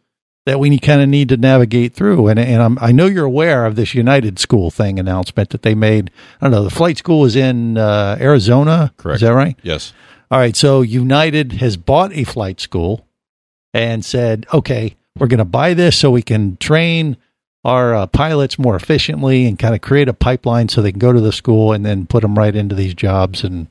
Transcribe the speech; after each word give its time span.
that 0.48 0.62
we 0.62 0.80
kind 0.80 1.02
of 1.02 1.09
need 1.09 1.28
to 1.28 1.36
navigate 1.36 1.94
through. 1.94 2.30
And, 2.30 2.40
and 2.40 2.64
I'm, 2.64 2.78
I 2.80 2.94
know 2.94 3.06
you're 3.06 3.26
aware 3.26 3.66
of 3.66 3.76
this 3.76 3.94
United 3.94 4.40
School 4.40 4.72
thing 4.72 4.98
announcement 4.98 5.50
that 5.50 5.62
they 5.62 5.76
made. 5.76 6.09
I 6.39 6.45
don't 6.45 6.52
know. 6.52 6.64
The 6.64 6.70
flight 6.70 6.98
school 6.98 7.26
is 7.26 7.36
in 7.36 7.77
uh, 7.77 8.17
Arizona. 8.17 8.94
Correct. 8.95 9.17
Is 9.17 9.27
that 9.27 9.33
right? 9.33 9.60
Yes. 9.61 9.92
All 10.32 10.39
right. 10.39 10.55
So 10.55 10.80
United 10.80 11.52
has 11.54 11.76
bought 11.76 12.14
a 12.14 12.23
flight 12.23 12.61
school 12.61 13.05
and 13.73 14.05
said, 14.05 14.45
okay, 14.54 14.95
we're 15.20 15.27
going 15.27 15.39
to 15.39 15.44
buy 15.45 15.73
this 15.73 15.98
so 15.98 16.11
we 16.11 16.22
can 16.22 16.55
train 16.55 17.17
our 17.66 17.93
uh, 17.93 18.08
pilots 18.08 18.58
more 18.58 18.77
efficiently 18.77 19.48
and 19.48 19.60
kind 19.60 19.76
of 19.76 19.82
create 19.82 20.08
a 20.08 20.14
pipeline 20.14 20.70
so 20.70 20.82
they 20.82 20.93
can 20.93 20.99
go 20.99 21.11
to 21.11 21.20
the 21.20 21.33
school 21.33 21.73
and 21.73 21.86
then 21.86 22.08
put 22.08 22.22
them 22.22 22.38
right 22.38 22.55
into 22.55 22.73
these 22.73 22.93
jobs 22.93 23.43
and, 23.43 23.67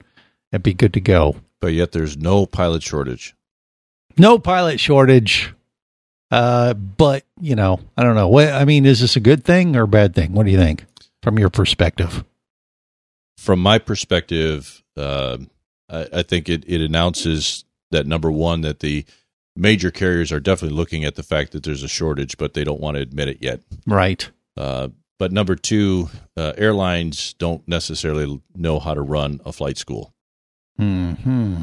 and 0.52 0.62
be 0.62 0.74
good 0.74 0.92
to 0.92 1.00
go. 1.00 1.36
But 1.58 1.68
yet 1.68 1.92
there's 1.92 2.18
no 2.18 2.44
pilot 2.44 2.82
shortage. 2.82 3.34
No 4.18 4.38
pilot 4.38 4.78
shortage. 4.78 5.54
Uh, 6.30 6.74
but 6.74 7.24
you 7.40 7.54
know, 7.54 7.80
I 7.96 8.02
don't 8.02 8.14
know. 8.14 8.28
What 8.28 8.48
I 8.48 8.64
mean, 8.64 8.86
is 8.86 9.00
this 9.00 9.16
a 9.16 9.20
good 9.20 9.44
thing 9.44 9.76
or 9.76 9.82
a 9.82 9.88
bad 9.88 10.14
thing? 10.14 10.32
What 10.32 10.46
do 10.46 10.52
you 10.52 10.58
think 10.58 10.84
from 11.22 11.38
your 11.38 11.50
perspective? 11.50 12.24
From 13.38 13.60
my 13.60 13.78
perspective, 13.78 14.82
uh, 14.96 15.38
I, 15.88 16.06
I 16.12 16.22
think 16.22 16.48
it, 16.48 16.64
it 16.66 16.80
announces 16.80 17.64
that 17.90 18.06
number 18.06 18.30
one, 18.30 18.62
that 18.62 18.80
the 18.80 19.04
major 19.54 19.90
carriers 19.90 20.32
are 20.32 20.40
definitely 20.40 20.76
looking 20.76 21.04
at 21.04 21.14
the 21.14 21.22
fact 21.22 21.52
that 21.52 21.62
there's 21.62 21.82
a 21.82 21.88
shortage, 21.88 22.36
but 22.38 22.54
they 22.54 22.64
don't 22.64 22.80
want 22.80 22.96
to 22.96 23.02
admit 23.02 23.28
it 23.28 23.38
yet. 23.40 23.60
Right. 23.86 24.28
Uh, 24.56 24.88
but 25.18 25.32
number 25.32 25.54
two, 25.54 26.10
uh, 26.36 26.52
airlines 26.56 27.34
don't 27.34 27.66
necessarily 27.66 28.40
know 28.54 28.78
how 28.78 28.94
to 28.94 29.00
run 29.00 29.40
a 29.44 29.52
flight 29.52 29.78
school. 29.78 30.12
Hmm. 30.78 31.56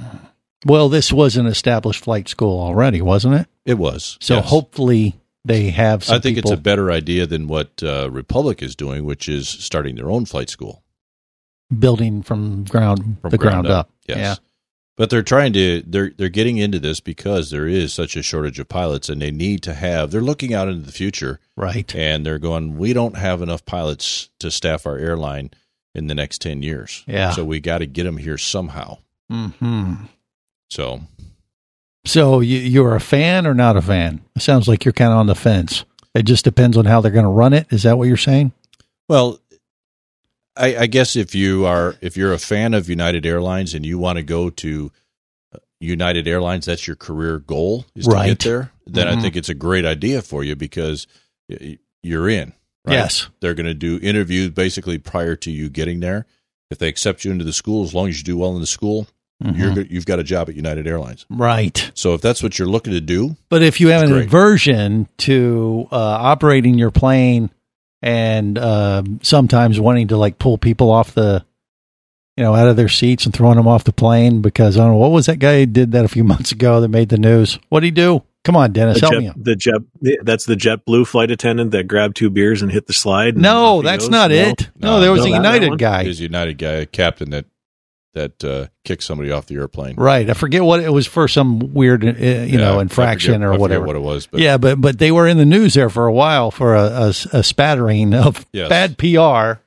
Well, 0.65 0.89
this 0.89 1.11
was 1.11 1.37
an 1.37 1.45
established 1.45 2.03
flight 2.03 2.27
school 2.29 2.59
already, 2.59 3.01
wasn't 3.01 3.35
it? 3.35 3.47
It 3.65 3.77
was. 3.77 4.17
So 4.21 4.35
yes. 4.35 4.49
hopefully 4.49 5.15
they 5.45 5.69
have. 5.69 6.03
Some 6.03 6.17
I 6.17 6.19
think 6.19 6.37
people, 6.37 6.51
it's 6.51 6.59
a 6.59 6.61
better 6.61 6.91
idea 6.91 7.25
than 7.25 7.47
what 7.47 7.83
uh, 7.83 8.09
Republic 8.11 8.61
is 8.61 8.75
doing, 8.75 9.05
which 9.05 9.27
is 9.27 9.47
starting 9.47 9.95
their 9.95 10.09
own 10.09 10.25
flight 10.25 10.49
school 10.49 10.83
building 11.79 12.21
from 12.21 12.63
ground 12.65 13.17
from 13.21 13.31
the 13.31 13.37
ground, 13.37 13.67
up. 13.67 13.89
Yes. 14.07 14.17
Yeah. 14.17 14.35
But 14.95 15.09
they're 15.09 15.23
trying 15.23 15.53
to 15.53 15.81
they're 15.87 16.11
they're 16.15 16.29
getting 16.29 16.57
into 16.57 16.79
this 16.79 16.99
because 16.99 17.49
there 17.49 17.67
is 17.67 17.91
such 17.93 18.15
a 18.15 18.21
shortage 18.21 18.59
of 18.59 18.69
pilots 18.69 19.09
and 19.09 19.21
they 19.21 19.31
need 19.31 19.63
to 19.63 19.73
have 19.73 20.11
they're 20.11 20.21
looking 20.21 20.53
out 20.53 20.67
into 20.67 20.85
the 20.85 20.91
future 20.91 21.39
Right. 21.55 21.93
and 21.95 22.23
they're 22.25 22.37
going 22.39 22.77
we 22.77 22.93
don't 22.93 23.17
have 23.17 23.41
enough 23.41 23.65
pilots 23.65 24.29
to 24.39 24.51
staff 24.51 24.85
our 24.85 24.97
airline 24.97 25.49
in 25.95 26.07
the 26.07 26.15
next 26.15 26.41
10 26.41 26.61
years. 26.61 27.03
Yeah. 27.07 27.31
So 27.31 27.43
we 27.43 27.59
got 27.59 27.79
to 27.79 27.87
get 27.87 28.03
them 28.03 28.17
here 28.17 28.37
somehow. 28.37 28.99
Hmm. 29.29 29.93
So 30.69 31.01
So 32.05 32.39
you, 32.39 32.59
you're 32.59 32.95
a 32.95 32.99
fan 33.01 33.45
or 33.47 33.53
not 33.53 33.77
a 33.77 33.81
fan? 33.81 34.21
It 34.35 34.41
sounds 34.41 34.67
like 34.67 34.85
you're 34.85 34.93
kind 34.93 35.11
of 35.11 35.17
on 35.19 35.27
the 35.27 35.35
fence. 35.35 35.85
It 36.15 36.23
just 36.23 36.43
depends 36.45 36.77
on 36.77 36.85
how 36.85 37.01
they're 37.01 37.11
going 37.11 37.23
to 37.25 37.29
run 37.29 37.53
it. 37.53 37.67
Is 37.71 37.83
that 37.83 37.97
what 37.97 38.07
you're 38.07 38.17
saying? 38.17 38.51
Well, 39.09 39.39
I, 40.55 40.77
I 40.77 40.85
guess 40.87 41.15
if 41.15 41.33
you 41.33 41.65
are 41.65 41.95
if 42.01 42.15
you're 42.15 42.33
a 42.33 42.37
fan 42.39 42.73
of 42.73 42.87
United 42.89 43.25
Airlines 43.25 43.73
and 43.73 43.85
you 43.85 43.97
want 43.97 44.17
to 44.17 44.23
go 44.23 44.49
to 44.51 44.91
uh, 45.53 45.57
United 45.79 46.27
Airlines, 46.27 46.65
that's 46.67 46.85
your 46.85 46.95
career 46.95 47.39
goal 47.39 47.85
is 47.95 48.05
to 48.05 48.11
get 48.11 48.39
there. 48.49 48.71
Then 48.85 49.07
Mhm. 49.07 49.17
I 49.17 49.21
think 49.21 49.35
it's 49.35 49.49
a 49.49 49.55
great 49.55 49.85
idea 49.85 50.21
for 50.21 50.43
you 50.43 50.55
because 50.55 51.07
you're 52.03 52.29
in. 52.29 52.53
Right? 52.85 52.95
Yes. 52.95 53.29
they're 53.39 53.53
going 53.53 53.65
to 53.65 53.73
do 53.73 53.97
interviews 54.03 54.49
basically 54.49 54.97
prior 54.97 55.37
to 55.37 55.49
you 55.49 55.69
getting 55.69 56.01
there. 56.01 56.25
If 56.69 56.79
they 56.79 56.89
accept 56.89 57.23
you 57.23 57.31
into 57.31 57.45
the 57.45 57.53
school, 57.53 57.83
as 57.85 57.93
long 57.95 58.09
as 58.09 58.17
you 58.17 58.23
do 58.25 58.37
well 58.37 58.53
in 58.55 58.59
the 58.61 58.67
school, 58.67 59.07
you're 59.43 59.71
Mhm. 59.71 59.75
go- 59.75 59.85
you've 59.89 60.05
got 60.05 60.19
a 60.19 60.23
job 60.23 60.49
at 60.49 60.55
United 60.55 60.87
Airlines. 60.87 61.25
Right. 61.29 61.91
So 61.93 62.13
if 62.13 62.21
that's 62.21 62.41
what 62.41 62.57
you're 62.57 62.67
looking 62.67 62.93
to 62.93 63.01
do, 63.01 63.35
But 63.49 63.61
if 63.61 63.81
you 63.81 63.89
have 63.89 64.03
an 64.03 64.09
great. 64.11 64.25
aversion 64.27 65.07
to 65.19 65.87
uh, 65.91 65.95
operating 65.95 66.77
your 66.77 66.91
plane 66.91 67.49
and 68.01 68.57
uh, 68.57 69.03
sometimes 69.21 69.79
wanting 69.79 70.07
to 70.09 70.17
like 70.17 70.39
pull 70.39 70.57
people 70.57 70.89
off 70.91 71.13
the, 71.13 71.43
you 72.37 72.43
know, 72.43 72.55
out 72.55 72.67
of 72.67 72.75
their 72.75 72.89
seats 72.89 73.25
and 73.25 73.33
throwing 73.33 73.57
them 73.57 73.67
off 73.67 73.83
the 73.83 73.93
plane 73.93 74.41
because 74.41 74.77
I 74.77 74.81
don't 74.83 74.93
know 74.93 74.97
what 74.97 75.11
was 75.11 75.25
that 75.27 75.39
guy 75.39 75.59
who 75.59 75.65
did 75.67 75.91
that 75.91 76.05
a 76.05 76.09
few 76.09 76.23
months 76.33 76.51
ago 76.51 76.81
that 76.81 76.87
made 76.89 77.09
the 77.09 77.17
news. 77.17 77.55
What 77.69 77.77
would 77.77 77.83
he 77.83 77.91
do? 77.91 78.23
Come 78.43 78.57
on, 78.57 78.73
Dennis, 78.73 78.95
The 78.99 79.07
help 79.07 79.13
jet, 79.13 79.19
me. 79.21 79.27
out. 79.29 79.41
the 79.41 79.55
jet, 79.55 79.75
that's 80.23 80.45
the 80.45 80.55
JetBlue 80.55 81.07
flight 81.07 81.31
attendant 81.31 81.71
that 81.71 81.87
grabbed 81.87 82.17
two 82.17 82.29
beers 82.29 82.61
and 82.61 82.69
hit 82.73 82.87
the 82.87 82.93
slide. 82.93 83.37
No, 83.37 83.81
that's 83.81 84.03
goes? 84.05 84.09
not 84.11 84.31
No? 84.31 84.35
it. 84.35 84.69
No, 84.77 84.87
No, 84.95 84.99
there 84.99 85.13
was 85.13 85.21
no, 85.21 85.27
a 85.27 85.29
that- 85.29 85.43
that 85.43 85.47
United 85.53 85.69
one? 85.69 85.77
guy. 85.77 86.03
is 86.03 86.19
United 86.19 86.57
guy 86.57 86.71
a 86.73 86.85
captain 86.85 87.29
that 87.29 87.45
that 88.13 88.43
uh, 88.43 88.67
kicked 88.83 89.03
somebody 89.03 89.31
off 89.31 89.47
the 89.47 89.55
airplane. 89.55 89.95
Right. 89.95 90.29
I 90.29 90.33
forget 90.33 90.63
what 90.63 90.79
it 90.81 90.91
was 90.91 91.07
for 91.07 91.27
some 91.27 91.73
weird, 91.73 92.03
uh, 92.05 92.07
you 92.09 92.23
Yeah, 92.23 92.57
know, 92.57 92.79
infraction 92.79 93.33
forget- 93.41 93.47
or 93.47 93.57
whatever. 93.59 93.85
what 93.85 93.95
it 93.95 94.01
was, 94.03 94.27
but 94.27 94.39
yeah, 94.39 94.57
but 94.57 94.79
but 94.79 94.99
they 94.99 95.11
were 95.11 95.27
in 95.27 95.37
the 95.37 95.45
news 95.45 95.73
there 95.73 95.89
for 95.89 96.05
a 96.05 96.13
while 96.13 96.51
for 96.51 96.75
a, 96.75 96.83
a, 96.83 97.07
a 97.33 97.43
spattering 97.43 98.13
of 98.13 98.45
Yes. 98.53 98.69
bad 98.69 98.97
PR, 98.97 99.59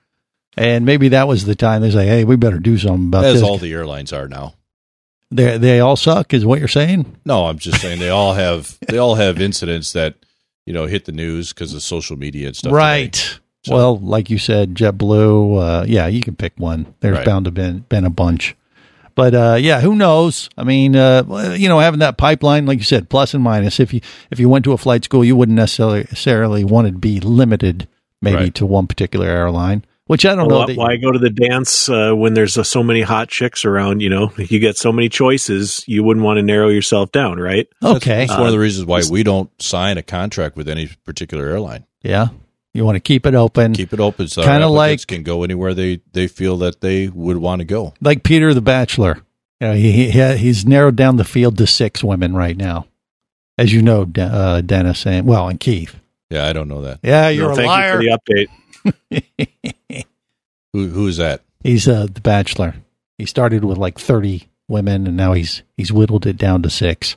and 0.56 0.84
maybe 0.86 1.08
that 1.08 1.26
was 1.28 1.44
the 1.44 1.54
time 1.54 1.82
they 1.82 1.90
say, 1.90 2.06
"Hey, 2.06 2.24
we 2.24 2.36
better 2.36 2.58
do 2.58 2.78
something 2.78 3.08
about 3.08 3.24
as 3.24 3.34
this." 3.34 3.42
all 3.42 3.58
the 3.58 3.72
airlines 3.72 4.12
are 4.12 4.28
now. 4.28 4.54
they 5.30 5.58
they 5.58 5.80
all 5.80 5.96
suck, 5.96 6.32
is 6.32 6.44
what 6.46 6.58
you're 6.60 6.68
saying? 6.68 7.16
No, 7.24 7.46
I'm 7.46 7.58
just 7.58 7.80
saying 7.80 7.98
they 7.98 8.10
all 8.10 8.34
have 8.34 8.78
they 8.88 8.98
all 8.98 9.16
have 9.16 9.40
incidents 9.40 9.92
that 9.94 10.14
you 10.64 10.72
know 10.72 10.86
hit 10.86 11.04
the 11.04 11.12
news 11.12 11.52
because 11.52 11.74
of 11.74 11.82
social 11.82 12.16
media 12.16 12.46
and 12.46 12.56
stuff. 12.56 12.70
today. 12.72 13.10
Right. 13.66 13.70
So- 13.70 13.74
Well, 13.76 13.98
like 13.98 14.30
you 14.30 14.38
said, 14.38 14.74
JetBlue. 14.74 15.82
Uh, 15.82 15.84
yeah, 15.86 16.06
you 16.06 16.20
can 16.20 16.36
pick 16.36 16.52
one. 16.58 16.86
There's 17.00 17.16
Right. 17.18 17.26
bound 17.26 17.44
to 17.46 17.50
been 17.50 17.84
been 17.88 18.04
a 18.04 18.10
bunch, 18.10 18.54
But 19.14 19.34
uh, 19.34 19.56
yeah, 19.58 19.80
who 19.80 19.94
knows? 19.96 20.50
I 20.58 20.64
mean, 20.64 20.94
uh, 20.94 21.54
you 21.58 21.68
know, 21.70 21.78
having 21.78 22.00
that 22.00 22.18
pipeline, 22.18 22.66
like 22.66 22.78
you 22.78 22.84
said, 22.84 23.08
plus 23.08 23.32
and 23.32 23.42
minus. 23.42 23.80
If 23.80 23.94
you 23.94 24.00
if 24.30 24.38
you 24.38 24.48
went 24.48 24.64
to 24.66 24.72
a 24.72 24.76
flight 24.78 25.04
school, 25.04 25.24
you 25.24 25.34
wouldn't 25.36 25.56
necessarily 25.56 26.00
necessarily 26.00 26.64
want 26.64 26.86
to 26.88 26.92
be 26.92 27.20
limited, 27.20 27.88
maybe 28.20 28.36
Right. 28.36 28.54
to 28.56 28.66
one 28.66 28.86
particular 28.86 29.26
airline. 29.26 29.84
Which 30.08 30.24
I 30.24 30.36
don't 30.36 30.46
know. 30.48 30.58
Why, 30.58 30.66
that- 30.66 30.76
why 30.76 30.96
go 30.98 31.10
to 31.10 31.18
the 31.18 31.30
dance 31.30 31.88
uh, 31.88 32.12
when 32.14 32.34
there's 32.34 32.56
uh, 32.56 32.62
so 32.62 32.82
many 32.82 33.00
hot 33.00 33.28
chicks 33.28 33.64
around? 33.64 34.02
You 34.02 34.10
know, 34.10 34.32
you 34.36 34.58
get 34.60 34.76
so 34.76 34.92
many 34.92 35.08
choices. 35.08 35.82
You 35.88 36.04
wouldn't 36.04 36.24
want 36.24 36.36
to 36.36 36.42
narrow 36.42 36.68
yourself 36.68 37.10
down, 37.10 37.38
right? 37.40 37.66
okay, 37.82 38.26
That's 38.26 38.38
one 38.38 38.46
of 38.46 38.52
the 38.52 38.58
reasons 38.60 38.86
why 38.86 39.00
we 39.10 39.22
don't 39.24 39.50
sign 39.60 39.96
a 39.98 40.02
contract 40.04 40.56
with 40.56 40.68
any 40.68 40.90
particular 41.04 41.46
airline. 41.48 41.86
yeah, 42.04 42.28
you 42.76 42.84
want 42.84 42.96
to 42.96 43.00
keep 43.00 43.26
it 43.26 43.34
open, 43.34 43.72
Keep 43.74 43.92
it 43.92 44.00
open 44.00 44.28
so 44.28 44.42
Kinda 44.42 44.66
our 44.66 44.70
like- 44.70 45.06
can 45.06 45.22
go 45.22 45.42
anywhere 45.42 45.74
they, 45.74 46.00
they 46.12 46.28
feel 46.28 46.56
that 46.58 46.80
they 46.80 47.08
would 47.08 47.38
want 47.38 47.60
to 47.60 47.64
go. 47.64 47.94
like 48.00 48.22
Peter 48.22 48.52
the 48.54 48.60
Bachelor. 48.60 49.22
You 49.60 49.68
know, 49.68 49.74
he, 49.74 50.10
he 50.10 50.36
he's 50.36 50.66
narrowed 50.66 50.96
down 50.96 51.16
the 51.16 51.24
field 51.24 51.56
to 51.58 51.66
six 51.66 52.04
women 52.04 52.34
right 52.34 52.56
now, 52.56 52.86
as 53.56 53.72
you 53.72 53.80
know, 53.80 54.04
De- 54.04 54.20
uh, 54.22 54.60
Dennis 54.60 55.06
and 55.06 55.26
well, 55.26 55.48
and 55.48 55.58
Keith. 55.58 55.96
Yeah, 56.28 56.46
I 56.46 56.52
don't 56.52 56.68
know 56.68 56.82
that. 56.82 57.00
Yeah, 57.02 57.28
you're 57.30 57.46
No, 57.46 57.52
a 57.52 57.56
thank 57.56 57.68
liar. 57.68 58.02
you 58.02 58.16
for 58.16 58.18
the 58.28 58.46
update. 59.08 60.04
Who 60.72 60.88
who 60.88 61.06
is 61.06 61.16
that? 61.16 61.40
He's 61.62 61.88
uh, 61.88 62.06
the 62.12 62.20
Bachelor. 62.20 62.74
He 63.18 63.24
started 63.24 63.64
with 63.64 63.78
like 63.78 63.98
thirty 63.98 64.48
women, 64.68 65.06
and 65.06 65.16
now 65.16 65.32
he's 65.32 65.62
he's 65.76 65.90
whittled 65.92 66.26
it 66.26 66.36
down 66.36 66.62
to 66.62 66.70
six. 66.70 67.16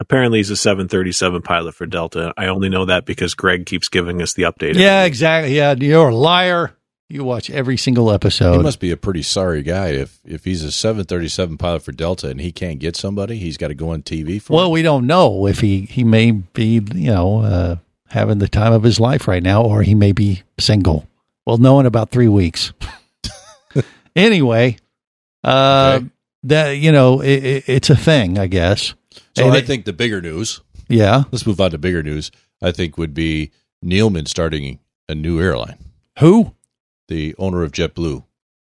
Apparently, 0.00 0.38
he's 0.38 0.50
a 0.50 0.56
737 0.56 1.42
pilot 1.42 1.74
for 1.74 1.84
Delta. 1.86 2.32
I 2.36 2.46
only 2.46 2.68
know 2.70 2.86
that 2.86 3.04
because 3.04 3.34
Greg 3.34 3.66
keeps 3.66 3.88
giving 3.88 4.22
us 4.22 4.32
the 4.34 4.44
update. 4.44 4.74
Yeah, 4.74 5.04
exactly. 5.04 5.54
Yeah, 5.54 5.74
you're 5.78 6.08
a 6.08 6.14
liar. 6.14 6.72
You 7.10 7.22
watch 7.24 7.50
every 7.50 7.76
single 7.76 8.10
episode. 8.10 8.56
He 8.56 8.62
must 8.62 8.80
be 8.80 8.92
a 8.92 8.96
pretty 8.96 9.22
sorry 9.22 9.62
guy 9.62 9.88
if 9.88 10.18
if 10.24 10.44
he's 10.44 10.62
a 10.64 10.70
737 10.72 11.58
pilot 11.58 11.82
for 11.82 11.92
Delta 11.92 12.28
and 12.28 12.40
he 12.40 12.50
can't 12.52 12.78
get 12.78 12.96
somebody, 12.96 13.36
he's 13.36 13.56
got 13.56 13.68
to 13.68 13.74
go 13.74 13.90
on 13.90 14.02
TV 14.02 14.40
for. 14.40 14.54
well, 14.54 14.66
it. 14.68 14.70
we 14.70 14.82
don't 14.82 15.06
know 15.06 15.46
if 15.46 15.58
he 15.60 15.80
he 15.82 16.02
may 16.04 16.30
be 16.30 16.80
you 16.94 17.10
know 17.10 17.40
uh, 17.40 17.76
having 18.08 18.38
the 18.38 18.48
time 18.48 18.72
of 18.72 18.84
his 18.84 19.00
life 19.00 19.26
right 19.28 19.42
now, 19.42 19.62
or 19.62 19.82
he 19.82 19.94
may 19.94 20.12
be 20.12 20.42
single. 20.58 21.06
We'll 21.44 21.58
know 21.58 21.80
in 21.80 21.86
about 21.86 22.10
three 22.10 22.28
weeks. 22.28 22.72
anyway, 24.16 24.76
uh, 25.44 25.98
Okay. 26.00 26.10
that 26.44 26.70
you 26.78 26.92
know 26.92 27.20
it, 27.20 27.44
it, 27.44 27.64
it's 27.68 27.90
a 27.90 27.96
thing, 27.96 28.38
I 28.38 28.46
guess. 28.46 28.94
So 29.36 29.44
and 29.44 29.52
I 29.52 29.58
it- 29.58 29.66
think 29.66 29.84
the 29.84 29.92
bigger 29.92 30.20
news. 30.20 30.60
Yeah. 30.88 31.24
Let's 31.30 31.46
move 31.46 31.60
on 31.60 31.70
to 31.70 31.78
bigger 31.78 32.02
news. 32.02 32.30
I 32.62 32.72
think 32.72 32.98
would 32.98 33.14
be 33.14 33.52
Neeleman 33.84 34.26
starting 34.28 34.80
a 35.08 35.14
new 35.14 35.40
airline. 35.40 35.78
Who? 36.18 36.54
The 37.08 37.34
owner 37.38 37.62
of 37.62 37.72
JetBlue. 37.72 38.24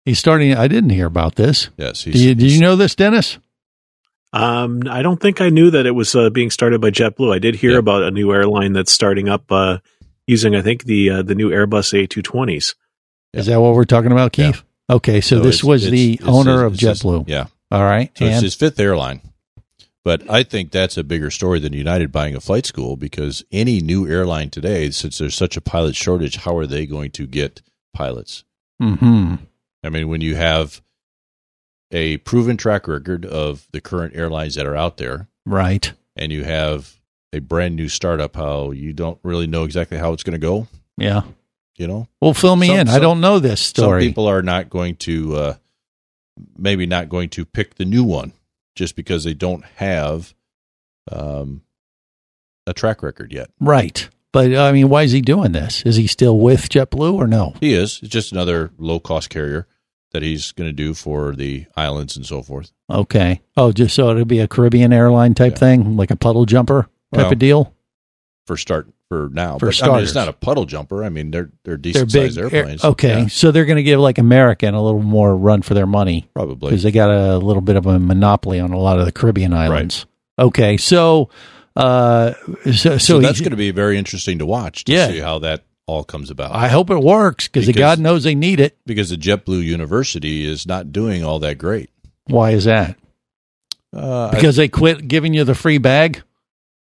He's 0.04 0.18
starting. 0.18 0.54
I 0.54 0.68
didn't 0.68 0.90
hear 0.90 1.06
about 1.06 1.34
this. 1.36 1.68
Yes, 1.76 2.02
Do 2.04 2.10
you, 2.10 2.34
did 2.34 2.50
you 2.52 2.60
know 2.60 2.76
this, 2.76 2.94
Dennis? 2.94 3.38
Um, 4.32 4.82
I 4.88 5.02
don't 5.02 5.20
think 5.20 5.40
I 5.40 5.48
knew 5.48 5.70
that 5.70 5.86
it 5.86 5.92
was 5.92 6.14
uh, 6.14 6.30
being 6.30 6.50
started 6.50 6.80
by 6.80 6.90
JetBlue. 6.90 7.34
I 7.34 7.38
did 7.38 7.54
hear 7.56 7.72
Yeah. 7.72 7.78
about 7.78 8.02
a 8.02 8.10
new 8.10 8.32
airline 8.32 8.72
that's 8.72 8.92
starting 8.92 9.28
up 9.28 9.50
uh, 9.50 9.78
using, 10.26 10.54
I 10.54 10.62
think, 10.62 10.84
the 10.84 11.10
uh, 11.10 11.22
the 11.22 11.34
new 11.34 11.50
Airbus 11.50 12.06
A220s. 12.06 12.74
Is 13.32 13.46
that 13.46 13.60
what 13.60 13.74
we're 13.74 13.84
talking 13.84 14.12
about, 14.12 14.32
Keith? 14.32 14.62
Okay, 14.88 15.20
so, 15.20 15.40
this 15.40 15.64
was 15.64 15.84
it's- 15.86 15.90
the 15.92 16.14
it's 16.14 16.24
owner 16.24 16.52
his- 16.52 16.62
of 16.62 16.72
it's 16.74 16.82
his- 16.82 17.02
JetBlue. 17.02 17.24
yeah. 17.28 17.46
All 17.70 17.82
right, 17.82 18.10
So 18.16 18.24
it's 18.26 18.42
his 18.42 18.54
fifth 18.54 18.78
airline. 18.78 19.20
But 20.06 20.22
I 20.30 20.44
think 20.44 20.70
that's 20.70 20.96
a 20.96 21.02
bigger 21.02 21.32
story 21.32 21.58
than 21.58 21.72
United 21.72 22.12
buying 22.12 22.36
a 22.36 22.40
flight 22.40 22.64
school 22.64 22.94
because 22.96 23.44
any 23.50 23.80
new 23.80 24.06
airline 24.06 24.50
today, 24.50 24.88
since 24.92 25.18
there's 25.18 25.34
such 25.34 25.56
a 25.56 25.60
pilot 25.60 25.96
shortage, 25.96 26.36
how 26.36 26.56
are 26.58 26.66
they 26.66 26.86
going 26.86 27.10
to 27.10 27.26
get 27.26 27.60
pilots? 27.92 28.44
hmm 28.80 29.34
I 29.82 29.88
mean, 29.88 30.06
when 30.06 30.20
you 30.20 30.36
have 30.36 30.80
a 31.90 32.18
proven 32.18 32.56
track 32.56 32.86
record 32.86 33.26
of 33.26 33.66
the 33.72 33.80
current 33.80 34.14
airlines 34.14 34.54
that 34.54 34.64
are 34.64 34.76
out 34.76 34.98
there, 34.98 35.26
right. 35.44 35.92
and 36.14 36.30
you 36.30 36.44
have 36.44 37.00
a 37.32 37.40
brand 37.40 37.74
new 37.74 37.88
startup, 37.88 38.36
how 38.36 38.70
you 38.70 38.92
don't 38.92 39.18
really 39.24 39.48
know 39.48 39.64
exactly 39.64 39.98
how 39.98 40.12
it's 40.12 40.22
going 40.22 40.38
to 40.40 40.46
go, 40.46 40.68
Yeah. 40.96 41.22
you 41.78 41.88
know? 41.88 42.06
Well, 42.20 42.32
fill 42.32 42.54
me 42.54 42.68
Some- 42.68 42.78
in. 42.78 42.88
I 42.90 43.00
don't 43.00 43.20
know 43.20 43.40
this 43.40 43.60
story. 43.60 44.02
Some 44.02 44.08
people 44.08 44.28
are 44.28 44.42
not 44.42 44.70
going 44.70 44.94
to, 44.98 45.34
uh, 45.34 45.54
maybe 46.56 46.86
not 46.86 47.08
going 47.08 47.28
to 47.30 47.44
pick 47.44 47.74
the 47.74 47.84
new 47.84 48.04
one 48.04 48.32
just 48.76 48.94
because 48.94 49.24
they 49.24 49.34
don't 49.34 49.64
have 49.76 50.32
um, 51.10 51.62
a 52.66 52.72
track 52.72 53.02
record 53.02 53.32
yet. 53.32 53.50
right. 53.60 54.08
But 54.32 54.54
I 54.54 54.70
mean, 54.72 54.90
why 54.90 55.04
is 55.04 55.12
he 55.12 55.22
doing 55.22 55.52
this? 55.52 55.82
Is 55.86 55.96
he 55.96 56.06
still 56.06 56.38
with 56.38 56.68
JetBlue 56.68 57.14
or 57.14 57.26
no? 57.26 57.54
He 57.58 57.72
is. 57.72 58.00
It's 58.02 58.12
just 58.12 58.32
another 58.32 58.70
low 58.76 59.00
cost 59.00 59.30
carrier 59.30 59.66
that 60.12 60.22
he's 60.22 60.52
going 60.52 60.68
to 60.68 60.74
do 60.74 60.92
for 60.92 61.34
the 61.34 61.64
islands 61.74 62.18
and 62.18 62.26
so 62.26 62.42
forth. 62.42 62.70
Okay. 62.90 63.40
Oh, 63.56 63.72
just 63.72 63.94
so 63.94 64.10
it'll 64.10 64.26
be 64.26 64.40
a 64.40 64.48
Caribbean 64.48 64.92
airline 64.92 65.32
type 65.32 65.52
Yeah. 65.54 65.58
thing, 65.58 65.96
like 65.96 66.10
a 66.10 66.16
puddle 66.16 66.44
jumper 66.44 66.82
type 67.14 67.22
Well, 67.22 67.32
of 67.32 67.38
deal. 67.38 67.72
For 68.46 68.58
start 68.58 68.88
for 69.08 69.28
now, 69.32 69.58
For 69.58 69.66
but 69.66 69.82
I 69.82 69.88
mean, 69.94 70.02
it's 70.02 70.14
not 70.14 70.28
a 70.28 70.32
puddle 70.32 70.64
jumper. 70.64 71.04
I 71.04 71.08
mean, 71.08 71.30
they're 71.30 71.50
they're 71.64 71.76
They're 71.76 71.76
decent 71.76 72.12
big. 72.12 72.32
sized 72.32 72.38
air- 72.38 72.54
airplanes. 72.54 72.84
okay, 72.84 73.20
Yeah, 73.22 73.26
so 73.28 73.50
they're 73.52 73.64
going 73.64 73.76
to 73.76 73.82
give 73.84 74.00
like 74.00 74.18
American 74.18 74.74
a 74.74 74.82
little 74.82 75.02
more 75.02 75.36
run 75.36 75.62
for 75.62 75.74
their 75.74 75.86
money. 75.86 76.28
probably. 76.34 76.70
because 76.70 76.82
they 76.82 76.90
got 76.90 77.10
a 77.10 77.38
little 77.38 77.62
bit 77.62 77.76
of 77.76 77.86
a 77.86 77.98
monopoly 78.00 78.58
on 78.60 78.72
a 78.72 78.78
lot 78.78 78.98
of 78.98 79.04
the 79.06 79.12
Caribbean 79.12 79.52
islands. 79.52 80.06
Okay, 80.38 80.76
so 80.76 81.30
uh, 81.76 82.32
so, 82.64 82.70
so, 82.72 82.98
So, 82.98 83.20
that's 83.20 83.40
going 83.40 83.50
to 83.50 83.56
be 83.56 83.70
very 83.70 83.96
interesting 83.98 84.38
to 84.38 84.46
watch 84.46 84.84
to 84.84 84.92
Yeah. 84.92 85.08
see 85.08 85.18
how 85.20 85.38
that 85.40 85.64
all 85.86 86.02
comes 86.04 86.30
about. 86.30 86.52
I 86.52 86.66
hope 86.68 86.90
it 86.90 86.98
works 86.98 87.46
because 87.48 87.68
God 87.76 88.00
knows 88.00 88.24
they 88.24 88.34
need 88.34 88.58
it. 88.60 88.76
because 88.86 89.10
the 89.10 89.16
JetBlue 89.16 89.62
University 89.62 90.44
is 90.44 90.66
not 90.66 90.90
doing 90.90 91.22
all 91.22 91.38
that 91.40 91.58
great. 91.58 91.90
Why 92.26 92.50
is 92.50 92.64
that? 92.64 92.96
Uh, 93.94 94.26
I- 94.26 94.34
Because 94.34 94.56
they 94.56 94.66
quit 94.68 95.06
giving 95.06 95.32
you 95.32 95.44
the 95.44 95.54
free 95.54 95.78
bag. 95.78 96.22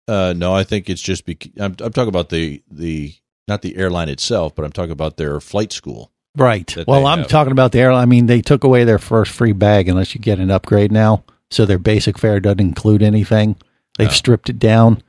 Uh, 0.07 0.33
no, 0.35 0.53
I 0.53 0.63
think 0.63 0.89
it's 0.89 1.01
just 1.01 1.25
bec- 1.25 1.47
I'm, 1.57 1.75
I'm 1.79 1.91
talking 1.93 2.09
about 2.09 2.29
the 2.29 2.61
the 2.69 3.13
not 3.47 3.61
the 3.61 3.75
airline 3.77 4.09
itself, 4.09 4.55
but 4.55 4.65
I'm 4.65 4.71
talking 4.71 4.91
about 4.91 5.17
their 5.17 5.39
flight 5.39 5.71
school. 5.71 6.11
Right. 6.37 6.75
Well, 6.87 7.05
I'm 7.07 7.19
have. 7.19 7.27
talking 7.27 7.51
about 7.53 7.71
the 7.71 7.79
airline. 7.79 8.01
I 8.01 8.05
mean, 8.05 8.25
they 8.25 8.41
took 8.41 8.63
away 8.63 8.83
their 8.83 8.99
first 8.99 9.31
free 9.31 9.53
bag 9.53 9.87
unless 9.87 10.13
you 10.13 10.19
get 10.21 10.39
an 10.39 10.51
upgrade 10.51 10.91
now. 10.91 11.23
So 11.49 11.65
their 11.65 11.77
basic 11.79 12.17
fare 12.17 12.39
doesn't 12.39 12.59
include 12.59 13.01
anything. 13.01 13.55
They've 13.97 14.09
Oh. 14.09 14.11
stripped 14.11 14.49
it 14.49 14.59
down, 14.59 15.01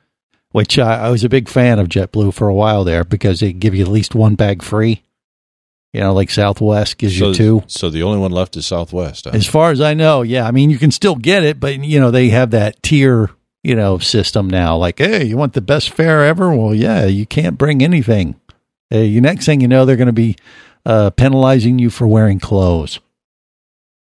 which 0.53 0.79
I, 0.79 1.07
I 1.07 1.11
was 1.11 1.25
a 1.25 1.29
big 1.29 1.49
fan 1.49 1.79
of 1.81 1.89
JetBlue 1.89 2.33
for 2.35 2.47
a 2.49 2.55
while 2.55 2.85
there 2.85 3.03
because 3.05 3.41
they 3.41 3.53
give 3.53 3.75
you 3.75 3.83
at 3.85 3.91
least 3.91 4.15
one 4.15 4.35
bag 4.37 4.63
free. 4.63 5.03
You 5.93 6.01
know, 6.01 6.13
like 6.13 6.31
Southwest 6.31 6.99
gives 6.99 7.19
so, 7.19 7.29
you 7.29 7.35
two. 7.35 7.63
So 7.69 7.89
the 7.91 8.03
only 8.03 8.19
one 8.19 8.31
left 8.31 8.57
is 8.57 8.67
Southwest. 8.67 9.25
huh? 9.25 9.31
As 9.35 9.47
far 9.47 9.71
as 9.71 9.81
I 9.81 9.95
know, 9.95 10.23
yeah. 10.23 10.47
I 10.47 10.51
mean, 10.51 10.69
you 10.71 10.79
can 10.79 10.91
still 10.91 11.17
get 11.17 11.43
it, 11.43 11.59
but 11.59 11.83
you 11.83 11.99
know 11.99 12.11
they 12.11 12.29
have 12.29 12.51
that 12.51 12.83
tier, 12.83 13.31
you 13.67 13.75
know, 13.75 13.99
system 13.99 14.49
now. 14.49 14.77
Like, 14.77 14.99
hey, 14.99 15.25
you 15.25 15.37
want 15.37 15.53
the 15.55 15.61
best 15.61 15.91
fare 15.91 16.25
ever? 16.25 16.55
Well, 16.55 16.75
yeah, 16.75 17.07
you 17.07 17.27
can't 17.27 17.59
bring 17.59 17.83
anything. 17.83 18.39
Uh, 18.95 18.99
you 18.99 19.21
next 19.21 19.45
thing 19.47 19.61
you 19.61 19.69
know, 19.69 19.85
they're 19.85 19.97
going 19.97 20.07
to 20.07 20.13
be 20.13 20.37
uh, 20.85 21.11
penalizing 21.11 21.79
you 21.79 21.91
for 21.91 22.07
wearing 22.07 22.39
clothes. 22.39 23.01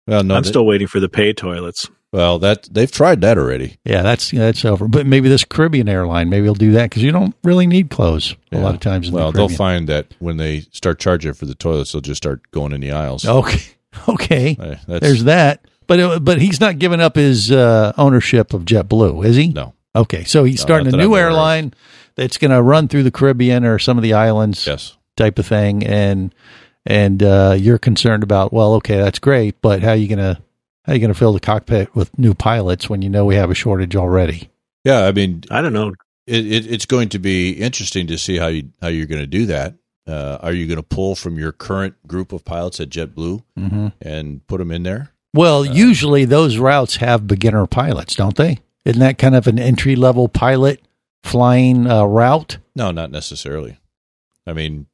well, 0.07 0.24
no, 0.24 0.35
I'm 0.35 0.43
they- 0.43 0.50
still 0.50 0.65
waiting 0.65 0.88
for 0.88 1.00
the 1.00 1.07
pay 1.09 1.31
toilets. 1.33 1.89
well 2.12 2.38
that 2.39 2.67
they've 2.71 2.91
tried 2.91 3.21
that 3.21 3.38
already. 3.38 3.77
Yeah, 3.85 4.01
that's 4.01 4.31
that's 4.31 4.65
over. 4.65 4.88
But 4.88 5.05
maybe 5.05 5.29
this 5.29 5.45
Caribbean 5.45 5.88
airline, 5.89 6.29
maybe 6.29 6.43
they'll 6.43 6.53
do 6.53 6.74
that 6.74 6.89
because 6.89 7.03
you 7.03 7.12
don't 7.12 7.33
really 7.43 7.67
need 7.67 7.89
clothes 7.89 8.35
a 8.51 8.59
lot 8.59 8.74
of 8.75 8.81
times. 8.81 9.07
In 9.07 9.13
Well, 9.13 9.31
the 9.31 9.38
they'll 9.38 9.50
find 9.50 9.88
that 9.89 10.13
when 10.19 10.38
they 10.38 10.62
start 10.71 11.00
charging 11.00 11.33
for 11.33 11.45
the 11.45 11.55
toilets, 11.55 11.91
they'll 11.93 12.01
just 12.01 12.17
start 12.21 12.41
going 12.51 12.74
in 12.74 12.81
the 12.81 12.91
aisles. 12.91 13.25
Okay, 13.25 13.62
okay. 14.09 14.57
Uh, 14.59 14.75
that's, 14.88 15.00
There's 15.05 15.24
that. 15.25 15.65
But 15.88 16.00
it, 16.00 16.24
but 16.24 16.42
he's 16.42 16.60
not 16.60 16.80
giving 16.80 17.00
up 17.01 17.15
his 17.15 17.51
uh, 17.51 17.94
ownership 17.98 18.54
of 18.54 18.63
JetBlue, 18.65 19.25
is 19.25 19.36
he? 19.36 19.50
no. 19.50 19.74
Okay, 19.96 20.25
so 20.25 20.44
he's 20.44 20.60
No, 20.60 20.62
starting 20.65 20.88
a 20.88 20.92
not 20.92 20.98
that 20.98 21.04
I'm 21.04 21.08
new 21.08 21.13
aware 21.13 21.27
of. 21.30 21.34
airline 21.36 21.74
that's 22.15 22.38
going 22.38 22.51
to 22.51 22.62
run 22.62 22.89
through 22.89 23.04
the 23.04 23.12
Caribbean 23.12 23.63
or 23.63 23.80
some 23.80 23.98
of 23.98 24.04
the 24.04 24.12
islands 24.12 24.68
Yes. 24.68 24.98
type 25.15 25.39
of 25.39 25.46
thing, 25.48 25.86
and 25.86 26.36
and 26.86 27.24
uh, 27.24 27.56
you're 27.58 27.77
concerned 27.77 28.22
about 28.22 28.51
well, 28.51 28.74
okay, 28.75 28.98
that's 28.98 29.20
great, 29.20 29.62
but 29.62 29.82
how 29.84 29.94
you 29.94 30.10
gonna 30.10 30.42
how 30.84 30.92
you 30.94 31.00
gonna 31.00 31.13
fill 31.13 31.32
the 31.32 31.39
cockpit 31.39 31.96
with 31.96 32.18
new 32.20 32.34
pilots 32.34 32.89
when 32.89 33.01
you 33.01 33.10
know 33.10 33.24
we 33.25 33.36
have 33.36 33.50
a 33.50 33.56
shortage 33.56 33.96
already? 33.96 34.50
Yeah, 34.84 35.06
I 35.06 35.13
mean, 35.13 35.44
I 35.50 35.62
don't 35.62 35.72
know. 35.74 35.94
it, 36.27 36.46
it, 36.46 36.70
it's 36.70 36.86
going 36.86 37.08
to 37.10 37.20
be 37.20 37.51
interesting 37.51 38.06
to 38.08 38.18
see 38.18 38.38
how 38.38 38.48
you 38.48 38.70
how 38.82 38.89
you're 38.89 39.08
going 39.08 39.22
to 39.22 39.27
do 39.27 39.46
that. 39.46 39.75
Uh, 40.06 40.38
are 40.42 40.51
you 40.54 40.68
going 40.68 40.75
to 40.77 40.84
pull 40.84 41.15
from 41.15 41.39
your 41.39 41.51
current 41.54 41.96
group 42.06 42.34
of 42.34 42.44
pilots 42.44 42.80
at 42.82 42.89
JetBlue 42.89 43.42
Mm-hmm. 43.58 43.88
and 44.01 44.46
put 44.46 44.58
them 44.60 44.72
in 44.72 44.84
there? 44.84 45.12
Well, 45.36 45.60
Uh, 45.60 45.74
usually 45.74 46.25
those 46.25 46.58
routes 46.58 46.96
have 46.98 47.27
beginner 47.27 47.68
pilots, 47.68 48.15
don't 48.15 48.36
they? 48.36 48.60
Isn't 48.86 49.01
that 49.01 49.18
kind 49.18 49.36
of 49.36 49.48
an 49.48 49.60
entry 49.60 49.96
level 49.96 50.27
pilot 50.27 50.82
flying 51.24 51.88
uh, 51.88 52.06
route? 52.06 52.58
No, 52.75 52.92
not 52.92 53.12
necessarily. 53.12 53.77
I 54.48 54.54
mean, 54.54 54.86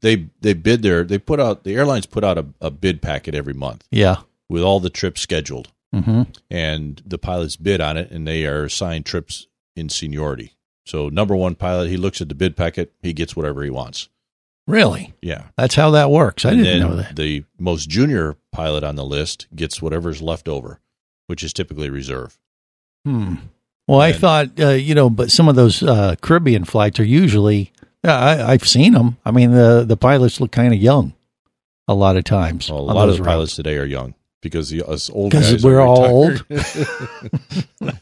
they 0.00 0.26
they 0.40 0.52
bid 0.52 0.82
their 0.82 1.04
they 1.04 1.18
put 1.18 1.40
out 1.40 1.64
the 1.64 1.74
airlines 1.76 2.06
put 2.06 2.24
out 2.24 2.38
a, 2.38 2.46
a 2.60 2.70
bid 2.70 3.00
packet 3.00 3.34
every 3.34 3.54
month 3.54 3.84
Yeah. 3.90 4.16
with 4.48 4.62
all 4.62 4.80
the 4.80 4.90
trips 4.90 5.20
scheduled, 5.20 5.68
hmm 5.92 6.22
and 6.50 7.00
the 7.06 7.18
pilots 7.18 7.56
bid 7.56 7.80
on 7.80 7.96
it, 7.96 8.10
and 8.10 8.26
they 8.26 8.46
are 8.46 8.64
assigned 8.64 9.06
trips 9.06 9.46
in 9.76 9.88
seniority. 9.88 10.54
So 10.86 11.08
number 11.08 11.36
one 11.36 11.54
pilot, 11.54 11.88
he 11.88 11.96
looks 11.96 12.20
at 12.20 12.28
the 12.28 12.34
bid 12.34 12.56
packet, 12.56 12.92
he 13.00 13.12
gets 13.12 13.34
whatever 13.36 13.62
he 13.62 13.70
wants. 13.70 14.08
Really? 14.66 15.12
Yeah, 15.20 15.44
That's 15.56 15.74
how 15.74 15.90
that 15.90 16.10
works. 16.10 16.44
I 16.46 16.50
And 16.52 16.64
didn't 16.64 16.80
know 16.88 16.96
that. 16.96 17.16
The 17.16 17.44
most 17.58 17.88
junior 17.90 18.36
pilot 18.50 18.82
on 18.82 18.96
the 18.96 19.04
list 19.04 19.46
gets 19.54 19.82
whatever's 19.82 20.22
left 20.22 20.48
over. 20.48 20.80
which 21.26 21.42
is 21.42 21.52
typically 21.54 21.88
reserve. 21.90 22.38
Hmm. 23.06 23.34
Well, 23.88 24.00
I 24.00 24.12
thought, 24.12 24.58
uh, 24.60 24.68
you 24.70 24.94
know, 24.94 25.08
but 25.10 25.30
some 25.30 25.48
of 25.48 25.56
those 25.56 25.82
uh, 25.82 26.16
Caribbean 26.22 26.64
flights 26.64 26.98
are 27.00 27.04
usually, 27.04 27.72
yeah, 28.02 28.18
I, 28.18 28.52
I've 28.52 28.66
seen 28.68 28.92
them. 28.94 29.16
I 29.24 29.30
mean, 29.30 29.50
the, 29.52 29.84
the 29.86 29.96
pilots 29.96 30.40
look 30.40 30.52
kind 30.52 30.72
of 30.74 30.80
young 30.80 31.12
a 31.88 31.94
lot 31.94 32.16
of 32.16 32.24
times. 32.24 32.70
Well, 32.70 32.80
a 32.80 32.92
lot 32.92 33.08
of 33.10 33.16
the 33.16 33.22
routes. 33.22 33.28
pilots 33.28 33.56
today 33.56 33.76
are 33.76 33.84
young 33.84 34.14
because 34.42 34.70
the, 34.70 34.82
us 34.86 35.08
old 35.10 35.32
guys 35.32 35.62
we're 35.64 35.80
all 35.80 36.28
retired. 36.30 37.64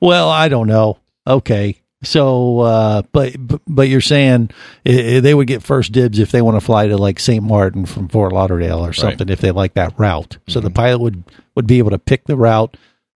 Well, 0.00 0.28
I 0.30 0.48
don't 0.48 0.66
know. 0.66 0.98
Okay. 1.26 1.80
So, 2.02 2.60
uh, 2.60 3.02
but, 3.12 3.34
but, 3.66 3.88
you're 3.88 4.00
saying 4.00 4.50
they 4.84 5.34
would 5.34 5.46
get 5.46 5.62
first 5.62 5.92
dibs 5.92 6.18
if 6.18 6.30
they 6.32 6.40
want 6.40 6.56
to 6.56 6.64
fly 6.64 6.86
to 6.86 6.96
like 6.96 7.20
St. 7.20 7.44
Martin 7.44 7.84
from 7.84 8.08
Fort 8.08 8.32
Lauderdale 8.32 8.84
or 8.84 8.92
something 8.94 9.28
if 9.28 9.40
they 9.40 9.50
like 9.50 9.74
that 9.74 9.98
route. 9.98 10.38
So 10.48 10.60
Mm-hmm. 10.60 10.66
the 10.68 10.74
pilot 10.74 10.98
would, 11.00 11.24
would 11.54 11.66
be 11.66 11.78
able 11.78 11.90
to 11.90 11.98
pick 11.98 12.24
the 12.24 12.36
route, 12.36 12.76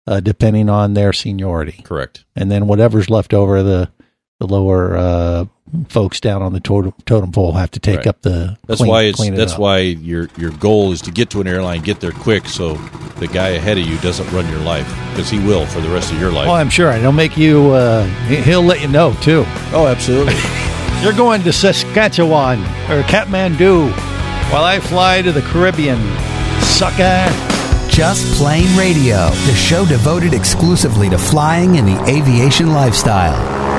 uh, 0.06 0.20
depending 0.20 0.70
on 0.70 0.94
their 0.94 1.12
seniority. 1.12 1.82
Correct. 1.84 2.24
and 2.34 2.50
then 2.50 2.66
whatever's 2.66 3.10
left 3.10 3.34
over 3.34 3.62
the 3.62 3.90
the 4.40 4.46
lower 4.48 4.96
uh, 4.96 5.44
folks 5.88 6.18
down 6.18 6.42
on 6.42 6.52
the 6.52 6.58
totem, 6.60 6.92
totem 7.06 7.30
pole 7.30 7.52
have 7.52 7.70
to 7.72 7.78
take 7.78 7.98
Right. 7.98 8.06
up 8.08 8.22
the 8.22 8.56
That's 8.66 8.78
clean- 8.80 8.90
why 8.90 9.02
it's 9.02 9.16
clean 9.16 9.34
it 9.34 9.36
that's 9.36 9.52
up. 9.52 9.58
why 9.60 9.78
your 9.78 10.28
your 10.36 10.50
goal 10.50 10.90
is 10.92 11.00
to 11.02 11.10
get 11.12 11.30
to 11.30 11.40
an 11.40 11.46
airline, 11.46 11.82
get 11.82 12.00
there 12.00 12.10
quick, 12.10 12.46
so 12.48 12.74
the 13.18 13.28
guy 13.28 13.48
ahead 13.50 13.76
of 13.78 13.86
you 13.86 13.96
doesn't 13.98 14.28
run 14.32 14.48
your 14.50 14.60
life 14.60 14.88
because 15.10 15.28
he 15.30 15.38
will 15.38 15.66
for 15.66 15.80
the 15.80 15.88
rest 15.90 16.10
of 16.10 16.18
your 16.18 16.32
life. 16.32 16.48
oh 16.48 16.54
i'm 16.54 16.70
sure 16.70 16.90
it'll 16.90 17.12
make 17.12 17.36
you 17.36 17.70
uh, 17.72 18.04
he- 18.26 18.36
he'll 18.36 18.62
let 18.62 18.80
you 18.80 18.88
know 18.88 19.12
too 19.22 19.44
oh, 19.74 19.86
absolutely. 19.86 20.34
you're 21.02 21.12
going 21.12 21.42
to 21.42 21.52
saskatchewan 21.52 22.58
or 22.90 23.02
kathmandu 23.02 23.90
while 24.50 24.64
i 24.64 24.80
fly 24.80 25.20
to 25.22 25.30
the 25.32 25.42
caribbean 25.42 26.00
sucker 26.62 27.26
Just 27.90 28.24
Plane 28.38 28.74
Radio, 28.78 29.28
the 29.46 29.54
show 29.54 29.84
devoted 29.84 30.32
exclusively 30.32 31.10
to 31.10 31.18
flying 31.18 31.76
and 31.76 31.86
the 31.88 31.98
aviation 32.08 32.72
lifestyle. 32.72 33.36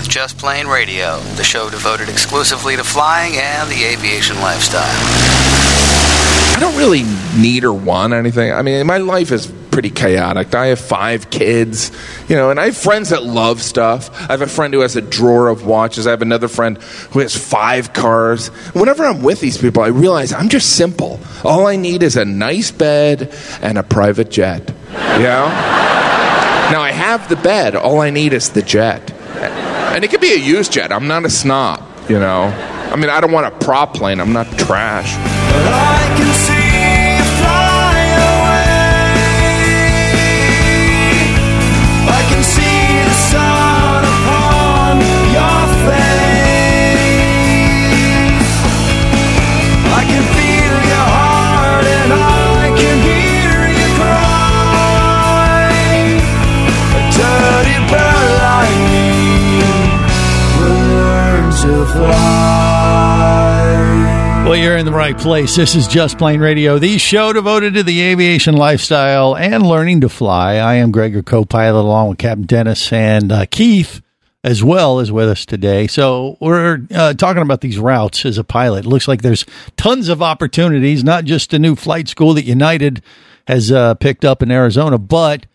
With 0.00 0.08
Just 0.08 0.38
Plane 0.38 0.66
Radio, 0.66 1.20
the 1.36 1.44
show 1.44 1.68
devoted 1.68 2.08
exclusively 2.08 2.74
to 2.74 2.82
flying 2.82 3.36
and 3.36 3.70
the 3.70 3.84
aviation 3.84 4.40
lifestyle. 4.40 4.80
I 4.82 6.56
don't 6.58 6.74
really 6.78 7.02
need 7.38 7.64
or 7.64 7.74
want 7.74 8.14
anything. 8.14 8.50
I 8.50 8.62
mean, 8.62 8.86
my 8.86 8.96
life 8.96 9.30
is 9.30 9.52
pretty 9.70 9.90
chaotic. 9.90 10.54
I 10.54 10.68
have 10.68 10.80
five 10.80 11.28
kids, 11.28 11.92
you 12.30 12.36
know, 12.36 12.50
and 12.50 12.58
I 12.58 12.66
have 12.66 12.78
friends 12.78 13.10
that 13.10 13.24
love 13.24 13.60
stuff. 13.60 14.10
I 14.22 14.32
have 14.32 14.40
a 14.40 14.46
friend 14.46 14.72
who 14.72 14.80
has 14.80 14.96
a 14.96 15.02
drawer 15.02 15.48
of 15.48 15.66
watches. 15.66 16.06
I 16.06 16.12
have 16.12 16.22
another 16.22 16.48
friend 16.48 16.78
who 17.10 17.18
has 17.18 17.36
five 17.36 17.92
cars. 17.92 18.48
Whenever 18.72 19.04
I'm 19.04 19.22
with 19.22 19.40
these 19.40 19.58
people, 19.58 19.82
I 19.82 19.88
realize 19.88 20.32
I'm 20.32 20.48
just 20.48 20.76
simple. 20.76 21.20
All 21.44 21.66
I 21.66 21.76
need 21.76 22.02
is 22.02 22.16
a 22.16 22.24
nice 22.24 22.70
bed 22.70 23.36
and 23.60 23.76
a 23.76 23.82
private 23.82 24.30
jet. 24.30 24.66
You 24.92 25.24
know? 25.24 25.48
Now 26.70 26.80
I 26.80 26.92
have 26.92 27.28
the 27.28 27.36
bed. 27.36 27.74
All 27.74 28.00
I 28.00 28.08
need 28.08 28.32
is 28.32 28.50
the 28.50 28.62
jet, 28.62 29.12
and 29.94 30.04
it 30.04 30.10
could 30.10 30.20
be 30.20 30.32
a 30.32 30.38
used 30.38 30.72
jet. 30.72 30.92
I'm 30.92 31.06
not 31.06 31.24
a 31.24 31.30
snob, 31.30 31.82
you 32.08 32.18
know. 32.18 32.44
I 32.92 32.96
mean, 32.96 33.10
I 33.10 33.20
don't 33.20 33.32
want 33.32 33.46
a 33.46 33.64
prop 33.64 33.94
plane. 33.94 34.20
I'm 34.20 34.32
not 34.32 34.46
trash. 34.58 35.14
Fly. 61.86 63.70
Well, 64.44 64.56
you're 64.56 64.76
in 64.76 64.84
the 64.86 64.92
right 64.92 65.16
place. 65.16 65.56
This 65.56 65.74
is 65.74 65.86
Just 65.86 66.18
Plane 66.18 66.40
Radio, 66.40 66.78
the 66.78 66.98
show 66.98 67.32
devoted 67.32 67.74
to 67.74 67.82
the 67.82 68.00
aviation 68.00 68.56
lifestyle 68.56 69.36
and 69.36 69.64
learning 69.66 70.00
to 70.00 70.08
fly. 70.08 70.54
I 70.54 70.74
am 70.74 70.90
Greg, 70.90 71.12
your 71.12 71.22
co-pilot, 71.22 71.80
along 71.80 72.08
with 72.08 72.18
Captain 72.18 72.46
Dennis 72.46 72.92
and 72.92 73.30
uh, 73.30 73.46
Keith 73.50 74.02
as 74.42 74.64
well 74.64 75.00
is 75.00 75.12
with 75.12 75.28
us 75.28 75.44
today. 75.44 75.86
So 75.86 76.36
we're 76.40 76.86
uh, 76.92 77.14
talking 77.14 77.42
about 77.42 77.60
these 77.60 77.78
routes 77.78 78.24
as 78.24 78.38
a 78.38 78.44
pilot. 78.44 78.86
Looks 78.86 79.06
like 79.06 79.22
there's 79.22 79.44
tons 79.76 80.08
of 80.08 80.22
opportunities, 80.22 81.04
not 81.04 81.24
just 81.24 81.52
a 81.52 81.58
new 81.58 81.76
flight 81.76 82.08
school 82.08 82.34
that 82.34 82.44
United 82.44 83.02
has 83.46 83.70
uh, 83.70 83.94
picked 83.94 84.24
up 84.24 84.42
in 84.42 84.50
Arizona, 84.50 84.98
but 84.98 85.46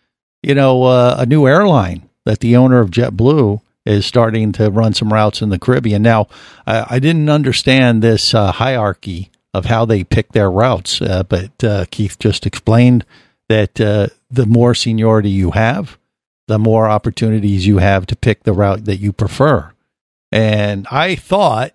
you 0.44 0.53
know 0.53 0.84
uh, 0.84 1.15
a 1.20 1.25
new 1.25 1.48
airline 1.48 2.08
that 2.25 2.39
the 2.39 2.55
owner 2.55 2.79
of 2.79 2.91
JetBlue 2.91 3.62
is 3.86 4.06
starting 4.06 4.51
to 4.54 4.70
run 4.70 4.94
some 4.94 5.13
routes 5.13 5.42
in 5.42 5.50
the 5.50 5.60
Caribbean. 5.60 6.01
Now, 6.01 6.27
I, 6.65 6.86
I 6.96 7.00
didn't 7.00 7.30
understand 7.30 8.01
this 8.01 8.34
uh, 8.34 8.51
hierarchy 8.51 9.32
of 9.54 9.65
how 9.65 9.86
they 9.86 10.04
pick 10.04 10.32
their 10.32 10.51
routes, 10.51 11.01
uh, 11.01 11.24
but 11.24 11.63
uh, 11.63 11.86
Keith 11.92 12.20
just 12.20 12.46
explained 12.46 13.06
that 13.48 13.80
uh, 13.80 14.08
the 14.30 14.46
more 14.46 14.74
seniority 14.74 15.30
you 15.30 15.51
have, 15.51 15.98
the 16.48 16.60
more 16.60 16.89
opportunities 16.89 17.65
you 17.65 17.77
have 17.77 18.06
to 18.08 18.15
pick 18.15 18.44
the 18.44 18.54
route 18.54 18.86
that 18.86 18.98
you 18.98 19.13
prefer. 19.13 19.72
And 20.32 20.88
I 20.92 21.15
thought 21.15 21.74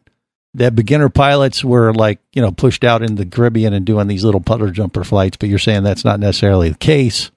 that 0.54 0.74
beginner 0.74 1.08
pilots 1.08 1.64
were 1.64 1.94
like, 1.94 2.18
you 2.32 2.42
know, 2.42 2.50
pushed 2.50 2.84
out 2.84 3.02
in 3.02 3.14
the 3.14 3.24
Caribbean 3.24 3.72
and 3.72 3.86
doing 3.86 4.08
these 4.08 4.24
little 4.24 4.40
putter 4.40 4.70
jumper 4.70 5.04
flights, 5.04 5.36
but 5.36 5.48
you're 5.48 5.58
saying 5.58 5.82
that's 5.82 6.04
not 6.04 6.20
necessarily 6.20 6.70
the 6.70 6.78
case 6.78 7.30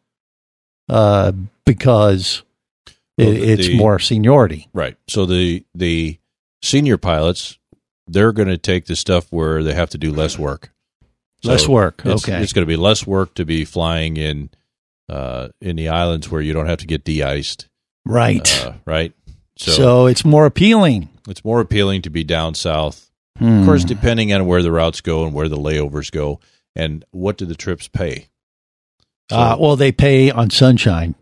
uh, 0.90 1.32
because 1.66 2.44
it, 3.18 3.28
it's 3.60 3.68
the- 3.68 3.78
more 3.78 4.00
seniority. 4.00 4.70
Right. 4.74 4.98
So 5.08 5.26
the 5.26 5.66
the 5.76 6.20
senior 6.62 6.98
pilots, 6.98 7.58
they're 8.08 8.32
going 8.32 8.48
to 8.48 8.58
take 8.58 8.86
the 8.86 8.96
stuff 8.96 9.28
where 9.32 9.64
they 9.64 9.74
have 9.74 9.90
to 9.92 9.98
do 9.98 10.12
less 10.12 10.38
work. 10.40 10.72
Less 11.46 11.68
work, 11.68 12.02
It's, 12.06 12.24
okay. 12.24 12.42
It's 12.42 12.54
going 12.54 12.66
to 12.66 12.72
be 12.72 12.78
less 12.78 13.06
work 13.06 13.34
to 13.36 13.44
be 13.44 13.66
flying 13.66 14.16
in 14.16 14.50
uh, 15.10 15.50
in 15.60 15.76
the 15.76 15.90
islands 15.90 16.32
where 16.32 16.42
you 16.42 16.54
don't 16.54 16.68
have 16.68 16.80
to 16.80 16.88
get 16.88 17.04
de-iced. 17.04 17.68
Right. 18.06 18.66
Uh, 18.66 18.74
right. 18.86 19.12
So, 19.58 19.72
So, 19.74 20.06
it's 20.08 20.24
more 20.24 20.46
appealing. 20.46 21.10
it's 21.28 21.44
more 21.44 21.60
appealing 21.60 22.02
to 22.04 22.10
be 22.10 22.24
down 22.24 22.56
south. 22.56 23.12
Hmm. 23.38 23.60
Of 23.60 23.66
course, 23.66 23.84
depending 23.84 24.32
on 24.32 24.46
where 24.46 24.62
the 24.64 24.72
routes 24.72 25.02
go 25.02 25.26
and 25.26 25.34
where 25.34 25.50
the 25.50 25.58
layovers 25.58 26.10
go, 26.12 26.40
and 26.78 27.04
what 27.12 27.38
do 27.38 27.46
the 27.46 27.56
trips 27.56 27.90
pay? 27.90 28.30
So- 29.30 29.36
uh, 29.38 29.58
well, 29.60 29.76
they 29.76 29.92
pay 29.92 30.32
on 30.32 30.50
sunshine, 30.50 31.14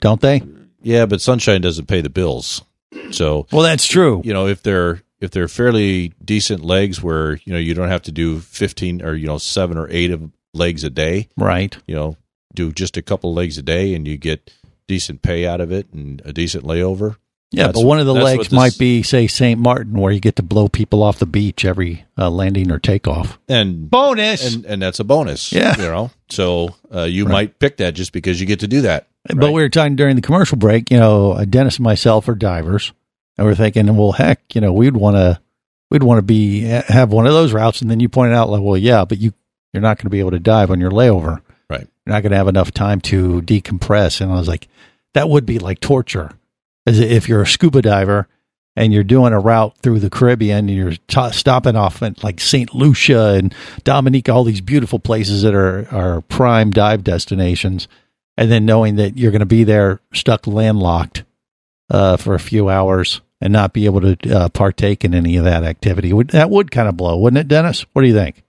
don't 0.00 0.20
they? 0.20 0.42
Yeah, 0.88 1.06
but 1.06 1.20
sunshine 1.20 1.60
doesn't 1.60 1.86
pay 1.86 2.00
the 2.00 2.10
bills. 2.10 2.62
So 3.10 3.46
Well, 3.52 3.62
that's 3.62 3.86
true. 3.86 4.22
you 4.24 4.32
know 4.32 4.46
if 4.46 4.62
they're 4.62 5.02
if 5.20 5.30
they're 5.30 5.48
fairly 5.48 6.12
decent 6.24 6.64
legs 6.64 7.02
where 7.02 7.34
you 7.44 7.52
know 7.52 7.58
you 7.58 7.74
don't 7.74 7.88
have 7.88 8.02
to 8.02 8.12
do 8.12 8.38
15 8.40 9.02
or 9.02 9.14
you 9.14 9.26
know 9.26 9.38
7 9.38 9.76
or 9.76 9.88
8 9.90 10.10
of 10.12 10.30
legs 10.54 10.84
a 10.84 10.90
day 10.90 11.28
Right. 11.36 11.76
you 11.86 11.94
know 11.94 12.16
do 12.54 12.72
just 12.72 12.96
a 12.96 13.02
couple 13.02 13.34
legs 13.34 13.58
a 13.58 13.62
day 13.62 13.94
and 13.94 14.06
you 14.08 14.16
get 14.16 14.50
decent 14.86 15.20
pay 15.22 15.46
out 15.46 15.60
of 15.60 15.70
it 15.70 15.86
and 15.92 16.22
a 16.24 16.32
decent 16.32 16.64
layover 16.64 17.16
Yeah, 17.50 17.66
That's- 17.66 17.82
but 17.82 17.86
one 17.86 17.98
of 18.00 18.06
the 18.06 18.14
legs 18.14 18.44
this- 18.48 18.52
might 18.52 18.76
be, 18.78 19.02
say, 19.02 19.26
St. 19.26 19.58
Martin, 19.58 19.94
where 19.98 20.12
you 20.12 20.20
get 20.20 20.36
to 20.36 20.42
blow 20.42 20.68
people 20.68 21.02
off 21.02 21.18
the 21.18 21.24
beach 21.26 21.64
every 21.64 22.04
uh, 22.18 22.28
landing 22.30 22.70
or 22.70 22.78
takeoff. 22.78 23.38
and 23.48 23.90
Bonus. 23.90 24.54
and 24.54 24.64
and 24.66 24.80
that's 24.82 25.00
a 25.00 25.04
bonus 25.04 25.50
Yeah. 25.52 25.74
you 25.76 25.82
know 25.84 26.10
so 26.30 26.74
uh, 26.94 27.02
you 27.04 27.24
Right. 27.24 27.32
might 27.32 27.58
pick 27.58 27.76
that 27.78 27.92
just 27.94 28.12
because 28.12 28.38
you 28.40 28.46
get 28.46 28.60
to 28.60 28.68
do 28.68 28.82
that 28.82 29.06
But 29.28 29.36
right? 29.36 29.52
we 29.52 29.62
were 29.62 29.68
talking 29.68 29.96
during 29.96 30.16
the 30.16 30.22
commercial 30.22 30.56
break, 30.56 30.90
you 30.90 30.98
know, 30.98 31.32
uh, 31.32 31.44
Dennis 31.44 31.76
and 31.76 31.84
myself 31.84 32.28
are 32.28 32.34
divers, 32.34 32.92
and 33.36 33.46
we're 33.46 33.54
thinking, 33.54 33.94
well, 33.96 34.12
heck, 34.12 34.54
you 34.54 34.60
know, 34.60 34.72
we'd 34.72 34.96
want 34.96 35.16
to, 35.16 35.40
we'd 35.90 36.02
want 36.02 36.18
to 36.18 36.22
be 36.22 36.60
have 36.60 37.12
one 37.12 37.26
of 37.26 37.32
those 37.32 37.52
routes. 37.52 37.82
And 37.82 37.90
then 37.90 38.00
you 38.00 38.08
pointed 38.08 38.34
out, 38.34 38.48
like, 38.48 38.62
well, 38.62 38.76
yeah, 38.76 39.04
but 39.04 39.18
you 39.18 39.32
you're 39.72 39.82
not 39.82 39.98
going 39.98 40.06
to 40.06 40.10
be 40.10 40.20
able 40.20 40.30
to 40.30 40.38
dive 40.38 40.70
on 40.70 40.80
your 40.80 40.90
layover. 40.90 41.42
Right. 41.68 41.86
You're 42.06 42.14
not 42.14 42.22
going 42.22 42.32
to 42.32 42.38
have 42.38 42.48
enough 42.48 42.72
time 42.72 43.00
to 43.02 43.42
decompress. 43.42 44.20
And 44.20 44.32
I 44.32 44.36
was 44.36 44.48
like, 44.48 44.68
that 45.12 45.28
would 45.28 45.44
be 45.44 45.58
like 45.58 45.80
torture, 45.80 46.32
as 46.86 46.98
if 46.98 47.28
you're 47.28 47.42
a 47.42 47.46
scuba 47.46 47.82
diver 47.82 48.26
and 48.76 48.92
you're 48.92 49.04
doing 49.04 49.32
a 49.32 49.40
route 49.40 49.76
through 49.78 49.98
the 49.98 50.08
Caribbean, 50.08 50.68
and 50.68 50.70
you're 50.70 50.94
t- 51.08 51.32
stopping 51.32 51.74
off 51.74 52.00
at 52.00 52.22
like 52.22 52.40
St. 52.40 52.72
Lucia 52.74 53.34
and 53.34 53.52
Dominica, 53.82 54.32
all 54.32 54.44
these 54.44 54.60
beautiful 54.60 55.00
places 55.00 55.42
that 55.42 55.54
are 55.54 55.86
are 55.90 56.20
prime 56.22 56.70
dive 56.70 57.02
destinations 57.02 57.88
and 58.38 58.50
then 58.50 58.64
knowing 58.64 58.96
that 58.96 59.18
you're 59.18 59.32
going 59.32 59.40
to 59.40 59.46
be 59.46 59.64
there 59.64 60.00
stuck 60.14 60.46
landlocked 60.46 61.24
uh, 61.90 62.16
for 62.16 62.34
a 62.34 62.38
few 62.40 62.68
hours 62.70 63.20
and 63.40 63.52
not 63.52 63.72
be 63.72 63.84
able 63.84 64.00
to 64.00 64.16
uh, 64.34 64.48
partake 64.48 65.04
in 65.04 65.14
any 65.14 65.36
of 65.36 65.44
that 65.44 65.62
activity 65.64 66.12
would 66.12 66.28
that 66.30 66.48
would 66.50 66.70
kind 66.70 66.88
of 66.88 66.96
blow, 66.96 67.16
wouldn't 67.18 67.38
it, 67.40 67.48
Dennis? 67.48 67.84
What 67.92 68.02
do 68.02 68.08
you 68.08 68.14
think? 68.14 68.42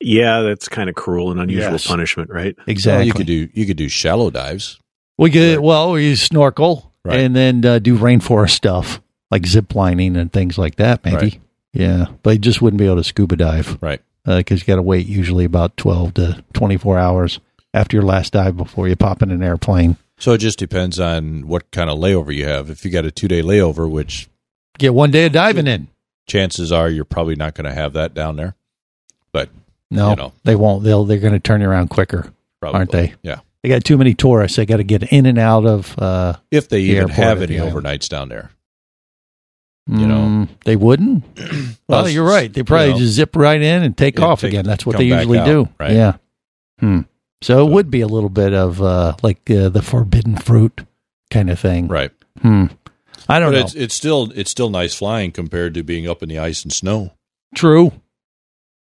Yeah, 0.00 0.40
that's 0.42 0.68
kind 0.68 0.88
of 0.88 0.94
cruel 0.94 1.30
and 1.30 1.40
unusual 1.40 1.72
Yes. 1.72 1.86
punishment, 1.86 2.30
right? 2.30 2.54
Well, 2.56 2.64
Exactly. 2.68 3.06
you 3.06 3.12
could 3.12 3.26
do 3.26 3.48
you 3.52 3.66
could 3.66 3.76
do 3.76 3.88
shallow 3.88 4.30
dives 4.30 4.78
we 5.18 5.30
could 5.30 5.60
well 5.60 5.98
you 5.98 6.16
snorkel 6.16 6.92
Right. 7.04 7.20
and 7.20 7.36
then 7.36 7.64
uh, 7.64 7.78
do 7.80 7.98
rainforest 7.98 8.50
stuff 8.52 9.00
like 9.30 9.46
zip 9.46 9.74
lining 9.74 10.16
and 10.16 10.32
things 10.32 10.56
like 10.58 10.76
that. 10.76 11.04
Maybe, 11.04 11.16
Right. 11.16 11.40
yeah, 11.72 12.06
but 12.22 12.30
you 12.30 12.38
just 12.38 12.62
wouldn't 12.62 12.78
be 12.78 12.86
able 12.86 12.96
to 12.96 13.04
scuba 13.04 13.36
dive 13.36 13.78
right 13.82 14.00
because 14.26 14.60
you 14.60 14.66
got 14.66 14.76
to 14.76 14.82
wait 14.82 15.06
usually 15.06 15.44
about 15.44 15.76
twelve 15.76 16.14
to 16.14 16.42
twenty 16.52 16.76
four 16.76 16.98
hours 16.98 17.40
after 17.74 17.96
your 17.98 18.04
last 18.04 18.32
dive 18.32 18.56
before 18.56 18.88
you 18.88 18.96
pop 18.96 19.20
in 19.20 19.30
an 19.30 19.42
airplane. 19.42 19.96
so 20.18 20.32
it 20.32 20.38
just 20.38 20.58
depends 20.58 20.98
on 20.98 21.46
what 21.46 21.70
kind 21.72 21.90
of 21.90 21.98
layover 21.98 22.34
you 22.34 22.46
have 22.46 22.70
if 22.70 22.84
you 22.84 22.90
got 22.90 23.04
a 23.04 23.10
two 23.10 23.28
day 23.28 23.42
layover 23.42 23.90
which 23.90 24.28
Get 24.78 24.94
one 24.94 25.10
day 25.10 25.26
of 25.26 25.32
diving 25.32 25.66
in. 25.66 25.88
chances 26.26 26.72
are 26.72 26.88
you're 26.88 27.04
probably 27.04 27.36
not 27.36 27.54
going 27.54 27.66
to 27.68 27.74
have 27.74 27.92
that 27.92 28.14
down 28.14 28.36
there 28.36 28.54
but 29.32 29.50
No, 29.90 30.10
You 30.10 30.16
know. 30.16 30.32
they 30.44 30.56
won't. 30.56 30.82
They'll 30.84 31.04
they're 31.04 31.18
going 31.18 31.32
to 31.34 31.40
turn 31.40 31.60
you 31.60 31.68
around 31.68 31.88
quicker. 31.90 32.32
probably 32.60 32.78
Aren't 32.78 32.90
they? 32.92 33.14
yeah 33.22 33.40
They 33.62 33.68
got 33.68 33.84
too 33.84 33.98
many 33.98 34.14
tourists. 34.14 34.56
They 34.56 34.66
got 34.66 34.78
to 34.78 34.84
get 34.84 35.02
in 35.12 35.26
and 35.26 35.38
out 35.38 35.66
of. 35.66 35.98
Uh, 35.98 36.34
if 36.50 36.68
they 36.68 36.78
The 36.84 36.90
even 36.92 37.08
have 37.10 37.42
any 37.42 37.56
overnights 37.56 38.08
down 38.08 38.28
there 38.28 38.50
You 39.88 40.06
know. 40.06 40.16
mm, 40.18 40.48
they 40.64 40.76
wouldn't. 40.76 41.24
Well, 41.86 42.08
you're 42.08 42.24
right. 42.26 42.50
They 42.50 42.62
probably 42.62 42.86
you 42.86 42.92
know, 42.94 42.98
just 43.00 43.12
zip 43.12 43.36
right 43.36 43.60
in 43.60 43.82
and 43.82 43.94
take 43.96 44.18
off 44.18 44.40
take- 44.40 44.52
again. 44.52 44.64
That's 44.64 44.86
what 44.86 44.96
they 44.96 45.04
usually 45.04 45.38
out, 45.38 45.44
do. 45.44 45.68
right. 45.78 45.92
Yeah. 45.92 46.16
Hmm. 46.80 47.00
So 47.44 47.66
it 47.66 47.70
would 47.70 47.90
be 47.90 48.00
a 48.00 48.06
little 48.06 48.30
bit 48.30 48.54
of 48.54 48.80
uh, 48.80 49.16
like 49.22 49.50
uh, 49.50 49.68
the 49.68 49.82
forbidden 49.82 50.36
fruit 50.38 50.80
kind 51.30 51.50
of 51.50 51.60
thing. 51.60 51.88
right 51.88 52.10
Hmm. 52.40 52.66
I 53.28 53.38
don't 53.38 53.52
but 53.52 53.58
know. 53.58 53.64
it's 53.64 53.74
it's 53.74 53.94
still 53.94 54.32
it's 54.34 54.50
still 54.50 54.70
nice 54.70 54.94
flying 54.94 55.30
compared 55.30 55.74
to 55.74 55.82
being 55.82 56.08
up 56.08 56.22
in 56.22 56.30
the 56.30 56.38
ice 56.38 56.62
and 56.62 56.72
snow 56.72 57.12
True. 57.54 57.92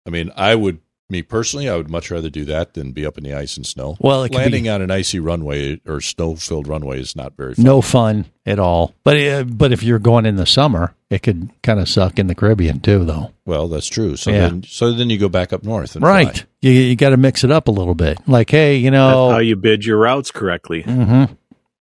I 0.06 0.12
mean, 0.12 0.32
I 0.36 0.54
would, 0.56 0.80
me 1.12 1.22
personally, 1.22 1.70
I 1.70 1.76
would 1.78 1.90
much 1.90 2.10
rather 2.10 2.30
do 2.30 2.46
that 2.46 2.74
than 2.74 2.92
be 2.92 3.06
up 3.06 3.18
in 3.18 3.24
the 3.24 3.34
ice 3.34 3.58
and 3.58 3.66
snow. 3.66 3.98
Well, 4.00 4.24
it 4.24 4.30
could 4.30 4.38
landing 4.38 4.64
be 4.64 4.70
on 4.70 4.82
an 4.82 4.90
icy 4.90 5.20
runway 5.20 5.80
or 5.86 6.02
snow-filled 6.02 6.68
runway 6.68 7.00
is 7.02 7.16
not 7.16 7.36
very 7.38 7.54
fun. 7.56 7.66
no 7.66 7.82
fun 7.82 8.26
at 8.46 8.58
all. 8.58 8.96
But 9.04 9.18
uh, 9.18 9.44
but 9.44 9.72
if 9.72 9.84
you're 9.84 10.00
going 10.00 10.26
in 10.26 10.38
the 10.38 10.46
summer, 10.46 10.96
it 11.10 11.22
could 11.22 11.50
kind 11.62 11.80
of 11.80 11.88
suck 11.90 12.18
in 12.18 12.28
the 12.28 12.36
Caribbean 12.36 12.80
too, 12.80 13.04
though. 13.06 13.32
Well, 13.46 13.68
that's 13.68 13.88
true. 13.88 14.16
So 14.16 14.32
Yeah. 14.32 14.48
then, 14.48 14.64
so 14.64 14.94
then 14.94 15.10
you 15.10 15.18
go 15.18 15.30
back 15.30 15.52
up 15.54 15.64
north 15.64 15.96
and 15.96 16.04
Right. 16.06 16.34
fly. 16.38 16.46
You 16.62 16.72
you 16.72 16.96
got 16.96 17.10
to 17.10 17.18
mix 17.18 17.44
it 17.44 17.52
up 17.52 17.68
a 17.68 17.72
little 17.72 17.96
bit. 17.96 18.18
Like, 18.28 18.50
hey, 18.50 18.78
you 18.78 18.90
That's 18.90 18.94
know, 18.94 19.30
how 19.32 19.40
you 19.40 19.56
bid 19.58 19.86
your 19.86 19.98
routes 19.98 20.32
correctly. 20.32 20.84
hmm 20.84 21.26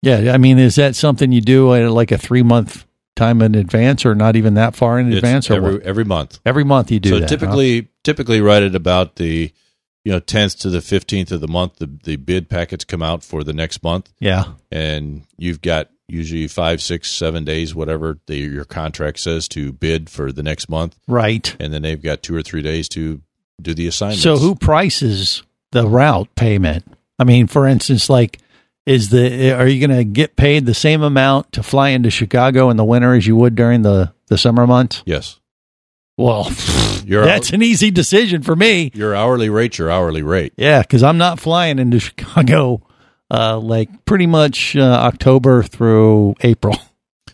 Yeah, 0.02 0.33
I 0.33 0.38
mean, 0.38 0.59
is 0.59 0.76
that 0.76 0.96
something 0.96 1.30
you 1.30 1.40
do 1.42 1.74
at 1.74 1.90
like 1.92 2.11
a 2.11 2.18
three 2.18 2.42
month 2.42 2.87
time 3.16 3.42
in 3.42 3.54
advance, 3.54 4.06
or 4.06 4.14
not 4.14 4.35
even 4.37 4.54
that 4.54 4.74
far 4.74 4.98
in 4.98 5.09
It's 5.09 5.16
advance, 5.18 5.50
or 5.50 5.54
every 5.54 5.72
what? 5.74 5.83
every 5.83 6.04
month. 6.04 6.38
every 6.46 6.64
month 6.64 6.90
you 6.90 7.00
do 7.00 7.11
so 7.11 7.18
that? 7.20 7.28
huh? 7.40 7.46
Typically, 8.04 8.40
right 8.40 8.62
at 8.62 8.74
about 8.74 9.16
the 9.16 9.52
you 10.04 10.12
know 10.12 10.20
tenth 10.20 10.58
to 10.60 10.70
the 10.70 10.80
fifteenth 10.80 11.32
of 11.32 11.40
the 11.40 11.48
month, 11.48 11.76
the 11.76 11.90
the 12.04 12.16
bid 12.16 12.48
packets 12.48 12.84
come 12.84 13.02
out 13.02 13.22
for 13.22 13.44
the 13.44 13.52
next 13.52 13.82
month, 13.82 14.12
yeah, 14.18 14.44
and 14.70 15.22
you've 15.36 15.60
got 15.60 15.90
usually 16.10 16.48
five, 16.48 16.82
six, 16.82 17.10
seven 17.10 17.44
days, 17.44 17.74
whatever 17.74 18.18
the, 18.26 18.36
your 18.36 18.64
contract 18.64 19.20
says 19.20 19.48
to 19.48 19.72
bid 19.72 20.10
for 20.10 20.32
the 20.32 20.42
next 20.42 20.68
month, 20.68 20.98
right. 21.06 21.56
and 21.60 21.72
then 21.72 21.82
they've 21.82 22.02
got 22.02 22.22
two 22.22 22.34
or 22.34 22.42
three 22.42 22.62
days 22.62 22.88
to 22.88 23.20
do 23.62 23.74
the 23.74 23.86
assignment 23.86 24.20
So 24.20 24.36
who 24.36 24.54
prices 24.54 25.42
the 25.72 25.86
route 25.86 26.34
payment? 26.34 26.84
I 27.18 27.24
mean, 27.24 27.46
for 27.46 27.66
instance, 27.66 28.10
like, 28.10 28.38
is 28.86 29.10
the 29.10 29.52
are 29.52 29.66
you 29.66 29.86
going 29.86 29.96
to 29.96 30.04
get 30.04 30.36
paid 30.36 30.66
the 30.66 30.74
same 30.74 31.02
amount 31.02 31.52
to 31.52 31.62
fly 31.62 31.90
into 31.90 32.10
Chicago 32.10 32.70
in 32.70 32.76
the 32.76 32.84
winter 32.84 33.14
as 33.14 33.26
you 33.26 33.36
would 33.36 33.54
during 33.54 33.82
the 33.82 34.12
the 34.26 34.38
summer 34.38 34.66
months? 34.66 35.02
Yes, 35.04 35.38
Well, 36.20 36.50
your 37.04 37.24
that's 37.24 37.50
an 37.52 37.62
easy 37.62 37.90
decision 37.90 38.42
for 38.42 38.54
me. 38.54 38.90
your 38.94 39.14
hourly 39.14 39.48
rate, 39.48 39.78
your 39.78 39.90
hourly 39.90 40.22
rate. 40.22 40.52
Yeah, 40.56 40.83
because 40.83 41.02
I'm 41.02 41.18
not 41.18 41.40
flying 41.40 41.78
into 41.78 41.98
Chicago 42.06 42.83
uh, 43.30 43.59
like 43.59 44.04
pretty 44.04 44.26
much 44.26 44.76
uh, 44.76 44.80
October 44.83 45.62
through 45.62 46.35
April. 46.42 46.76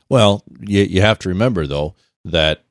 Well, 0.09 0.45
you 0.61 0.83
you 0.85 1.01
have 1.01 1.19
to 1.21 1.31
remember 1.31 1.67
though 1.67 1.97
that 2.25 2.63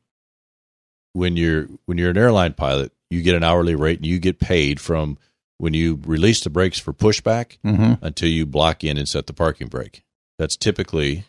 when 1.14 1.36
you're 1.36 1.68
when 1.86 1.98
you're 1.98 2.12
an 2.12 2.18
airline 2.18 2.54
pilot, 2.54 2.94
you 3.10 3.22
get 3.22 3.36
an 3.36 3.44
hourly 3.44 3.76
rate 3.76 3.98
and 4.00 4.06
you 4.06 4.20
get 4.20 4.40
paid 4.40 4.80
from 4.80 5.18
when 5.58 5.74
you 5.74 6.00
release 6.06 6.42
the 6.42 6.50
brakes 6.50 6.80
for 6.80 6.94
pushback 6.94 7.58
Mm-hmm. 7.66 8.06
until 8.06 8.30
you 8.30 8.46
block 8.46 8.86
in 8.86 8.98
and 8.98 9.08
set 9.10 9.28
the 9.28 9.34
parking 9.34 9.68
brake. 9.68 10.04
That's 10.40 10.56
typically 10.56 11.26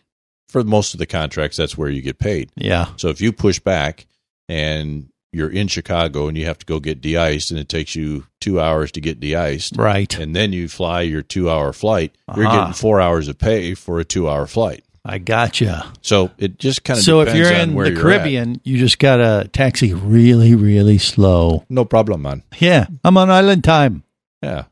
for 0.49 0.63
most 0.63 0.95
of 0.95 0.99
the 0.99 1.07
contracts. 1.07 1.57
That's 1.57 1.77
where 1.77 1.89
you 1.91 2.03
get 2.03 2.19
paid. 2.21 2.51
Yeah, 2.55 2.87
So 2.97 3.09
if 3.09 3.21
you 3.21 3.33
push 3.33 3.59
back 3.59 4.07
and 4.49 5.09
you're 5.33 5.51
in 5.51 5.69
Chicago 5.69 6.29
and 6.29 6.39
you 6.39 6.47
have 6.47 6.59
to 6.59 6.67
go 6.67 6.81
get 6.81 7.01
de-iced 7.01 7.51
and 7.51 7.61
it 7.61 7.69
takes 7.69 7.95
you 7.95 8.27
two 8.41 8.59
hours 8.61 8.91
to 8.93 9.01
get 9.01 9.21
de-iced, 9.21 9.77
right. 9.77 10.17
and 10.19 10.35
then 10.35 10.53
you 10.53 10.69
fly 10.69 11.03
your 11.03 11.21
two-hour 11.23 11.73
flight, 11.73 12.15
you're 12.35 12.47
Uh-huh. 12.47 12.57
getting 12.61 12.73
four 12.75 13.01
hours 13.01 13.29
of 13.29 13.37
pay 13.39 13.75
for 13.75 13.99
a 14.01 14.05
two-hour 14.05 14.47
flight. 14.47 14.83
I 15.05 15.19
gotcha. 15.19 15.93
So 16.01 16.31
it 16.39 16.59
just 16.59 16.83
kind 16.83 16.99
of 16.99 17.05
So 17.05 17.21
if 17.21 17.35
you're 17.35 17.53
in 17.53 17.77
the 17.77 17.91
you're 17.91 18.01
Caribbean, 18.01 18.61
you 18.65 18.79
just 18.79 18.99
got 18.99 19.19
to 19.19 19.49
taxi 19.53 19.95
really, 19.95 20.55
really 20.57 20.99
slow. 20.99 21.65
no 21.69 21.85
problem, 21.85 22.23
man. 22.23 22.43
Yeah, 22.59 22.87
I'm 23.05 23.17
on 23.17 23.31
island 23.31 23.63
time. 23.63 24.03
Yeah. 24.43 24.65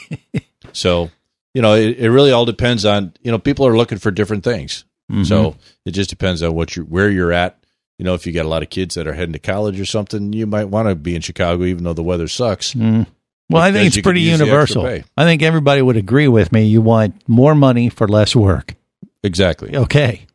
so 0.72 1.10
you 1.54 1.62
know, 1.62 1.74
it, 1.74 1.98
it 1.98 2.10
really 2.10 2.32
all 2.32 2.44
depends 2.44 2.84
on 2.84 3.12
you 3.22 3.30
know 3.30 3.38
people 3.38 3.66
are 3.66 3.76
looking 3.76 3.98
for 3.98 4.10
different 4.10 4.44
things. 4.44 4.84
Mm-hmm. 5.10 5.24
So 5.24 5.56
it 5.84 5.90
just 5.92 6.10
depends 6.10 6.42
on 6.42 6.54
what 6.54 6.76
you 6.76 6.82
where 6.84 7.10
you're 7.10 7.32
at. 7.32 7.58
You 7.98 8.04
know, 8.04 8.14
if 8.14 8.26
you 8.26 8.32
got 8.32 8.44
a 8.44 8.48
lot 8.48 8.62
of 8.62 8.70
kids 8.70 8.96
that 8.96 9.06
are 9.06 9.14
heading 9.14 9.34
to 9.34 9.38
college 9.38 9.78
or 9.78 9.84
something, 9.84 10.32
you 10.32 10.46
might 10.46 10.64
want 10.64 10.88
to 10.88 10.94
be 10.94 11.14
in 11.14 11.22
Chicago, 11.22 11.64
even 11.64 11.84
though 11.84 11.92
the 11.92 12.02
weather 12.02 12.26
sucks. 12.26 12.74
Mm. 12.74 13.06
Well, 13.50 13.62
I 13.62 13.72
think 13.72 13.86
it's 13.86 14.00
pretty 14.00 14.20
use 14.22 14.38
the 14.38 14.44
extra 14.44 14.46
universal. 14.46 15.04
I 15.16 15.24
think 15.24 15.42
everybody 15.42 15.82
would 15.82 15.96
agree 15.96 16.28
with 16.28 16.50
me. 16.50 16.64
You 16.64 16.80
want 16.80 17.28
more 17.28 17.54
money 17.54 17.88
for 17.88 18.08
less 18.08 18.34
work. 18.34 18.74
Exactly. 19.22 19.76
Okay. 19.76 20.26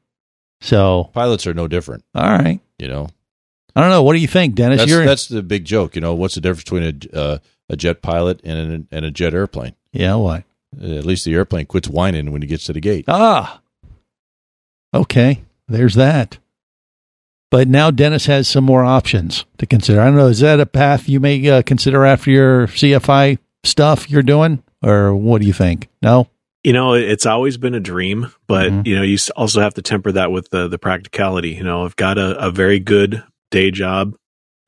So, 0.62 1.10
Pilots 1.14 1.48
are 1.48 1.54
no 1.54 1.68
different. 1.68 2.04
all 2.16 2.30
right. 2.30 2.60
You 2.78 2.88
know, 2.88 3.10
I 3.76 3.82
don't 3.82 3.90
know. 3.90 4.04
What 4.04 4.14
do 4.14 4.20
you 4.20 4.28
think, 4.28 4.56
Dennis? 4.56 4.80
that's 4.80 4.92
that's 4.92 5.28
the 5.28 5.44
big 5.44 5.66
joke. 5.66 5.96
You 5.96 6.02
know, 6.02 6.14
what's 6.14 6.36
the 6.36 6.42
difference 6.42 6.64
between 6.64 6.84
a 7.14 7.18
uh, 7.18 7.38
a 7.70 7.76
jet 7.76 8.02
pilot 8.02 8.42
and 8.44 8.88
a, 8.92 8.96
and 8.96 9.06
a 9.06 9.12
jet 9.12 9.34
airplane? 9.34 9.76
yeah. 9.92 10.16
What? 10.16 10.44
At 10.76 11.06
least 11.06 11.26
the 11.26 11.34
airplane 11.34 11.66
quits 11.66 11.90
whining 11.90 12.32
when 12.32 12.42
he 12.42 12.48
gets 12.48 12.66
to 12.66 12.74
the 12.74 12.80
gate. 12.80 13.06
Ah. 13.08 13.60
Okay. 14.94 15.42
There's 15.68 15.96
that. 15.96 16.38
But 17.52 17.68
now 17.68 17.90
Dennis 17.92 18.28
has 18.28 18.48
some 18.48 18.64
more 18.64 18.84
options 18.86 19.46
to 19.58 19.66
consider. 19.66 20.02
I 20.02 20.06
don't 20.06 20.16
know. 20.16 20.28
Is 20.28 20.40
that 20.42 20.60
a 20.60 20.66
path 20.68 21.10
you 21.10 21.20
may 21.20 21.48
uh, 21.50 21.62
consider 21.64 22.06
after 22.06 22.30
your 22.30 22.68
CFI 22.68 23.40
stuff 23.64 24.10
you're 24.10 24.22
doing, 24.24 24.62
or 24.84 25.16
what 25.16 25.42
do 25.42 25.48
you 25.48 25.54
think? 25.54 25.88
No. 26.02 26.28
You 26.64 26.74
know, 26.74 26.94
it's 26.94 27.26
always 27.26 27.58
been 27.58 27.74
a 27.74 27.80
dream, 27.80 28.32
but 28.46 28.70
Mhm. 28.72 28.86
you 28.88 28.96
know, 28.96 29.02
you 29.02 29.18
also 29.36 29.62
have 29.62 29.74
to 29.76 29.82
temper 29.82 30.12
that 30.12 30.32
with 30.32 30.50
the 30.50 30.68
the 30.68 30.78
practicality. 30.78 31.52
You 31.52 31.64
know, 31.64 31.86
I've 31.86 31.96
got 31.96 32.18
a, 32.18 32.38
a 32.38 32.52
very 32.52 32.80
good 32.80 33.24
day 33.50 33.72
job, 33.72 34.14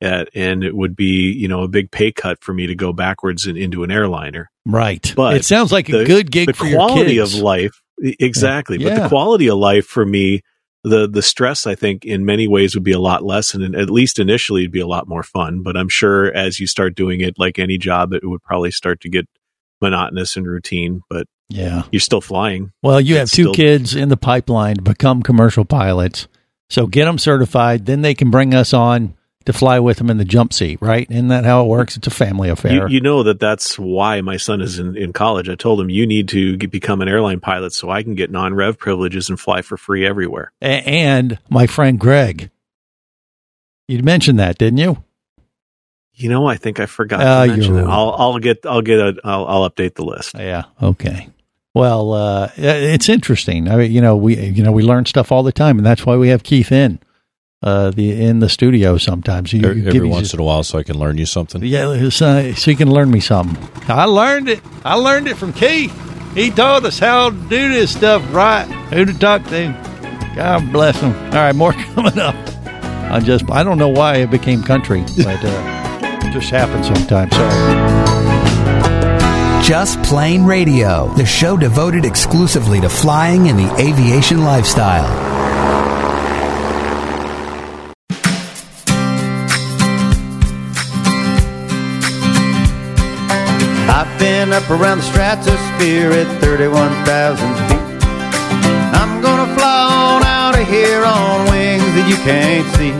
at, 0.00 0.28
and 0.34 0.64
it 0.64 0.74
would 0.74 0.96
be 0.96 1.30
you 1.32 1.46
know 1.48 1.62
a 1.62 1.68
big 1.68 1.90
pay 1.90 2.10
cut 2.10 2.42
for 2.42 2.52
me 2.54 2.66
to 2.66 2.74
go 2.74 2.92
backwards 2.94 3.46
in, 3.46 3.56
into 3.58 3.84
an 3.84 3.90
airliner. 3.92 4.50
Right. 4.64 5.12
But 5.14 5.36
it 5.36 5.44
sounds 5.44 5.70
like 5.70 5.88
a 5.90 6.04
good 6.04 6.30
gig 6.32 6.46
the 6.48 6.52
for 6.54 6.64
your 6.66 6.78
quality 6.78 7.16
kids. 7.16 7.34
of 7.34 7.40
life, 7.42 7.80
exactly. 8.02 8.78
But 8.78 9.02
the 9.02 9.08
quality 9.08 9.48
of 9.50 9.58
life 9.58 9.86
for 9.86 10.04
me, 10.06 10.40
the 10.84 11.08
the 11.08 11.22
stress, 11.22 11.66
I 11.66 11.74
think, 11.74 12.04
in 12.04 12.24
many 12.24 12.48
ways 12.48 12.74
would 12.74 12.82
be 12.84 12.92
a 12.92 12.98
lot 12.98 13.24
less, 13.24 13.54
and 13.54 13.74
at 13.76 13.90
least 13.90 14.18
initially, 14.18 14.62
it'd 14.62 14.72
be 14.72 14.80
a 14.80 14.86
lot 14.86 15.08
more 15.08 15.22
fun. 15.22 15.62
But 15.62 15.76
I'm 15.76 15.88
sure 15.88 16.32
as 16.34 16.58
you 16.58 16.66
start 16.66 16.94
doing 16.96 17.20
it, 17.20 17.38
like 17.38 17.58
any 17.58 17.78
job, 17.78 18.12
it 18.12 18.22
would 18.28 18.42
probably 18.42 18.70
start 18.70 19.00
to 19.02 19.08
get 19.08 19.28
monotonous 19.80 20.36
and 20.36 20.46
routine. 20.46 21.02
But 21.08 21.26
Yeah. 21.48 21.82
you're 21.92 22.00
still 22.00 22.20
flying. 22.20 22.72
Well, 22.82 23.00
you 23.00 23.14
have 23.16 23.24
It's 23.24 23.32
two 23.32 23.42
still- 23.44 23.54
kids 23.54 23.94
in 23.94 24.08
the 24.08 24.16
pipeline 24.16 24.76
to 24.76 24.82
become 24.82 25.22
commercial 25.22 25.64
pilots. 25.64 26.26
So 26.70 26.86
get 26.86 27.04
them 27.04 27.18
certified. 27.18 27.84
Then 27.86 28.00
they 28.02 28.14
can 28.14 28.30
bring 28.30 28.54
us 28.54 28.72
on 28.72 29.14
to 29.46 29.52
fly 29.52 29.78
with 29.80 29.98
them 29.98 30.10
in 30.10 30.18
the 30.18 30.24
jump 30.24 30.52
seat, 30.52 30.78
right? 30.80 31.10
Isn't 31.10 31.28
that 31.28 31.44
how 31.44 31.62
it 31.64 31.68
works? 31.68 31.96
It's 31.96 32.06
a 32.06 32.10
family 32.10 32.48
affair. 32.48 32.88
You, 32.88 32.94
you 32.96 33.00
know 33.00 33.22
that 33.22 33.40
that's 33.40 33.78
why 33.78 34.20
my 34.20 34.36
son 34.36 34.60
is 34.60 34.78
in, 34.78 34.96
in 34.96 35.12
college. 35.12 35.48
I 35.48 35.54
told 35.54 35.80
him 35.80 35.90
you 35.90 36.06
need 36.06 36.28
to 36.28 36.56
get, 36.56 36.70
become 36.70 37.00
an 37.00 37.08
airline 37.08 37.40
pilot 37.40 37.72
so 37.72 37.90
I 37.90 38.02
can 38.02 38.14
get 38.14 38.30
non 38.30 38.54
rev 38.54 38.78
privileges 38.78 39.28
and 39.28 39.38
fly 39.38 39.62
for 39.62 39.76
free 39.76 40.06
everywhere. 40.06 40.52
A- 40.62 40.66
and 40.88 41.38
my 41.48 41.66
friend 41.66 41.98
Greg. 41.98 42.50
You 43.88 44.02
mentioned 44.02 44.38
that, 44.38 44.58
didn't 44.58 44.78
you? 44.78 45.02
You 46.14 46.28
know, 46.28 46.46
I 46.46 46.56
think 46.56 46.78
I 46.78 46.86
forgot 46.86 47.20
Ah, 47.22 47.42
to 47.44 47.48
mention 47.50 47.76
it. 47.76 47.86
I'll 47.86 48.10
I'll 48.18 48.38
get 48.38 48.64
I'll 48.66 48.82
get 48.82 49.00
a 49.00 49.16
I'll, 49.24 49.46
I'll 49.46 49.70
update 49.70 49.94
the 49.94 50.04
list. 50.04 50.34
Yeah. 50.34 50.64
Okay. 50.82 51.28
Well, 51.74 52.12
uh, 52.12 52.50
it's 52.56 53.08
interesting. 53.08 53.68
I 53.68 53.76
mean, 53.76 53.92
you 53.92 54.02
know, 54.02 54.14
we 54.16 54.38
you 54.38 54.62
know 54.62 54.72
we 54.72 54.82
learn 54.82 55.06
stuff 55.06 55.32
all 55.32 55.42
the 55.42 55.52
time, 55.52 55.78
and 55.78 55.86
that's 55.86 56.04
why 56.04 56.16
we 56.16 56.28
have 56.28 56.42
Keith 56.42 56.70
in 56.70 56.98
uh, 57.62 57.90
the 57.90 58.20
in 58.22 58.40
the 58.40 58.48
studio 58.48 58.98
sometimes. 58.98 59.52
You, 59.52 59.60
Every, 59.64 59.82
you 59.82 59.88
every 59.88 60.00
give 60.00 60.08
once 60.08 60.32
you, 60.32 60.36
in 60.36 60.40
a 60.40 60.44
while, 60.44 60.62
so 60.64 60.78
I 60.78 60.82
can 60.82 60.98
learn 60.98 61.18
you 61.18 61.26
something. 61.26 61.62
yeah, 61.62 62.08
so, 62.10 62.52
so 62.52 62.70
you 62.70 62.76
can 62.76 62.90
learn 62.90 63.10
me 63.10 63.20
something. 63.20 63.56
I 63.88 64.04
learned 64.04 64.48
it. 64.48 64.60
I 64.84 64.94
learned 64.94 65.28
it 65.28 65.36
from 65.36 65.52
Keith. 65.52 65.92
He 66.34 66.50
taught 66.50 66.84
us 66.84 66.98
how 66.98 67.30
to 67.30 67.36
do 67.36 67.68
this 67.68 67.92
stuff 67.92 68.22
right. 68.34 68.64
Who 68.92 69.04
to 69.04 69.12
talk 69.18 69.44
to. 69.48 70.32
God 70.34 70.72
bless 70.72 70.98
him. 71.00 71.12
All 71.12 71.30
right, 71.32 71.54
more 71.54 71.72
coming 71.94 72.18
up. 72.18 72.34
I 72.64 73.20
just 73.20 73.50
I 73.50 73.62
don't 73.62 73.78
know 73.78 73.88
why 73.90 74.16
it 74.16 74.30
became 74.30 74.62
country, 74.62 75.02
but 75.18 75.44
uh, 75.44 76.20
it 76.24 76.32
just 76.32 76.50
happens 76.50 76.86
sometimes. 76.86 77.34
Sorry. 77.36 78.02
Just 79.62 80.02
Plane 80.02 80.44
Radio, 80.44 81.06
the 81.14 81.24
show 81.24 81.56
devoted 81.56 82.04
exclusively 82.04 82.80
to 82.80 82.88
flying 82.88 83.48
and 83.48 83.56
the 83.58 83.72
aviation 83.78 84.42
lifestyle. 84.42 85.06
I've 94.02 94.18
been 94.18 94.52
up 94.52 94.68
around 94.68 94.98
the 94.98 95.04
stratosphere 95.04 96.10
at 96.10 96.26
31,000 96.42 97.38
feet. 97.70 98.02
I'm 98.98 99.22
gonna 99.22 99.46
fly 99.54 100.18
on 100.18 100.24
out 100.24 100.58
of 100.58 100.66
here 100.66 101.04
on 101.04 101.46
wings 101.46 101.86
that 101.94 102.10
you 102.10 102.18
can't 102.26 102.66
see. 102.74 102.90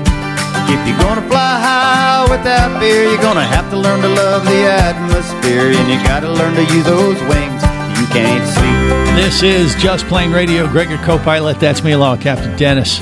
If 0.71 0.79
you're 0.87 1.03
gonna 1.03 1.27
fly 1.27 1.59
high 1.59 2.31
without 2.31 2.79
fear, 2.79 3.11
you're 3.11 3.21
gonna 3.21 3.43
have 3.43 3.69
to 3.71 3.77
learn 3.77 4.01
to 4.03 4.09
love 4.15 4.45
the 4.45 4.63
atmosphere, 4.71 5.75
and 5.75 5.91
you 5.91 5.99
gotta 6.07 6.31
learn 6.31 6.55
to 6.55 6.63
use 6.73 6.85
those 6.85 7.19
wings 7.27 7.61
you 7.99 8.07
can't 8.15 8.47
see. 8.47 9.19
This 9.19 9.43
is 9.43 9.75
Just 9.83 10.07
Plane 10.07 10.31
Radio. 10.31 10.69
Greg, 10.69 10.89
your 10.89 11.01
co-pilot. 11.01 11.59
That's 11.59 11.83
me 11.83 11.93
along 11.99 12.19
Captain 12.19 12.57
Dennis 12.57 13.01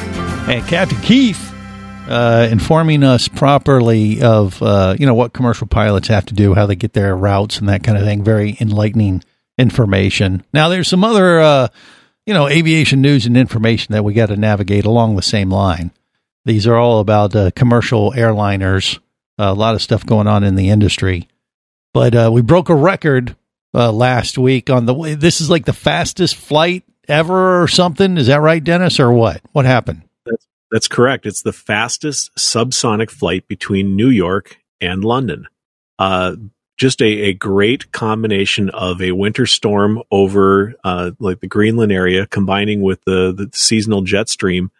and 0.48 0.66
Captain 0.66 0.98
Keith, 1.02 1.49
uh, 2.10 2.48
informing 2.50 3.04
us 3.04 3.28
properly 3.28 4.20
of 4.20 4.60
uh, 4.62 4.96
you 4.98 5.06
know 5.06 5.14
what 5.14 5.32
commercial 5.32 5.66
pilots 5.66 6.08
have 6.08 6.26
to 6.26 6.34
do, 6.34 6.54
how 6.54 6.66
they 6.66 6.74
get 6.74 6.92
their 6.92 7.16
routes, 7.16 7.58
and 7.58 7.68
that 7.68 7.84
kind 7.84 7.96
of 7.96 8.04
thing. 8.04 8.24
Very 8.24 8.56
enlightening 8.60 9.22
information. 9.56 10.44
Now, 10.52 10.68
there's 10.68 10.88
some 10.88 11.04
other 11.04 11.40
uh, 11.40 11.68
you 12.26 12.34
know 12.34 12.48
aviation 12.48 13.00
news 13.00 13.26
and 13.26 13.36
information 13.36 13.92
that 13.92 14.04
we 14.04 14.12
got 14.12 14.26
to 14.26 14.36
navigate 14.36 14.84
along 14.84 15.14
the 15.14 15.22
same 15.22 15.50
line. 15.50 15.92
These 16.44 16.66
are 16.66 16.76
all 16.76 16.98
about 17.00 17.36
uh, 17.36 17.52
commercial 17.52 18.12
airliners. 18.12 18.98
a 19.38 19.54
lot 19.54 19.76
of 19.76 19.82
stuff 19.82 20.04
going 20.04 20.26
on 20.26 20.42
in 20.42 20.56
the 20.56 20.70
industry, 20.70 21.28
but 21.94 22.14
uh, 22.14 22.30
we 22.32 22.42
broke 22.42 22.68
a 22.68 22.74
record 22.74 23.36
uh, 23.72 23.92
last 23.92 24.36
week 24.36 24.68
on 24.68 24.86
the 24.86 24.94
way. 24.94 25.14
This 25.14 25.40
is 25.40 25.48
like 25.48 25.64
the 25.64 25.72
fastest 25.72 26.34
flight 26.34 26.82
ever 27.06 27.62
or 27.62 27.68
something. 27.68 28.16
Is 28.16 28.26
that 28.26 28.40
right, 28.40 28.62
Dennis, 28.62 28.98
or 28.98 29.12
what? 29.12 29.42
What 29.52 29.64
happened? 29.64 30.02
That's 30.70 30.88
correct. 30.88 31.26
It's 31.26 31.42
the 31.42 31.52
fastest 31.52 32.34
subsonic 32.36 33.10
flight 33.10 33.48
between 33.48 33.96
New 33.96 34.08
York 34.08 34.58
and 34.80 35.04
London. 35.04 35.46
Uh, 35.98 36.36
just 36.78 37.02
a, 37.02 37.04
a 37.04 37.34
great 37.34 37.92
combination 37.92 38.70
of 38.70 39.02
a 39.02 39.12
winter 39.12 39.44
storm 39.44 40.02
over 40.10 40.74
uh, 40.82 41.10
like 41.18 41.40
the 41.40 41.46
Greenland 41.46 41.92
area, 41.92 42.26
combining 42.26 42.80
with 42.80 43.04
the, 43.04 43.32
the 43.32 43.50
seasonal 43.52 44.00
jet 44.00 44.28
stream. 44.28 44.70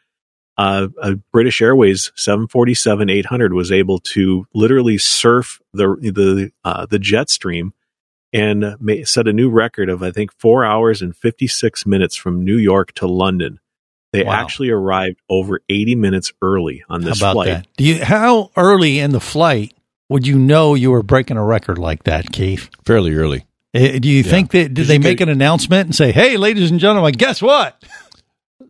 Uh, 0.57 0.89
a 1.03 1.17
British 1.33 1.61
Airways 1.61 2.13
747 2.17 3.11
800 3.11 3.53
was 3.53 3.73
able 3.73 3.99
to 3.99 4.47
literally 4.55 4.99
surf 4.99 5.61
the 5.73 5.89
the 6.01 6.53
uh, 6.65 6.87
the 6.87 6.99
jet 6.99 7.31
stream 7.31 7.73
and 8.33 8.77
set 9.05 9.27
a 9.29 9.33
new 9.33 9.51
record 9.51 9.89
of 9.89 10.03
I 10.03 10.11
think 10.11 10.33
four 10.39 10.65
hours 10.65 11.03
and 11.03 11.17
56 11.17 11.87
minutes 11.87 12.15
from 12.15 12.45
New 12.45 12.59
York 12.59 12.93
to 12.95 13.07
London. 13.07 13.59
They 14.13 14.25
Wow. 14.25 14.33
actually 14.33 14.71
arrived 14.71 15.19
over 15.29 15.61
80 15.69 15.95
minutes 15.95 16.33
early 16.43 16.83
on 16.89 17.03
How 17.03 17.09
this 17.09 17.21
about 17.21 17.33
flight. 17.35 17.47
that? 17.49 17.67
Do 17.77 17.85
you 17.85 18.05
how 18.05 18.51
early 18.57 18.99
in 18.99 19.13
the 19.13 19.21
flight 19.21 19.73
would 20.09 20.27
you 20.27 20.39
know 20.39 20.75
you 20.75 20.91
were 20.91 21.03
breaking 21.05 21.37
a 21.37 21.45
record 21.45 21.79
like 21.79 22.03
that, 22.05 22.33
Keith? 22.33 22.69
Fairly 22.85 23.15
early. 23.15 23.45
Eh, 23.73 24.01
Do 24.01 24.09
you 24.09 24.23
Yeah. 24.25 24.31
think 24.31 24.51
that 24.51 24.63
did 24.69 24.75
Did 24.75 24.87
they 24.89 24.99
make 24.99 25.19
get- 25.19 25.29
an 25.29 25.33
announcement 25.33 25.87
and 25.87 25.95
say, 25.95 26.11
"Hey, 26.11 26.37
ladies 26.37 26.73
and 26.73 26.81
gentlemen, 26.81 27.13
guess 27.13 27.41
what?" 27.41 27.81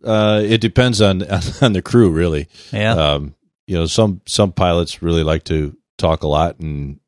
Uh, 0.03 0.41
it 0.45 0.61
depends 0.61 1.01
on 1.01 1.23
on 1.61 1.73
the 1.73 1.81
crew, 1.81 2.09
really. 2.11 2.47
Yeah. 2.71 2.93
Um, 2.93 3.33
you 3.67 3.75
know, 3.75 3.85
some 3.85 4.21
some 4.27 4.51
pilots 4.51 5.01
really 5.01 5.23
like 5.23 5.43
to 5.45 5.75
talk 5.97 6.23
a 6.23 6.27
lot, 6.27 6.59
and 6.59 6.99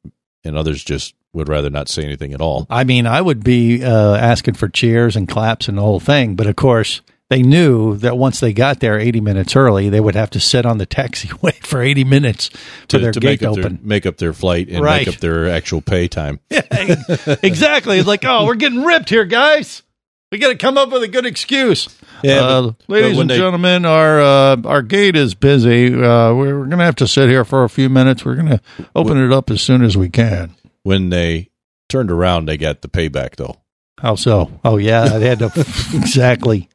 and 0.44 0.58
others 0.58 0.84
just 0.84 1.14
would 1.34 1.50
rather 1.50 1.70
not 1.70 1.90
say 1.90 2.04
anything 2.04 2.34
at 2.34 2.42
all. 2.42 2.68
I 2.70 2.84
mean, 2.84 3.08
I 3.08 3.20
would 3.22 3.44
be 3.44 3.84
uh, 3.84 4.16
asking 4.16 4.54
for 4.56 4.68
cheers 4.70 5.16
and 5.16 5.28
claps 5.28 5.68
and 5.68 5.78
the 5.78 5.82
whole 5.82 6.00
thing, 6.00 6.36
but 6.36 6.46
of 6.48 6.56
course, 6.56 7.02
they 7.34 7.42
knew 7.42 7.98
that 7.98 8.18
once 8.18 8.40
they 8.40 8.54
got 8.54 8.80
there 8.80 9.00
80 9.00 9.22
minutes 9.22 9.56
early, 9.56 9.90
they 9.90 10.00
would 10.00 10.16
have 10.16 10.30
to 10.32 10.40
sit 10.40 10.66
on 10.66 10.78
the 10.78 10.86
taxiway 10.88 11.54
for 11.66 11.82
80 11.82 12.04
minutes 12.04 12.50
for 12.90 13.00
their 13.00 13.12
gate 13.12 13.42
make 13.42 13.44
up 13.44 13.52
open. 13.58 13.62
their 13.62 13.80
make 13.84 14.06
up 14.06 14.18
their 14.18 14.34
flight 14.34 14.70
and 14.70 14.82
Right. 14.84 15.06
make 15.08 15.16
up 15.16 15.22
their 15.22 15.50
actual 15.50 15.82
pay 15.82 16.08
time. 16.08 16.40
exactly. 16.50 17.98
It's 18.00 18.08
like, 18.08 18.26
oh, 18.26 18.46
we're 18.46 18.56
getting 18.56 18.84
ripped 18.84 19.10
here, 19.10 19.26
guys. 19.26 19.84
We 20.32 20.40
got 20.40 20.50
to 20.50 20.56
come 20.56 20.78
up 20.78 20.92
with 20.92 21.04
a 21.04 21.08
good 21.08 21.26
excuse. 21.28 21.88
Yeah, 22.24 22.40
Uh, 22.42 22.62
but- 22.62 22.76
ladies 22.90 23.12
when 23.18 23.22
and 23.22 23.30
they- 23.30 23.38
gentlemen, 23.38 23.86
our 23.86 24.20
uh, 24.22 24.58
our 24.66 24.82
gate 24.82 25.16
is 25.16 25.36
busy. 25.36 25.94
Uh, 25.94 26.34
we're 26.34 26.66
going 26.66 26.80
to 26.80 26.86
have 26.86 26.96
to 26.98 27.08
sit 27.08 27.30
here 27.30 27.46
for 27.46 27.64
a 27.64 27.70
few 27.70 27.90
minutes. 27.90 28.26
We're 28.26 28.36
going 28.36 28.48
to 28.50 28.62
open 28.96 29.18
it 29.24 29.32
up 29.32 29.52
as 29.52 29.62
soon 29.62 29.84
as 29.84 29.96
we 29.96 30.10
can. 30.10 30.56
When 30.84 31.10
they 31.10 31.50
turned 31.90 32.10
around, 32.12 32.46
they 32.46 32.58
got 32.58 32.82
the 32.82 32.88
payback 32.88 33.36
though. 33.36 33.58
How 34.00 34.16
so? 34.16 34.52
Oh 34.66 34.78
yeah, 34.78 35.18
they 35.20 35.28
had 35.30 35.40
to 35.40 35.52
exactly. 35.94 36.68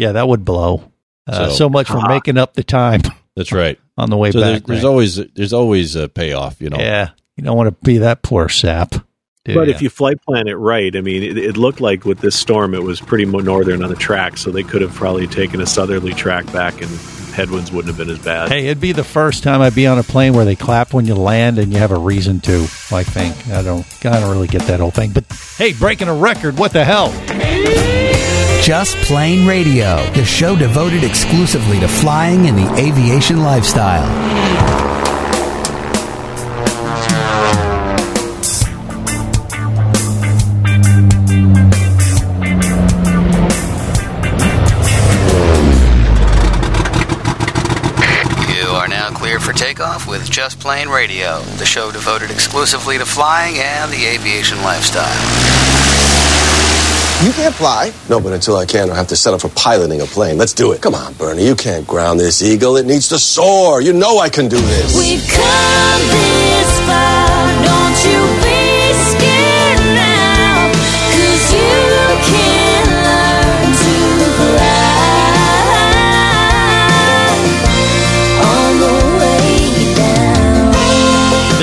Yeah, 0.00 0.12
that 0.12 0.26
would 0.26 0.44
blow. 0.44 0.90
Uh, 1.26 1.48
so, 1.48 1.54
So- 1.54 1.68
much 1.70 1.88
for 1.88 2.00
making 2.08 2.38
up 2.38 2.54
the 2.54 2.64
time 2.64 3.02
That's 3.36 3.52
right. 3.52 3.78
on 3.98 4.08
the 4.10 4.16
way 4.16 4.30
So 4.32 4.40
there's, 4.40 4.60
back. 4.60 4.66
there's 4.66 4.82
right? 4.84 4.88
always 4.88 5.16
there's 5.34 5.52
always 5.52 5.94
a 5.96 6.08
payoff. 6.08 6.60
You 6.60 6.70
know. 6.70 6.78
yeah, 6.78 7.10
you 7.36 7.44
don't 7.44 7.56
want 7.56 7.68
to 7.68 7.84
be 7.84 7.98
that 7.98 8.22
poor 8.22 8.48
sap. 8.48 8.90
do 9.44 9.54
But 9.54 9.68
ya? 9.68 9.74
if 9.74 9.82
you 9.82 9.90
flight 9.90 10.20
plan 10.22 10.48
it 10.48 10.54
right, 10.54 10.94
I 10.96 11.00
mean, 11.02 11.22
it, 11.22 11.36
it 11.38 11.56
looked 11.56 11.80
like 11.80 12.04
with 12.04 12.18
this 12.20 12.34
storm, 12.38 12.74
it 12.74 12.82
was 12.82 13.00
pretty 13.00 13.26
northern 13.26 13.82
on 13.82 13.90
the 13.90 13.96
track, 13.96 14.36
so 14.38 14.50
they 14.50 14.62
could 14.62 14.80
have 14.82 14.94
probably 14.94 15.26
taken 15.26 15.60
a 15.60 15.66
southerly 15.66 16.12
track 16.14 16.50
back, 16.52 16.80
and 16.82 16.90
headwinds 17.34 17.70
wouldn't 17.70 17.94
have 17.94 17.98
been 18.06 18.14
as 18.14 18.22
bad. 18.24 18.48
Hey, 18.48 18.66
it'd 18.66 18.80
be 18.80 18.92
the 18.92 19.04
first 19.04 19.42
time 19.44 19.60
I'd 19.60 19.74
be 19.74 19.86
on 19.86 19.98
a 19.98 20.02
plane 20.02 20.32
where 20.32 20.44
they 20.44 20.56
clap 20.56 20.92
when 20.92 21.06
you 21.06 21.14
land 21.14 21.58
and 21.58 21.72
you 21.72 21.78
have 21.78 21.92
a 21.92 21.98
reason 21.98 22.40
to. 22.40 22.64
I 22.90 23.04
think 23.04 23.48
I 23.48 23.62
don't. 23.62 23.86
I 24.04 24.18
don't 24.20 24.30
really 24.30 24.48
get 24.48 24.62
that 24.62 24.80
whole 24.80 24.90
thing. 24.90 25.12
But 25.12 25.24
hey, 25.58 25.72
breaking 25.74 26.08
a 26.08 26.14
record, 26.14 26.58
what 26.58 26.72
the 26.72 26.84
hell? 26.84 27.10
Just 28.62 28.94
Plane 28.98 29.46
Radio, 29.46 29.96
the 30.12 30.24
show 30.24 30.54
devoted 30.54 31.02
exclusively 31.02 31.80
to 31.80 31.88
flying 31.88 32.46
and 32.46 32.58
the 32.58 32.70
aviation 32.78 33.42
lifestyle. 33.42 34.06
You 48.46 48.68
are 48.72 48.86
now 48.86 49.08
clear 49.10 49.40
for 49.40 49.54
takeoff 49.54 50.06
with 50.06 50.30
Just 50.30 50.60
Plane 50.60 50.90
Radio, 50.90 51.40
the 51.56 51.66
show 51.66 51.90
devoted 51.90 52.30
exclusively 52.30 52.98
to 52.98 53.06
flying 53.06 53.56
and 53.58 53.90
the 53.90 54.04
aviation 54.04 54.62
lifestyle. 54.62 55.59
You 57.22 57.32
can't 57.32 57.54
fly. 57.54 57.92
No, 58.08 58.18
but 58.18 58.32
until 58.32 58.56
I 58.56 58.64
can, 58.64 58.88
I'll 58.88 58.96
have 58.96 59.08
to 59.08 59.16
set 59.16 59.34
up 59.34 59.42
for 59.42 59.50
piloting 59.50 60.00
a 60.00 60.06
plane. 60.06 60.38
Let's 60.38 60.54
do 60.54 60.72
it. 60.72 60.80
Come 60.80 60.94
on, 60.94 61.12
Bernie. 61.14 61.46
You 61.46 61.54
can't 61.54 61.86
ground 61.86 62.18
this 62.18 62.40
eagle. 62.40 62.78
It 62.78 62.86
needs 62.86 63.10
to 63.10 63.18
soar. 63.18 63.82
You 63.82 63.92
know 63.92 64.18
I 64.18 64.30
can 64.30 64.48
do 64.48 64.56
this. 64.58 64.96
We've 64.96 65.28
come 65.28 66.49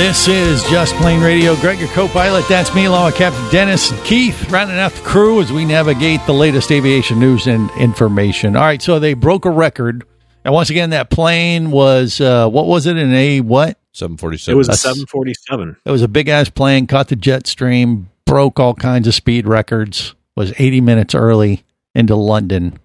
This 0.08 0.30
is 0.30 0.64
Just 0.70 0.96
Plane 0.96 1.22
Radio. 1.22 1.54
Greg, 1.58 1.80
your 1.80 1.90
co-pilot. 1.90 2.48
That's 2.48 2.74
me, 2.74 2.86
along 2.86 3.08
with 3.08 3.16
Captain 3.16 3.46
Dennis 3.52 3.92
and 3.92 4.02
Keith, 4.06 4.50
rounding 4.50 4.78
out 4.78 4.94
the 4.94 5.02
crew 5.02 5.42
as 5.42 5.52
we 5.52 5.66
navigate 5.66 6.26
the 6.26 6.34
latest 6.34 6.72
aviation 6.72 7.20
news 7.20 7.46
and 7.46 7.70
information. 7.72 8.56
All 8.56 8.62
right, 8.62 8.82
so 8.82 9.00
they 9.00 9.16
broke 9.16 9.44
a 9.44 9.50
record, 9.50 10.06
and 10.46 10.54
once 10.54 10.70
again, 10.70 10.92
that 10.92 11.10
plane 11.10 11.72
was 11.72 12.22
uh, 12.22 12.48
what 12.48 12.68
was 12.68 12.86
it? 12.86 12.96
An 12.96 13.14
A 13.14 13.42
what? 13.42 13.78
Seven 13.92 14.16
It 14.22 14.54
was 14.58 14.70
a 14.70 14.78
747. 14.78 15.76
It 15.84 15.92
was 15.92 16.02
a 16.02 16.08
big 16.08 16.30
ass 16.30 16.50
plane, 16.50 16.88
caught 16.88 17.10
the 17.10 17.18
jet 17.18 17.46
stream, 17.46 18.10
broke 18.24 18.62
all 18.62 18.76
kinds 18.76 19.10
of 19.10 19.14
speed 19.14 19.46
records, 19.46 20.16
was 20.38 20.54
80 20.58 20.80
minutes 20.80 21.16
early 21.16 21.66
into 21.94 22.16
London, 22.16 22.80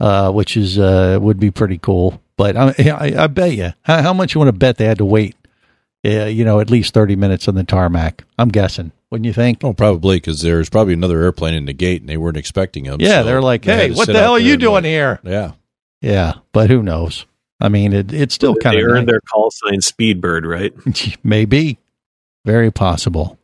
uh, 0.00 0.32
which 0.32 0.56
is 0.56 0.76
uh, 0.76 1.20
would 1.22 1.38
be 1.38 1.52
pretty 1.52 1.78
cool. 1.78 2.20
But 2.36 2.56
I, 2.56 2.74
I, 2.80 3.14
I 3.16 3.26
bet 3.28 3.52
you, 3.52 3.74
how, 3.82 4.02
how 4.02 4.12
much 4.12 4.34
you 4.34 4.40
want 4.40 4.48
to 4.48 4.58
bet 4.58 4.76
they 4.76 4.86
had 4.86 4.98
to 4.98 5.04
wait? 5.04 5.36
Uh, 6.04 6.26
you 6.26 6.44
know, 6.44 6.60
at 6.60 6.70
least 6.70 6.92
30 6.92 7.16
minutes 7.16 7.48
on 7.48 7.54
the 7.54 7.64
tarmac. 7.64 8.24
I'm 8.38 8.50
guessing, 8.50 8.92
wouldn't 9.10 9.24
you 9.24 9.32
think? 9.32 9.64
Oh, 9.64 9.72
probably 9.72 10.16
because 10.16 10.42
there's 10.42 10.68
probably 10.68 10.92
another 10.92 11.22
airplane 11.22 11.54
in 11.54 11.64
the 11.64 11.72
gate 11.72 12.02
and 12.02 12.08
they 12.08 12.18
weren't 12.18 12.36
expecting 12.36 12.84
him. 12.84 13.00
Yeah, 13.00 13.20
so 13.20 13.24
they're 13.24 13.42
like, 13.42 13.64
hey, 13.64 13.88
to 13.88 13.94
what 13.94 14.06
the 14.08 14.18
hell 14.18 14.32
are 14.32 14.38
you 14.38 14.56
doing 14.58 14.84
wait. 14.84 14.90
here? 14.90 15.20
Yeah, 15.22 15.52
Yeah, 16.02 16.34
but 16.52 16.68
who 16.68 16.82
knows? 16.82 17.24
I 17.60 17.70
mean, 17.70 17.94
it, 17.94 18.12
it's 18.12 18.34
still 18.34 18.54
kind 18.54 18.76
they 18.76 18.82
of 18.82 18.88
earned 18.88 19.08
their 19.08 19.20
call 19.20 19.50
sign 19.50 19.80
Speedbird, 19.80 20.44
right? 20.44 20.74
Maybe, 21.24 21.78
very 22.44 22.70
possible. 22.70 23.38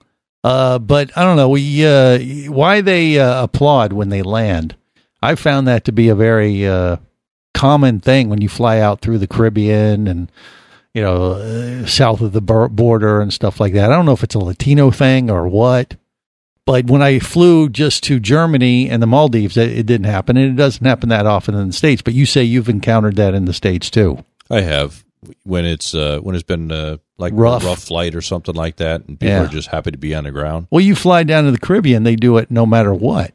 Uh, 0.44 0.78
but 0.78 1.16
I 1.16 1.24
don't 1.24 1.36
know. 1.36 1.48
We 1.48 1.86
uh, 1.86 2.18
why 2.50 2.80
they 2.80 3.18
uh, 3.18 3.44
applaud 3.44 3.92
when 3.92 4.08
they 4.10 4.22
land. 4.22 4.76
I 5.22 5.34
found 5.34 5.68
that 5.68 5.84
to 5.84 5.92
be 5.92 6.08
a 6.08 6.14
very 6.14 6.66
uh, 6.66 6.96
common 7.54 8.00
thing 8.00 8.28
when 8.28 8.40
you 8.40 8.48
fly 8.48 8.80
out 8.80 9.00
through 9.00 9.18
the 9.18 9.26
Caribbean 9.26 10.08
and 10.08 10.32
you 10.94 11.02
know 11.02 11.32
uh, 11.32 11.86
south 11.86 12.20
of 12.20 12.32
the 12.32 12.40
border 12.40 13.20
and 13.20 13.32
stuff 13.32 13.60
like 13.60 13.72
that. 13.74 13.90
I 13.90 13.96
don't 13.96 14.06
know 14.06 14.12
if 14.12 14.22
it's 14.24 14.34
a 14.34 14.38
Latino 14.40 14.90
thing 14.90 15.30
or 15.30 15.46
what. 15.48 15.96
But 16.66 16.86
when 16.86 17.02
I 17.02 17.18
flew 17.18 17.68
just 17.68 18.04
to 18.04 18.20
Germany 18.20 18.88
and 18.88 19.02
the 19.02 19.06
Maldives, 19.06 19.56
it, 19.56 19.70
it 19.76 19.86
didn't 19.86 20.06
happen, 20.06 20.36
and 20.36 20.52
it 20.52 20.56
doesn't 20.62 20.84
happen 20.86 21.08
that 21.08 21.26
often 21.26 21.54
in 21.54 21.68
the 21.68 21.72
states. 21.72 22.02
But 22.02 22.14
you 22.14 22.26
say 22.26 22.44
you've 22.44 22.68
encountered 22.68 23.16
that 23.16 23.34
in 23.34 23.46
the 23.46 23.52
states 23.54 23.90
too. 23.90 24.24
I 24.50 24.60
have 24.60 25.02
when 25.42 25.64
it's 25.64 25.94
uh, 25.94 26.20
when 26.20 26.34
it's 26.34 26.44
been 26.44 26.70
uh, 26.70 26.98
like 27.18 27.32
Rough. 27.34 27.62
a 27.64 27.66
rough 27.66 27.82
flight 27.82 28.14
or 28.14 28.20
something 28.20 28.54
like 28.54 28.76
that, 28.76 29.00
and 29.08 29.18
people 29.18 29.28
Yeah. 29.34 29.44
are 29.44 29.48
just 29.48 29.68
happy 29.68 29.90
to 29.90 29.98
be 29.98 30.14
on 30.14 30.24
the 30.24 30.30
ground. 30.30 30.68
Well, 30.70 30.80
you 30.82 30.94
fly 30.94 31.24
down 31.24 31.44
to 31.44 31.50
the 31.50 31.58
Caribbean, 31.58 32.04
they 32.04 32.14
do 32.14 32.36
it 32.36 32.50
no 32.50 32.66
matter 32.66 32.94
what. 32.94 33.32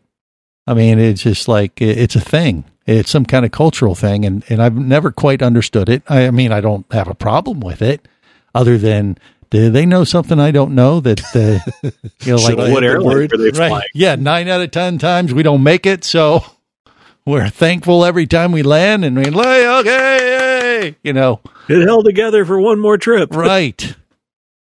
I 0.67 0.73
mean, 0.73 0.99
it's 0.99 1.23
just 1.23 1.47
like 1.47 1.81
it's 1.81 2.15
a 2.15 2.21
thing. 2.21 2.63
It's 2.85 3.09
some 3.09 3.25
kind 3.25 3.45
of 3.45 3.51
cultural 3.51 3.95
thing, 3.95 4.25
and 4.25 4.43
and 4.49 4.61
I've 4.61 4.75
never 4.75 5.11
quite 5.11 5.41
understood 5.41 5.89
it. 5.89 6.03
I, 6.07 6.27
I 6.27 6.31
mean, 6.31 6.51
I 6.51 6.61
don't 6.61 6.85
have 6.93 7.07
a 7.07 7.15
problem 7.15 7.59
with 7.59 7.81
it, 7.81 8.07
other 8.53 8.77
than 8.77 9.17
do 9.49 9.69
they 9.69 9.85
know 9.85 10.03
something 10.03 10.39
I 10.39 10.51
don't 10.51 10.75
know 10.75 10.99
that 10.99 11.21
uh, 11.35 11.89
you 12.21 12.35
know, 12.35 12.41
like 12.41 12.57
What 12.57 12.83
airline 12.83 13.05
were 13.05 13.27
they 13.27 13.45
right? 13.57 13.69
flying? 13.69 13.87
Yeah, 13.93 14.15
nine 14.15 14.47
out 14.47 14.61
of 14.61 14.71
ten 14.71 14.97
times 14.97 15.33
we 15.33 15.43
don't 15.43 15.63
make 15.63 15.85
it, 15.85 16.03
so 16.03 16.43
we're 17.25 17.49
thankful 17.49 18.05
every 18.05 18.27
time 18.27 18.51
we 18.51 18.61
land, 18.63 19.03
and 19.03 19.17
we 19.17 19.25
like 19.25 19.63
okay, 19.85 20.95
you 21.03 21.13
know, 21.13 21.41
It 21.67 21.85
held 21.85 22.05
together 22.05 22.45
for 22.45 22.59
one 22.59 22.79
more 22.79 22.97
trip. 22.97 23.29
right 23.35 23.95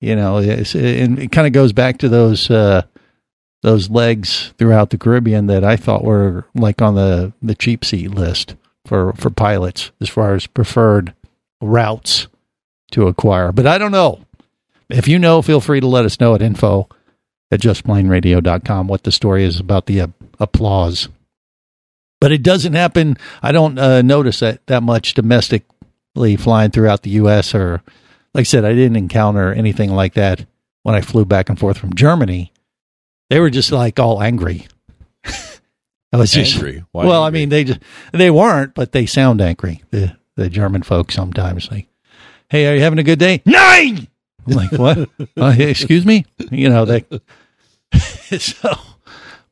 you 0.00 0.14
know 0.14 0.36
it's, 0.38 0.74
and 0.74 1.18
it 1.18 1.32
kind 1.32 1.46
of 1.46 1.52
goes 1.54 1.72
back 1.72 1.98
to 1.98 2.08
those 2.10 2.50
uh 2.50 2.82
those 3.64 3.88
legs 3.88 4.52
throughout 4.58 4.90
the 4.90 4.98
caribbean 4.98 5.46
that 5.46 5.64
i 5.64 5.74
thought 5.74 6.04
were 6.04 6.44
like 6.54 6.82
on 6.82 6.94
the 6.94 7.32
the 7.42 7.54
cheap 7.54 7.84
seat 7.84 8.08
list 8.08 8.54
for 8.86 9.12
for 9.14 9.30
pilots 9.30 9.90
as 10.00 10.08
far 10.08 10.34
as 10.34 10.46
preferred 10.46 11.14
routes 11.60 12.28
to 12.90 13.08
acquire. 13.08 13.52
But 13.52 13.66
i 13.66 13.78
don't 13.78 13.92
know. 13.92 14.20
If 14.88 15.08
you 15.08 15.18
know 15.18 15.42
feel 15.42 15.60
free 15.60 15.80
to 15.80 15.86
let 15.86 16.04
us 16.04 16.20
know 16.20 16.34
at 16.34 16.42
info 16.42 16.88
at 17.50 17.60
justplaneradio.com 17.60 18.86
what 18.86 19.02
the 19.04 19.12
story 19.12 19.44
is 19.44 19.58
about 19.60 19.86
the 19.86 20.02
uh, 20.02 20.06
applause. 20.38 21.08
But 22.20 22.32
it 22.32 22.42
doesn't 22.42 22.74
happen 22.74 23.16
i 23.42 23.52
don't 23.52 23.78
uh, 23.78 24.02
notice 24.02 24.40
that 24.40 24.66
that 24.66 24.82
much 24.82 25.14
domestically 25.14 26.36
flying 26.36 26.70
throughout 26.70 27.02
the 27.02 27.10
us 27.10 27.54
or 27.54 27.82
like 28.34 28.42
I 28.42 28.44
said, 28.44 28.64
I 28.64 28.74
didn't 28.74 28.96
encounter 28.96 29.52
anything 29.52 29.92
like 29.92 30.14
that 30.14 30.44
when 30.82 30.96
I 30.96 31.02
flew 31.02 31.24
back 31.24 31.48
and 31.48 31.56
forth 31.56 31.78
from 31.78 31.94
Germany. 31.94 32.52
They 33.30 33.40
were 33.40 33.50
just 33.50 33.72
like 33.72 33.98
all 33.98 34.22
angry. 34.22 34.66
I 36.12 36.16
was 36.16 36.30
just 36.30 36.54
Angry? 36.54 36.84
Why 36.92 37.06
well, 37.06 37.24
angry? 37.24 37.40
I 37.40 37.42
mean, 37.42 37.48
they 37.48 37.64
just 37.64 37.80
they 38.12 38.30
weren't, 38.30 38.74
but 38.74 38.92
they 38.92 39.06
sound 39.06 39.40
angry. 39.40 39.82
The 39.90 40.16
the 40.36 40.48
German 40.48 40.82
folks 40.82 41.14
sometimes 41.14 41.70
like, 41.70 41.88
"Hey, 42.48 42.66
are 42.66 42.74
you 42.74 42.82
having 42.82 42.98
a 42.98 43.04
good 43.04 43.18
day?" 43.18 43.42
Nine. 43.44 44.08
I'm 44.46 44.52
like 44.52 44.72
what? 44.72 45.08
uh, 45.36 45.52
hey, 45.52 45.70
excuse 45.70 46.04
me. 46.04 46.26
You 46.50 46.68
know 46.68 46.84
they. 46.84 47.04
so, 48.38 48.74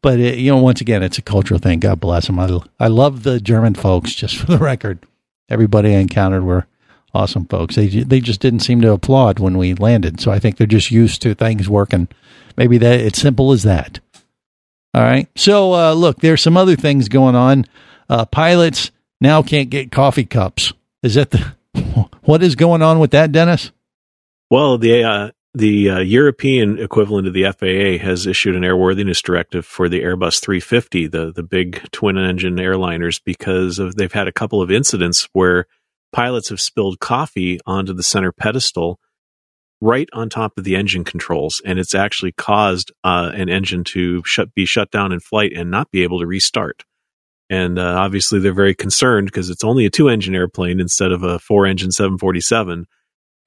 but 0.03 0.19
it, 0.21 0.39
you 0.39 0.51
know, 0.51 0.59
once 0.59 0.81
again, 0.81 1.03
it's 1.03 1.19
a 1.19 1.23
cultural 1.23 1.59
thing. 1.59 1.81
God 1.81 2.01
bless 2.01 2.27
them. 2.27 2.39
I 2.39 2.61
I 2.79 2.89
love 2.89 3.23
the 3.23 3.41
German 3.41 3.75
folks. 3.75 4.15
Just 4.15 4.37
for 4.37 4.47
the 4.47 4.59
record, 4.59 5.07
everybody 5.49 5.95
I 5.95 5.99
encountered 5.99 6.45
were 6.45 6.67
awesome 7.15 7.47
folks. 7.47 7.77
They 7.77 7.89
they 7.89 8.21
just 8.21 8.41
didn't 8.41 8.61
seem 8.61 8.81
to 8.83 8.93
applaud 8.93 9.39
when 9.39 9.57
we 9.57 9.75
landed. 9.75 10.21
So 10.21 10.31
I 10.31 10.39
think 10.39 10.57
they're 10.57 10.67
just 10.67 10.91
used 10.91 11.23
to 11.23 11.35
things 11.35 11.69
working. 11.69 12.09
Maybe 12.57 12.79
that 12.79 13.01
it's 13.01 13.21
simple 13.21 13.53
as 13.53 13.63
that. 13.63 14.01
All 14.95 15.03
right. 15.03 15.29
So 15.37 15.75
uh, 15.75 15.95
look, 15.95 16.19
there's 16.19 16.43
some 16.43 16.57
other 16.57 16.77
things 16.77 17.09
going 17.09 17.35
on. 17.35 17.67
Uh, 18.09 18.25
pilots 18.27 18.91
now 19.21 19.43
can't 19.43 19.71
get 19.71 19.91
coffee 19.91 20.25
cups. 20.25 20.73
Is 21.03 21.15
that 21.15 21.31
the 21.31 21.55
what 22.23 22.43
is 22.43 22.55
going 22.55 22.83
on 22.83 22.99
with 22.99 23.13
that, 23.13 23.33
Dennis? 23.33 23.73
Well, 24.51 24.77
the 24.77 25.03
uh, 25.03 25.31
the 25.55 25.91
uh, 25.91 25.99
European 26.01 26.79
equivalent 26.79 27.27
of 27.27 27.35
the 27.35 27.45
FAA 27.45 28.05
has 28.05 28.27
issued 28.27 28.57
an 28.57 28.63
airworthiness 28.63 29.23
directive 29.23 29.67
for 29.67 29.89
the 29.89 30.01
Airbus 30.01 30.41
350, 30.41 31.07
the 31.09 31.33
the 31.33 31.43
big 31.43 31.83
twin 31.91 32.19
engine 32.19 32.57
airliners, 32.57 33.21
because 33.25 33.79
of 33.79 33.97
they've 33.97 34.13
had 34.13 34.29
a 34.29 34.33
couple 34.33 34.61
of 34.61 34.71
incidents 34.71 35.29
where 35.33 35.67
pilots 36.13 36.51
have 36.51 36.61
spilled 36.61 37.01
coffee 37.01 37.59
onto 37.67 37.93
the 37.93 38.03
center 38.03 38.33
pedestal 38.33 39.01
right 39.83 40.09
on 40.13 40.31
top 40.31 40.57
of 40.57 40.65
the 40.65 40.77
engine 40.77 41.05
controls, 41.05 41.61
and 41.67 41.79
it's 41.79 41.95
actually 41.95 42.33
caused 42.33 42.93
uh, 43.05 43.33
an 43.35 43.49
engine 43.49 43.85
to 43.85 44.23
shut 44.25 44.55
be 44.55 44.65
shut 44.65 44.91
down 44.91 45.13
in 45.13 45.21
flight 45.21 45.53
and 45.55 45.71
not 45.71 45.91
be 45.91 46.03
able 46.05 46.21
to 46.21 46.27
restart. 46.27 46.85
And 47.51 47.79
uh, 47.79 47.97
obviously, 47.99 48.39
they're 48.39 48.55
very 48.55 48.75
concerned 48.75 49.27
because 49.27 49.51
it's 49.51 49.65
only 49.65 49.85
a 49.85 49.91
two 49.91 50.09
engine 50.09 50.35
airplane 50.35 50.81
instead 50.81 51.13
of 51.13 51.23
a 51.23 51.39
four 51.39 51.67
engine 51.67 51.91
747. 51.91 52.87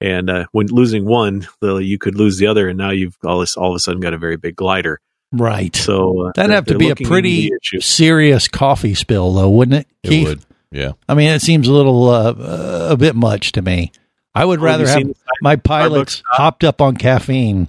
And 0.00 0.30
uh, 0.30 0.46
when 0.52 0.66
losing 0.66 1.06
one, 1.06 1.48
the, 1.60 1.76
you 1.76 1.98
could 1.98 2.16
lose 2.16 2.36
the 2.36 2.46
other, 2.46 2.68
and 2.68 2.76
now 2.78 2.90
you've 2.90 3.16
all, 3.24 3.40
this, 3.40 3.56
all 3.56 3.70
of 3.70 3.76
a 3.76 3.80
sudden 3.80 4.00
got 4.00 4.12
a 4.12 4.18
very 4.18 4.36
big 4.36 4.54
glider. 4.54 5.00
Right. 5.32 5.74
So 5.74 6.28
uh, 6.28 6.32
That'd 6.36 6.54
have 6.54 6.66
to 6.66 6.78
be 6.78 6.90
a 6.90 6.96
pretty 6.96 7.50
serious 7.80 8.46
coffee 8.46 8.94
spill, 8.94 9.32
though, 9.32 9.50
wouldn't 9.50 9.80
it? 9.80 9.88
It 10.02 10.24
would. 10.24 10.44
Yeah. 10.70 10.92
I 11.08 11.14
mean, 11.14 11.30
it 11.30 11.40
seems 11.40 11.66
a 11.66 11.72
little 11.72 12.08
uh, 12.08 12.32
uh, 12.32 12.88
a 12.90 12.96
bit 12.96 13.16
much 13.16 13.52
to 13.52 13.62
me. 13.62 13.90
I 14.34 14.44
would 14.44 14.60
Well, 14.60 14.78
have 14.78 14.80
rather 14.80 14.84
you 14.84 14.88
have 14.88 14.98
seen 14.98 15.08
the 15.08 15.25
my 15.40 15.56
pilots 15.56 16.22
hopped 16.32 16.64
up 16.64 16.80
on 16.80 16.96
caffeine 16.96 17.68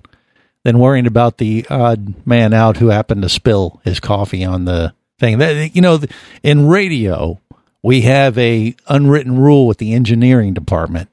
than 0.63 0.79
worrying 0.79 1.07
about 1.07 1.37
the 1.37 1.65
odd 1.69 2.25
man 2.25 2.53
out 2.53 2.77
who 2.77 2.87
happened 2.87 3.21
to 3.21 3.29
spill 3.29 3.81
his 3.83 3.99
coffee 3.99 4.43
on 4.43 4.65
the 4.65 4.93
thing. 5.19 5.37
That, 5.37 5.75
you 5.75 5.81
know, 5.81 5.99
in 6.43 6.67
radio, 6.67 7.39
we 7.81 8.01
have 8.01 8.37
a 8.37 8.75
unwritten 8.87 9.37
rule 9.39 9.67
with 9.67 9.77
the 9.77 9.93
engineering 9.93 10.53
department 10.53 11.09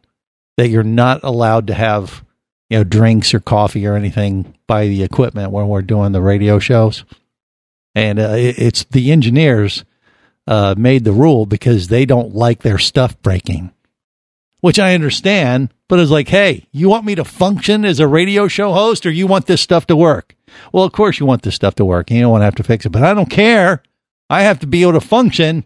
that 0.56 0.68
you're 0.68 0.82
not 0.82 1.22
allowed 1.22 1.66
to 1.68 1.74
have 1.74 2.24
you 2.70 2.78
know 2.78 2.84
drinks 2.84 3.34
or 3.34 3.40
coffee 3.40 3.86
or 3.86 3.94
anything 3.94 4.54
by 4.66 4.86
the 4.86 5.02
equipment 5.02 5.50
when 5.50 5.68
we're 5.68 5.82
doing 5.82 6.12
the 6.12 6.20
radio 6.20 6.58
shows 6.58 7.04
and 7.94 8.18
uh, 8.18 8.30
it, 8.30 8.58
it's 8.58 8.84
the 8.84 9.12
engineers 9.12 9.84
uh, 10.46 10.74
made 10.76 11.04
the 11.04 11.12
rule 11.12 11.46
because 11.46 11.88
they 11.88 12.04
don't 12.04 12.34
like 12.34 12.62
their 12.62 12.78
stuff 12.78 13.20
breaking 13.22 13.72
which 14.60 14.78
i 14.78 14.94
understand 14.94 15.72
but 15.88 15.98
it's 15.98 16.10
like 16.10 16.28
hey 16.28 16.66
you 16.72 16.88
want 16.88 17.04
me 17.04 17.14
to 17.14 17.24
function 17.24 17.84
as 17.84 18.00
a 18.00 18.06
radio 18.08 18.48
show 18.48 18.72
host 18.72 19.04
or 19.06 19.10
you 19.10 19.26
want 19.26 19.46
this 19.46 19.60
stuff 19.60 19.86
to 19.86 19.96
work 19.96 20.34
well 20.72 20.84
of 20.84 20.92
course 20.92 21.18
you 21.20 21.26
want 21.26 21.42
this 21.42 21.54
stuff 21.54 21.74
to 21.74 21.84
work 21.84 22.10
and 22.10 22.16
you 22.18 22.22
don't 22.22 22.32
want 22.32 22.40
to 22.42 22.46
have 22.46 22.54
to 22.54 22.62
fix 22.62 22.84
it 22.86 22.90
but 22.90 23.02
i 23.02 23.12
don't 23.14 23.30
care 23.30 23.82
i 24.30 24.42
have 24.42 24.58
to 24.60 24.66
be 24.66 24.82
able 24.82 24.92
to 24.92 25.00
function 25.00 25.64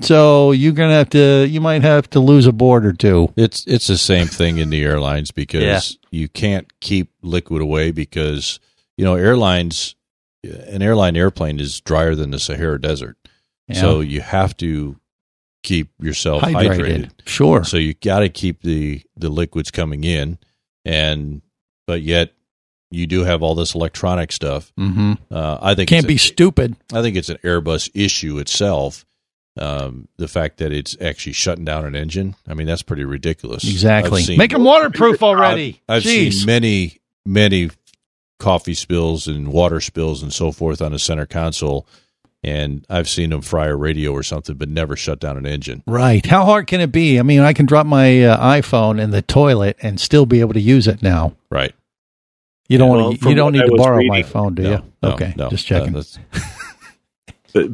so 0.00 0.52
you're 0.52 0.72
gonna 0.72 0.92
have 0.92 1.08
to 1.10 1.46
you 1.48 1.60
might 1.60 1.82
have 1.82 2.08
to 2.10 2.20
lose 2.20 2.46
a 2.46 2.52
board 2.52 2.84
or 2.84 2.92
two 2.92 3.32
It's 3.36 3.64
it's 3.66 3.86
the 3.86 3.96
same 3.96 4.26
thing 4.26 4.58
in 4.58 4.68
the 4.70 4.82
airlines 4.84 5.30
because 5.30 5.62
Yeah. 5.62 5.80
you 6.10 6.28
can't 6.28 6.70
keep 6.80 7.10
liquid 7.22 7.62
away 7.62 7.92
because 7.92 8.60
you 8.98 9.04
know 9.04 9.14
airlines 9.14 9.94
an 10.44 10.82
airline 10.82 11.16
airplane 11.16 11.58
is 11.58 11.80
drier 11.80 12.14
than 12.14 12.30
the 12.30 12.38
Sahara 12.38 12.80
Desert. 12.80 13.16
Yeah. 13.66 13.80
So 13.80 13.98
you 14.00 14.20
have 14.20 14.56
to 14.58 14.96
keep 15.62 15.90
yourself 16.00 16.42
Hydrated. 16.42 16.76
hydrated. 16.78 17.10
Sure. 17.26 17.64
So 17.64 17.76
you 17.76 17.94
got 17.94 18.20
to 18.20 18.28
keep 18.28 18.62
the 18.62 19.02
the 19.16 19.28
liquids 19.28 19.70
coming 19.70 20.04
in 20.04 20.38
and 20.84 21.42
but 21.86 22.02
yet 22.02 22.32
you 22.90 23.06
do 23.06 23.24
have 23.24 23.42
all 23.42 23.54
this 23.56 23.74
electronic 23.74 24.30
stuff. 24.32 24.72
mm-hmm. 24.78 25.12
Uh, 25.30 25.58
I 25.60 25.74
think 25.74 25.88
can't 25.88 26.06
be 26.06 26.14
a- 26.14 26.18
stupid 26.18 26.76
I 26.92 27.02
think 27.02 27.16
it's 27.16 27.28
an 27.28 27.38
Airbus 27.42 27.90
issue 27.94 28.38
itself. 28.38 29.04
Um, 29.58 30.06
the 30.18 30.28
fact 30.28 30.58
that 30.58 30.70
it's 30.70 30.96
actually 31.00 31.32
shutting 31.32 31.64
down 31.64 31.86
an 31.86 31.96
engine, 31.96 32.34
I 32.46 32.52
mean, 32.52 32.66
that's 32.66 32.82
pretty 32.82 33.04
ridiculous. 33.04 33.64
Exactly. 33.64 34.20
I've 34.20 34.26
seen- 34.26 34.38
Make 34.38 34.50
them 34.50 34.64
waterproof 34.64 35.22
already. 35.22 35.80
I've 35.88 36.02
Jeez. 36.02 36.32
seen 36.34 36.46
many, 36.46 36.98
many 37.24 37.70
coffee 38.38 38.74
spills 38.74 39.26
and 39.26 39.48
water 39.48 39.80
spills 39.80 40.22
and 40.22 40.30
so 40.30 40.52
forth 40.52 40.82
on 40.82 40.92
the 40.92 40.98
center 40.98 41.24
console, 41.24 41.86
and 42.46 42.86
I've 42.88 43.08
seen 43.08 43.30
them 43.30 43.42
fry 43.42 43.66
a 43.66 43.74
radio 43.76 44.12
or 44.12 44.22
something, 44.22 44.54
but 44.56 44.68
never 44.68 44.96
shut 44.96 45.18
down 45.20 45.36
an 45.36 45.44
engine. 45.46 45.82
Right. 45.86 46.24
How 46.24 46.44
hard 46.44 46.66
can 46.68 46.80
it 46.80 46.92
be? 46.92 47.18
I 47.18 47.22
mean, 47.22 47.40
I 47.40 47.52
can 47.52 47.66
drop 47.66 47.84
my 47.86 48.22
uh, 48.22 48.40
iPhone 48.54 49.00
in 49.00 49.10
the 49.10 49.20
toilet 49.22 49.76
and 49.82 50.00
still 50.00 50.24
be 50.26 50.40
able 50.40 50.54
to 50.54 50.60
use 50.60 50.86
it 50.86 51.02
now. 51.02 51.34
Right. 51.50 51.74
You 52.68 52.78
don't 52.78 52.90
Well, 52.90 53.04
want 53.06 53.16
to, 53.16 53.20
from 53.22 53.30
you 53.30 53.36
don't 53.36 53.52
need 53.52 53.66
to 53.66 53.72
was 53.72 53.80
borrow 53.82 54.02
my 54.04 54.22
phone, 54.22 54.54
do 54.54 54.62
No, 54.62 54.70
you? 54.70 54.82
no, 55.02 55.12
okay. 55.12 55.34
no. 55.36 55.50
Just 55.50 55.66
checking. 55.66 55.94
Uh, 55.94 56.00
that's- 56.02 56.18
But 56.32 56.42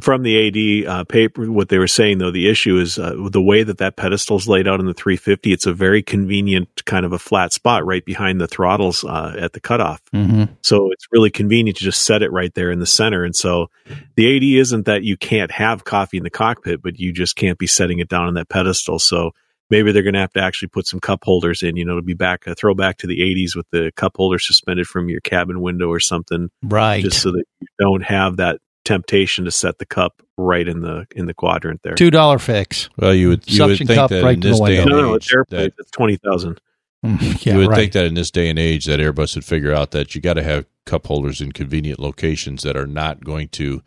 from 0.00 0.22
the 0.22 0.84
AD 0.86 0.88
uh, 0.88 1.04
paper, 1.04 1.50
what 1.50 1.68
they 1.68 1.78
were 1.78 1.86
saying 1.86 2.18
though, 2.18 2.30
the 2.30 2.48
issue 2.48 2.78
is 2.78 2.98
uh, 2.98 3.14
the 3.30 3.42
way 3.42 3.62
that 3.62 3.78
that 3.78 3.96
pedestal's 3.96 4.48
laid 4.48 4.68
out 4.68 4.80
in 4.80 4.86
the 4.86 4.94
350. 4.94 5.52
It's 5.52 5.66
a 5.66 5.72
very 5.72 6.02
convenient 6.02 6.84
kind 6.84 7.04
of 7.06 7.12
a 7.12 7.18
flat 7.18 7.52
spot 7.52 7.84
right 7.84 8.04
behind 8.04 8.40
the 8.40 8.46
throttles 8.46 9.04
uh, 9.04 9.34
at 9.38 9.52
the 9.52 9.60
cutoff. 9.60 10.00
hmm 10.12 10.44
So 10.62 10.90
it's 10.92 11.06
really 11.12 11.30
convenient 11.30 11.78
to 11.78 11.84
just 11.84 12.02
set 12.04 12.22
it 12.22 12.30
right 12.32 12.52
there 12.54 12.70
in 12.70 12.78
the 12.80 12.86
center. 12.86 13.24
And 13.24 13.34
so 13.36 13.68
the 14.16 14.36
AD 14.36 14.42
isn't 14.42 14.86
that 14.86 15.02
you 15.02 15.16
can't 15.16 15.50
have 15.50 15.84
coffee 15.84 16.16
in 16.18 16.24
the 16.24 16.30
cockpit, 16.30 16.82
but 16.82 16.98
you 16.98 17.12
just 17.12 17.36
can't 17.36 17.58
be 17.58 17.66
setting 17.66 17.98
it 17.98 18.08
down 18.08 18.26
on 18.26 18.34
that 18.34 18.48
pedestal. 18.48 18.98
So 18.98 19.32
maybe 19.70 19.90
they're 19.90 20.02
going 20.02 20.14
to 20.14 20.20
have 20.20 20.32
to 20.34 20.42
actually 20.42 20.68
put 20.68 20.86
some 20.86 21.00
cup 21.00 21.24
holders 21.24 21.62
in, 21.62 21.76
you 21.76 21.84
know, 21.84 21.96
to 21.96 22.02
be 22.02 22.14
back, 22.14 22.46
a 22.46 22.54
throwback 22.54 22.98
to 22.98 23.06
the 23.06 23.20
80s 23.20 23.56
with 23.56 23.66
the 23.70 23.90
cup 23.96 24.16
holder 24.16 24.38
suspended 24.38 24.86
from 24.86 25.08
your 25.08 25.20
cabin 25.22 25.62
window 25.62 25.88
or 25.88 25.98
something, 26.00 26.50
Right. 26.62 27.02
just 27.02 27.22
so 27.22 27.32
that 27.32 27.44
you 27.60 27.66
don't 27.80 28.02
have 28.02 28.36
that 28.36 28.60
temptation 28.84 29.44
to 29.44 29.50
set 29.50 29.78
the 29.78 29.86
cup 29.86 30.22
right 30.36 30.66
in 30.66 30.80
the 30.80 31.06
in 31.14 31.26
the 31.26 31.34
quadrant 31.34 31.80
there. 31.82 31.94
Two 31.94 32.10
dollar 32.10 32.38
fix. 32.38 32.88
well, 32.96 33.14
you 33.14 33.28
would 33.28 33.50
you 33.50 33.64
would 33.64 33.78
think 33.78 33.90
cup 33.90 34.10
that 34.10 34.24
right 34.24 34.34
in 34.34 34.40
this 34.40 34.58
day 34.60 34.78
and 34.78 34.90
No, 34.90 35.00
no, 35.00 35.10
age 35.14 35.22
it's 35.24 35.34
airplane. 35.34 35.60
that 35.62 35.74
It's 35.78 35.90
twenty 35.90 36.16
thousand. 36.16 36.60
Mm, 37.04 37.20
yeah, 37.46 37.52
you 37.54 37.58
would 37.60 37.68
right. 37.68 37.76
think 37.76 37.92
that 37.92 38.04
in 38.04 38.14
this 38.14 38.30
day 38.30 38.48
and 38.48 38.58
age 38.58 38.84
that 38.86 39.00
Airbus 39.00 39.34
would 39.34 39.44
figure 39.44 39.72
out 39.72 39.90
that 39.92 40.14
you 40.14 40.20
got 40.20 40.34
to 40.34 40.42
have 40.42 40.66
cup 40.86 41.06
holders 41.06 41.40
in 41.40 41.52
convenient 41.52 41.98
locations 41.98 42.62
that 42.62 42.76
are 42.76 42.86
not 42.86 43.24
going 43.24 43.48
to 43.48 43.82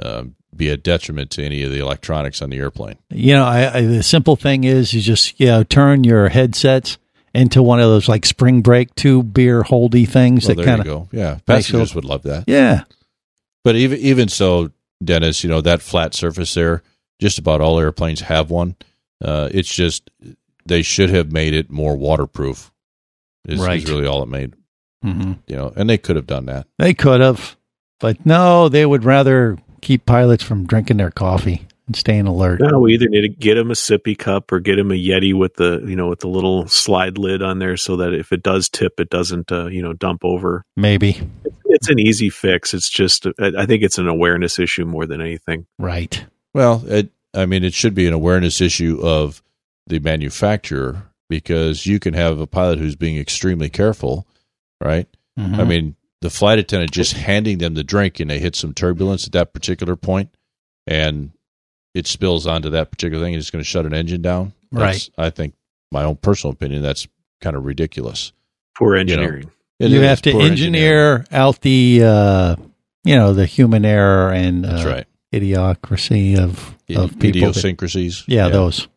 um, 0.00 0.34
be 0.54 0.68
a 0.68 0.76
detriment 0.76 1.30
to 1.32 1.44
any 1.44 1.62
of 1.62 1.70
the 1.70 1.78
electronics 1.78 2.40
on 2.42 2.50
the 2.50 2.58
airplane. 2.58 2.96
you 3.10 3.32
know, 3.34 3.44
I, 3.44 3.78
I, 3.78 3.80
the 3.82 4.02
simple 4.02 4.36
thing 4.36 4.64
is, 4.64 4.92
you 4.94 5.00
just 5.00 5.38
you 5.40 5.46
know 5.46 5.62
turn 5.64 6.04
your 6.04 6.28
headsets 6.28 6.98
into 7.34 7.62
one 7.62 7.80
of 7.80 7.86
those 7.86 8.08
like 8.08 8.26
spring 8.26 8.60
break 8.62 8.94
two 8.94 9.22
beer 9.22 9.62
holdy 9.62 10.04
things 10.04 10.46
Well, 10.46 10.56
that 10.56 10.64
kind 10.64 10.86
of. 10.86 11.08
Yeah, 11.12 11.30
makes 11.32 11.42
passengers 11.46 11.94
would 11.94 12.04
love 12.04 12.22
that. 12.24 12.44
yeah. 12.46 12.84
But 13.64 13.76
even 13.76 13.98
even 13.98 14.28
so, 14.28 14.70
Dennis, 15.04 15.42
you 15.44 15.50
know 15.50 15.60
that 15.60 15.82
flat 15.82 16.14
surface 16.14 16.54
there. 16.54 16.82
Just 17.20 17.38
about 17.38 17.60
all 17.60 17.78
airplanes 17.78 18.20
have 18.22 18.50
one. 18.50 18.74
Uh, 19.24 19.48
it's 19.52 19.72
just 19.72 20.10
they 20.66 20.82
should 20.82 21.10
have 21.10 21.30
made 21.32 21.54
it 21.54 21.70
more 21.70 21.96
waterproof. 21.96 22.72
Is, 23.48 23.60
Right. 23.60 23.82
is 23.82 23.88
really 23.90 24.06
all 24.06 24.22
it 24.22 24.28
made. 24.28 24.54
hmm 25.02 25.32
You 25.46 25.56
know, 25.56 25.72
and 25.76 25.88
they 25.90 25.98
could 25.98 26.16
have 26.16 26.26
done 26.26 26.46
that. 26.46 26.66
They 26.78 26.94
could 26.94 27.20
have, 27.20 27.56
but 28.00 28.24
no, 28.26 28.68
they 28.68 28.86
would 28.86 29.04
rather 29.04 29.58
keep 29.80 30.06
pilots 30.06 30.42
from 30.44 30.66
drinking 30.66 30.96
their 30.98 31.10
coffee 31.10 31.66
and 31.92 31.96
staying 31.98 32.26
alert. 32.26 32.60
No, 32.62 32.80
we 32.80 32.94
either 32.94 33.08
need 33.08 33.20
to 33.20 33.28
get 33.28 33.58
him 33.58 33.70
a 33.70 33.74
sippy 33.74 34.18
cup 34.18 34.50
or 34.50 34.60
get 34.60 34.78
him 34.78 34.90
a 34.90 34.94
Yeti 34.94 35.34
with 35.34 35.56
the 35.56 35.84
you 35.86 35.94
know 35.94 36.08
with 36.08 36.20
the 36.20 36.28
little 36.28 36.66
slide 36.68 37.18
lid 37.18 37.42
on 37.42 37.58
there, 37.58 37.76
so 37.76 37.96
that 37.96 38.14
if 38.14 38.32
it 38.32 38.42
does 38.42 38.70
tip, 38.70 38.98
it 38.98 39.10
doesn't 39.10 39.52
uh, 39.52 39.66
you 39.66 39.82
know 39.82 39.92
dump 39.92 40.24
over. 40.24 40.64
Maybe 40.74 41.20
It's 41.66 41.90
an 41.90 41.98
easy 41.98 42.30
fix. 42.30 42.72
It's 42.72 42.88
just 42.88 43.26
I 43.38 43.52
I 43.58 43.66
think 43.66 43.82
it's 43.82 43.98
an 43.98 44.08
awareness 44.08 44.58
issue 44.58 44.86
more 44.86 45.04
than 45.06 45.20
anything. 45.20 45.66
right. 45.78 46.24
Well, 46.54 46.82
it, 46.86 47.10
I 47.34 47.46
mean, 47.46 47.64
it 47.64 47.72
should 47.74 47.94
be 47.94 48.06
an 48.06 48.12
awareness 48.12 48.60
issue 48.60 49.00
of 49.02 49.42
the 49.86 49.98
manufacturer 50.00 51.10
because 51.28 51.86
you 51.86 51.98
can 51.98 52.14
have 52.14 52.38
a 52.40 52.46
pilot 52.46 52.78
who's 52.78 52.96
being 52.96 53.16
extremely 53.18 53.68
careful, 53.70 54.26
right? 54.82 55.08
Mhm. 55.38 55.58
I 55.58 55.64
mean, 55.64 55.96
the 56.20 56.28
flight 56.30 56.58
attendant 56.58 56.92
just 56.92 57.14
handing 57.14 57.58
them 57.58 57.74
the 57.74 57.82
drink 57.84 58.20
and 58.20 58.30
they 58.30 58.38
hit 58.38 58.54
some 58.54 58.74
turbulence 58.74 59.26
at 59.26 59.32
that 59.32 59.52
particular 59.54 59.96
point 59.96 60.28
and 60.86 61.32
it 61.94 62.06
spills 62.06 62.46
onto 62.46 62.70
that 62.70 62.90
particular 62.90 63.22
thing 63.24 63.34
and 63.34 63.40
it's 63.40 63.50
going 63.50 63.62
to 63.62 63.68
shut 63.68 63.86
an 63.86 63.94
engine 63.94 64.22
down. 64.22 64.52
That's- 64.70 65.10
I 65.18 65.30
think, 65.30 65.54
my 65.90 66.04
own 66.04 66.16
personal 66.16 66.52
opinion, 66.54 66.80
that's 66.82 67.06
kind 67.40 67.54
of 67.56 67.64
ridiculous. 67.66 68.32
Poor 68.78 68.96
You 68.96 69.04
know, 69.04 69.12
engineering. 69.12 69.50
It 69.78 69.90
you 69.90 70.00
is 70.00 70.08
have 70.08 70.22
to 70.22 70.30
engineer 70.40 71.26
out 71.30 71.60
the, 71.60 72.02
uh, 72.04 72.56
you 73.04 73.16
know, 73.16 73.34
the 73.34 73.44
human 73.46 73.84
error 73.84 74.30
and 74.32 74.64
uh, 74.64 74.72
That's 74.72 74.84
right. 74.86 75.06
idiocracy 75.32 76.38
of 76.38 76.74
of 76.94 77.18
people. 77.18 77.40
that- 77.40 77.56
Idiosyncrasies. 77.58 78.24
yeah, 78.26 78.48
those. 78.48 78.88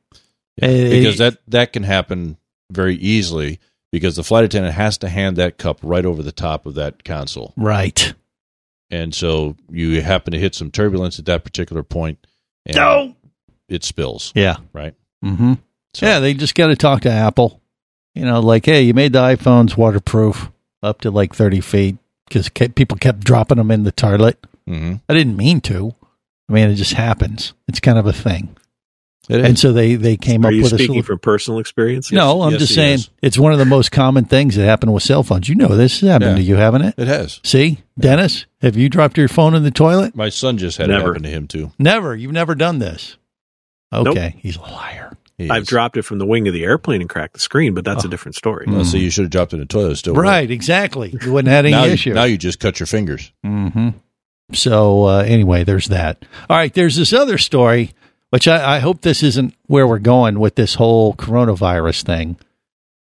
Yeah. 0.58 0.68
Eh, 0.70 0.90
because 0.90 1.18
that 1.18 1.38
that 1.48 1.74
can 1.74 1.84
happen 1.84 2.38
very 2.72 2.96
easily 2.96 3.60
because 3.92 4.16
the 4.16 4.24
flight 4.24 4.44
attendant 4.46 4.76
has 4.76 4.98
to 5.00 5.10
hand 5.10 5.36
that 5.38 5.58
cup 5.58 5.80
right 5.84 6.06
over 6.06 6.22
the 6.24 6.32
top 6.32 6.66
of 6.66 6.76
that 6.76 7.04
console. 7.04 7.54
Right. 7.58 8.14
And 8.92 9.14
so 9.16 9.56
you 9.70 10.02
happen 10.02 10.32
to 10.34 10.40
hit 10.40 10.56
some 10.56 10.72
turbulence 10.72 11.18
at 11.20 11.26
that 11.26 11.44
particular 11.44 11.84
point 11.84 12.20
and 12.22 12.28
No. 12.74 13.16
it 13.70 13.84
spills, 13.84 14.32
Yeah. 14.36 14.58
right? 14.74 14.94
Mm-hmm. 15.24 15.54
So- 15.94 16.06
Yeah, 16.06 16.20
they 16.20 16.34
just 16.34 16.56
got 16.56 16.68
to 16.68 16.76
talk 16.76 17.02
to 17.02 17.12
Apple. 17.12 17.62
You 18.16 18.24
know, 18.26 18.40
like, 18.40 18.66
hey, 18.66 18.82
you 18.84 18.94
made 18.94 19.14
the 19.14 19.20
iPhones 19.20 19.76
waterproof 19.78 20.50
up 20.82 21.02
to 21.02 21.12
like 21.12 21.36
30 21.36 21.60
feet 21.62 21.98
because 22.28 22.50
people 22.50 22.98
kept 22.98 23.24
dropping 23.24 23.58
them 23.58 23.72
in 23.72 23.84
the 23.84 23.92
toilet. 23.92 24.44
Mhm. 24.68 25.02
I 25.10 25.14
didn't 25.14 25.36
mean 25.38 25.62
to. 25.62 25.94
I 26.50 26.54
mean, 26.54 26.70
it 26.70 26.76
just 26.76 26.94
happens. 26.94 27.54
It's 27.68 27.80
kind 27.80 27.98
of 27.98 28.06
a 28.08 28.14
thing. 28.14 28.56
It 29.30 29.42
And 29.44 29.58
so 29.58 29.74
they, 29.74 29.96
they 29.96 30.18
came 30.18 30.46
Are 30.46 30.50
up 30.50 30.54
you 30.54 30.62
with 30.64 30.74
a 30.74 30.76
speaking 30.76 30.88
solution. 30.96 31.04
from 31.06 31.20
personal 31.20 31.60
experience? 31.60 32.12
No, 32.12 32.42
I'm 32.44 32.52
yes, 32.52 32.60
just 32.62 32.76
saying 32.76 32.94
is. 32.96 33.10
it's 33.22 33.38
one 33.40 33.54
of 33.54 33.60
the 33.60 33.66
most 33.66 33.92
common 33.92 34.26
things 34.26 34.56
that 34.56 34.66
happen 34.66 34.92
with 34.92 35.04
cell 35.04 35.24
phones. 35.24 35.50
You 35.50 35.56
know 35.56 35.70
this 35.76 36.00
has 36.02 36.10
happened 36.10 36.32
Yeah. 36.32 36.36
to 36.38 36.42
you, 36.44 36.56
haven't 36.56 36.84
it? 36.84 36.96
It 36.98 37.08
has. 37.08 37.40
See, 37.44 37.80
Dennis, 37.98 38.46
have 38.62 38.76
you 38.78 38.88
dropped 38.90 39.18
your 39.18 39.28
phone 39.28 39.56
in 39.56 39.64
the 39.64 39.72
toilet? 39.72 40.16
My 40.16 40.30
son 40.30 40.58
just 40.58 40.78
had 40.78 40.90
it 40.90 40.94
Never. 40.94 41.08
happen 41.08 41.24
to 41.24 41.30
him 41.30 41.48
too. 41.48 41.72
Never. 41.80 42.16
You've 42.16 42.32
never 42.34 42.54
done 42.56 42.80
this. 42.80 43.18
Okay, 43.94 44.36
he's 44.40 44.58
a 44.58 44.62
liar. 44.62 45.18
He 45.38 45.50
I've 45.50 45.64
is. 45.64 45.68
dropped 45.68 45.98
it 45.98 46.04
from 46.04 46.18
the 46.20 46.26
wing 46.26 46.48
of 46.48 46.54
the 46.54 46.64
airplane 46.64 47.02
and 47.02 47.10
cracked 47.10 47.34
the 47.34 47.40
screen, 47.40 47.74
but 47.74 47.84
that's 47.84 48.06
Oh. 48.06 48.08
a 48.08 48.12
different 48.12 48.36
story. 48.36 48.66
Well, 48.70 48.86
so 48.86 48.98
you 48.98 49.10
should 49.10 49.24
have 49.26 49.32
dropped 49.32 49.54
it 49.54 49.58
in 49.58 49.60
the 49.62 49.66
toilet. 49.66 49.98
Still 49.98 50.14
worked. 50.14 50.24
Right, 50.24 50.50
exactly. 50.52 51.14
You 51.22 51.34
wouldn't 51.34 51.48
have 51.50 51.66
had 51.66 51.66
any 51.66 51.72
now, 51.74 51.86
issue. 51.86 52.10
You, 52.10 52.14
now 52.16 52.24
you 52.24 52.38
just 52.38 52.60
cut 52.60 52.80
your 52.80 52.88
fingers. 52.88 53.32
hmm 53.44 53.90
So 54.54 55.06
uh, 55.06 55.24
anyway, 55.24 55.64
there's 55.64 55.88
that. 55.88 56.24
All 56.50 56.56
right, 56.58 56.74
there's 56.74 56.96
this 56.96 57.12
other 57.14 57.38
story, 57.38 57.92
which 58.36 58.50
I, 58.50 58.76
I 58.76 58.80
hope 58.80 59.00
this 59.00 59.24
isn't 59.24 59.56
where 59.68 59.88
we're 59.88 59.98
going 59.98 60.40
with 60.40 60.56
this 60.56 60.76
whole 60.76 61.14
coronavirus 61.14 62.04
thing. 62.04 62.36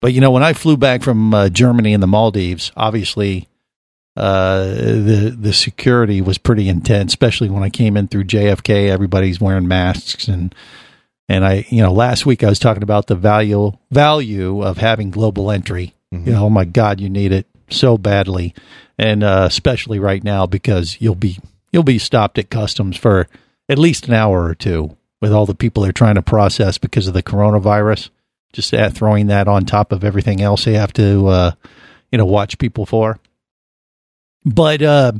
But 0.01 0.13
you 0.13 0.21
know, 0.21 0.31
when 0.31 0.45
I 0.45 0.53
flew 0.53 0.77
back 0.77 1.03
from 1.03 1.35
uh, 1.35 1.49
Germany 1.49 1.95
and 1.95 2.01
the 2.01 2.07
Maldives, 2.07 2.71
obviously 2.77 3.49
uh, 4.15 4.63
the 4.67 5.37
the 5.37 5.53
security 5.53 6.21
was 6.21 6.39
pretty 6.39 6.69
intense, 6.69 7.11
especially 7.11 7.51
when 7.51 7.65
I 7.65 7.71
came 7.71 7.97
in 7.97 8.07
through 8.07 8.23
JFK. 8.23 8.89
Everybody's 8.89 9.41
wearing 9.41 9.67
masks 9.67 10.29
and. 10.29 10.55
And 11.29 11.45
I, 11.45 11.67
you 11.71 11.83
know, 11.83 11.93
last 11.93 12.25
week 12.25 12.45
I 12.45 12.49
was 12.49 12.61
talking 12.61 12.85
about 12.85 13.09
the 13.09 13.17
value 13.17 13.73
value 13.91 14.63
of 14.63 14.79
having 14.79 15.11
global 15.11 15.51
entry. 15.51 15.93
You 16.13 16.21
know, 16.21 16.45
oh 16.45 16.51
my 16.51 16.65
God, 16.65 17.01
you 17.01 17.11
need 17.11 17.33
it. 17.33 17.49
so 17.69 17.99
badly, 17.99 18.55
and 18.97 19.25
uh, 19.25 19.43
especially 19.49 19.99
right 19.99 20.23
now 20.23 20.47
because 20.47 20.99
you'll 21.01 21.17
be 21.17 21.41
you'll 21.73 21.83
be 21.83 21.99
stopped 21.99 22.39
at 22.39 22.49
customs 22.49 22.97
for 22.97 23.27
at 23.69 23.77
least 23.77 24.07
an 24.07 24.15
hour 24.15 24.45
or 24.45 24.55
two 24.55 24.96
with 25.21 25.33
all 25.33 25.47
the 25.47 25.55
people 25.55 25.83
they're 25.83 25.93
trying 25.93 26.17
to 26.17 26.23
process 26.23 26.79
because 26.79 27.07
of 27.07 27.15
the 27.15 27.23
coronavirus. 27.23 28.11
Just 28.53 28.73
at 28.73 28.95
throwing 28.95 29.27
that 29.27 29.49
on 29.49 29.65
top 29.65 29.93
of 29.93 30.05
everything 30.05 30.41
else 30.41 30.65
they 30.65 30.75
have 30.75 30.93
to, 30.95 31.27
uh, 31.27 31.51
you 32.11 32.19
know, 32.19 32.25
watch 32.25 32.59
people 32.59 32.87
for. 32.87 33.19
But 34.45 34.81
uh, 34.83 35.13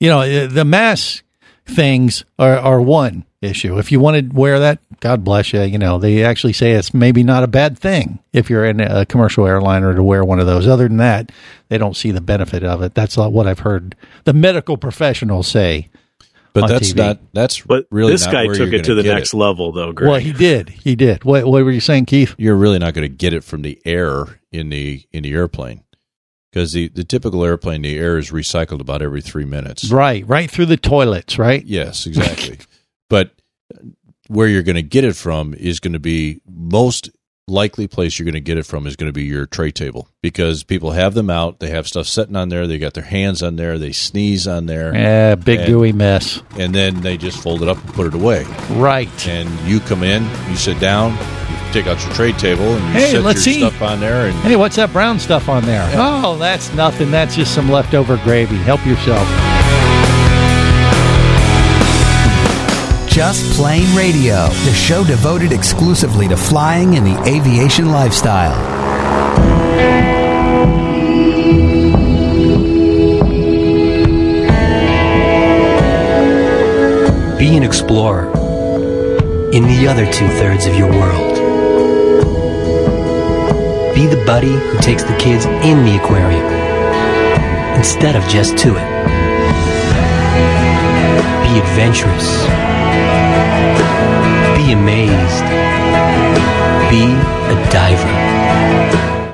you 0.00 0.08
know, 0.08 0.20
uh, 0.20 0.46
the 0.46 0.64
mask 0.64 1.22
things 1.64 2.24
are, 2.38 2.56
are 2.56 2.80
one 2.80 3.24
issue. 3.40 3.78
If 3.78 3.92
you 3.92 4.00
want 4.00 4.30
to 4.30 4.36
wear 4.36 4.58
that, 4.58 4.80
God 5.00 5.22
bless 5.22 5.52
you. 5.52 5.62
You 5.62 5.78
know, 5.78 5.98
they 5.98 6.24
actually 6.24 6.52
say 6.52 6.72
it's 6.72 6.92
maybe 6.92 7.22
not 7.22 7.44
a 7.44 7.48
bad 7.48 7.78
thing 7.78 8.18
if 8.32 8.50
you're 8.50 8.64
in 8.64 8.80
a 8.80 9.06
commercial 9.06 9.46
airliner 9.46 9.94
to 9.94 10.02
wear 10.02 10.24
one 10.24 10.40
of 10.40 10.46
those. 10.46 10.66
Other 10.66 10.88
than 10.88 10.96
that, 10.96 11.30
they 11.68 11.78
don't 11.78 11.96
see 11.96 12.10
the 12.10 12.20
benefit 12.20 12.64
of 12.64 12.82
it. 12.82 12.94
That's 12.94 13.16
what 13.16 13.46
I've 13.46 13.60
heard 13.60 13.94
the 14.24 14.32
medical 14.32 14.76
professionals 14.76 15.46
say. 15.46 15.88
But 16.52 16.64
on 16.64 16.70
that's 16.70 16.92
TV. 16.92 16.96
not 16.96 17.20
that's 17.32 17.60
But 17.60 17.86
really 17.90 18.12
this 18.12 18.24
not 18.24 18.32
guy 18.32 18.46
where 18.46 18.54
took 18.54 18.72
it 18.72 18.84
to 18.84 18.94
the 18.94 19.02
get 19.02 19.14
next 19.14 19.34
level, 19.34 19.72
though. 19.72 19.92
Greg. 19.92 20.10
Well, 20.10 20.20
he 20.20 20.32
did. 20.32 20.68
He 20.70 20.96
did. 20.96 21.24
What, 21.24 21.46
what 21.46 21.62
were 21.64 21.70
you 21.70 21.80
saying, 21.80 22.06
Keith? 22.06 22.34
You're 22.38 22.56
really 22.56 22.78
not 22.78 22.94
going 22.94 23.08
to 23.08 23.14
get 23.14 23.32
it 23.32 23.44
from 23.44 23.62
the 23.62 23.80
air 23.84 24.40
in 24.50 24.70
the 24.70 25.04
in 25.12 25.22
the 25.22 25.32
airplane 25.32 25.84
because 26.52 26.72
the 26.72 26.88
the 26.88 27.04
typical 27.04 27.44
airplane, 27.44 27.82
the 27.82 27.98
air 27.98 28.18
is 28.18 28.30
recycled 28.30 28.80
about 28.80 29.02
every 29.02 29.20
three 29.20 29.44
minutes. 29.44 29.90
Right, 29.90 30.26
right 30.26 30.50
through 30.50 30.66
the 30.66 30.76
toilets, 30.76 31.38
right? 31.38 31.64
Yes, 31.64 32.06
exactly. 32.06 32.58
but 33.10 33.32
where 34.28 34.48
you're 34.48 34.62
going 34.62 34.76
to 34.76 34.82
get 34.82 35.04
it 35.04 35.16
from 35.16 35.54
is 35.54 35.80
going 35.80 35.94
to 35.94 35.98
be 35.98 36.40
most 36.46 37.10
likely 37.50 37.86
place 37.86 38.18
you're 38.18 38.24
going 38.24 38.34
to 38.34 38.40
get 38.40 38.58
it 38.58 38.64
from 38.66 38.86
is 38.86 38.96
going 38.96 39.08
to 39.08 39.12
be 39.12 39.24
your 39.24 39.46
tray 39.46 39.70
table 39.72 40.08
because 40.22 40.62
people 40.64 40.92
have 40.92 41.14
them 41.14 41.30
out. 41.30 41.60
They 41.60 41.70
have 41.70 41.88
stuff 41.88 42.06
sitting 42.06 42.36
on 42.36 42.48
there. 42.48 42.66
They 42.66 42.78
got 42.78 42.94
their 42.94 43.04
hands 43.04 43.42
on 43.42 43.56
there. 43.56 43.78
They 43.78 43.92
sneeze 43.92 44.46
on 44.46 44.66
there. 44.66 44.94
Yeah, 44.94 45.34
big 45.34 45.60
And- 45.60 45.68
gooey 45.68 45.92
mess. 45.92 46.42
And 46.58 46.74
then 46.74 47.00
they 47.00 47.16
just 47.16 47.42
fold 47.42 47.62
it 47.62 47.68
up 47.68 47.82
and 47.84 47.92
put 47.94 48.06
it 48.06 48.14
away. 48.14 48.44
Right. 48.70 49.08
And 49.28 49.48
you 49.68 49.80
come 49.80 50.02
in, 50.02 50.24
you 50.50 50.56
sit 50.56 50.78
down, 50.80 51.12
you 51.12 51.72
take 51.72 51.86
out 51.86 52.02
your 52.04 52.12
tray 52.14 52.32
table, 52.32 52.64
and 52.64 52.84
you 52.86 52.90
Hey, 52.92 53.12
set 53.12 53.22
let's 53.22 53.46
your 53.46 53.54
see. 53.54 53.60
stuff 53.60 53.80
on 53.82 54.00
there. 54.00 54.26
And 54.26 54.34
Hey, 54.38 54.56
what's 54.56 54.76
that 54.76 54.92
brown 54.92 55.18
stuff 55.18 55.48
on 55.48 55.64
there? 55.64 55.88
Oh, 55.94 56.36
that's 56.38 56.72
nothing. 56.74 57.10
That's 57.10 57.34
just 57.36 57.54
some 57.54 57.70
leftover 57.70 58.16
gravy. 58.18 58.56
Help 58.56 58.84
yourself. 58.86 59.26
Just 63.18 63.56
Plane 63.56 63.96
Radio, 63.96 64.46
the 64.46 64.72
show 64.72 65.02
devoted 65.02 65.50
exclusively 65.50 66.28
to 66.28 66.36
flying 66.36 66.94
and 66.94 67.04
the 67.04 67.20
aviation 67.28 67.90
lifestyle. 67.90 68.54
Be 77.36 77.56
an 77.56 77.64
explorer 77.64 78.26
in 79.50 79.64
the 79.64 79.88
other 79.88 80.06
two 80.12 80.28
thirds 80.28 80.66
of 80.66 80.76
your 80.76 80.88
world. 80.88 81.34
Be 83.96 84.06
the 84.06 84.22
buddy 84.26 84.52
who 84.52 84.78
takes 84.78 85.02
the 85.02 85.16
kids 85.16 85.44
in 85.44 85.84
the 85.84 85.96
aquarium 86.00 86.46
instead 87.76 88.14
of 88.14 88.22
just 88.28 88.56
to 88.58 88.76
it. 88.76 88.88
Be 91.42 91.58
adventurous. 91.58 92.57
Be 94.68 94.74
amazed. 94.74 95.44
Be 96.90 97.04
a 97.50 97.70
diver. 97.72 98.37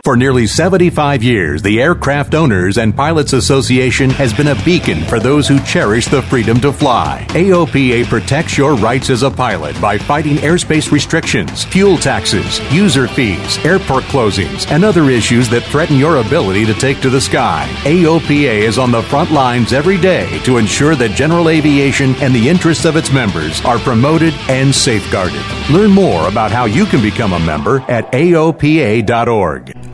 For 0.04 0.18
nearly 0.18 0.46
75 0.46 1.22
years, 1.22 1.62
the 1.62 1.80
Aircraft 1.80 2.34
Owners 2.34 2.76
and 2.76 2.94
Pilots 2.94 3.32
Association 3.32 4.10
has 4.10 4.34
been 4.34 4.48
a 4.48 4.62
beacon 4.62 5.02
for 5.04 5.18
those 5.18 5.48
who 5.48 5.58
cherish 5.60 6.08
the 6.08 6.20
freedom 6.20 6.60
to 6.60 6.74
fly. 6.74 7.24
AOPA 7.30 8.04
protects 8.04 8.58
your 8.58 8.74
rights 8.74 9.08
as 9.08 9.22
a 9.22 9.30
pilot 9.30 9.80
by 9.80 9.96
fighting 9.96 10.36
airspace 10.36 10.92
restrictions, 10.92 11.64
fuel 11.64 11.96
taxes, 11.96 12.60
user 12.70 13.08
fees, 13.08 13.56
airport 13.64 14.04
closings, 14.04 14.70
and 14.70 14.84
other 14.84 15.08
issues 15.08 15.48
that 15.48 15.62
threaten 15.62 15.96
your 15.96 16.18
ability 16.18 16.66
to 16.66 16.74
take 16.74 17.00
to 17.00 17.08
the 17.08 17.18
sky. 17.18 17.66
AOPA 17.84 18.58
is 18.58 18.76
on 18.76 18.90
the 18.90 19.02
front 19.04 19.30
lines 19.30 19.72
every 19.72 19.96
day 19.96 20.38
to 20.40 20.58
ensure 20.58 20.94
that 20.96 21.12
general 21.12 21.48
aviation 21.48 22.14
and 22.16 22.34
the 22.34 22.46
interests 22.46 22.84
of 22.84 22.96
its 22.96 23.10
members 23.10 23.64
are 23.64 23.78
promoted 23.78 24.34
and 24.50 24.74
safeguarded. 24.74 25.40
Learn 25.70 25.92
more 25.92 26.28
about 26.28 26.52
how 26.52 26.66
you 26.66 26.84
can 26.84 27.00
become 27.00 27.32
a 27.32 27.40
member 27.40 27.80
at 27.88 28.12
AOPA.org. 28.12 29.93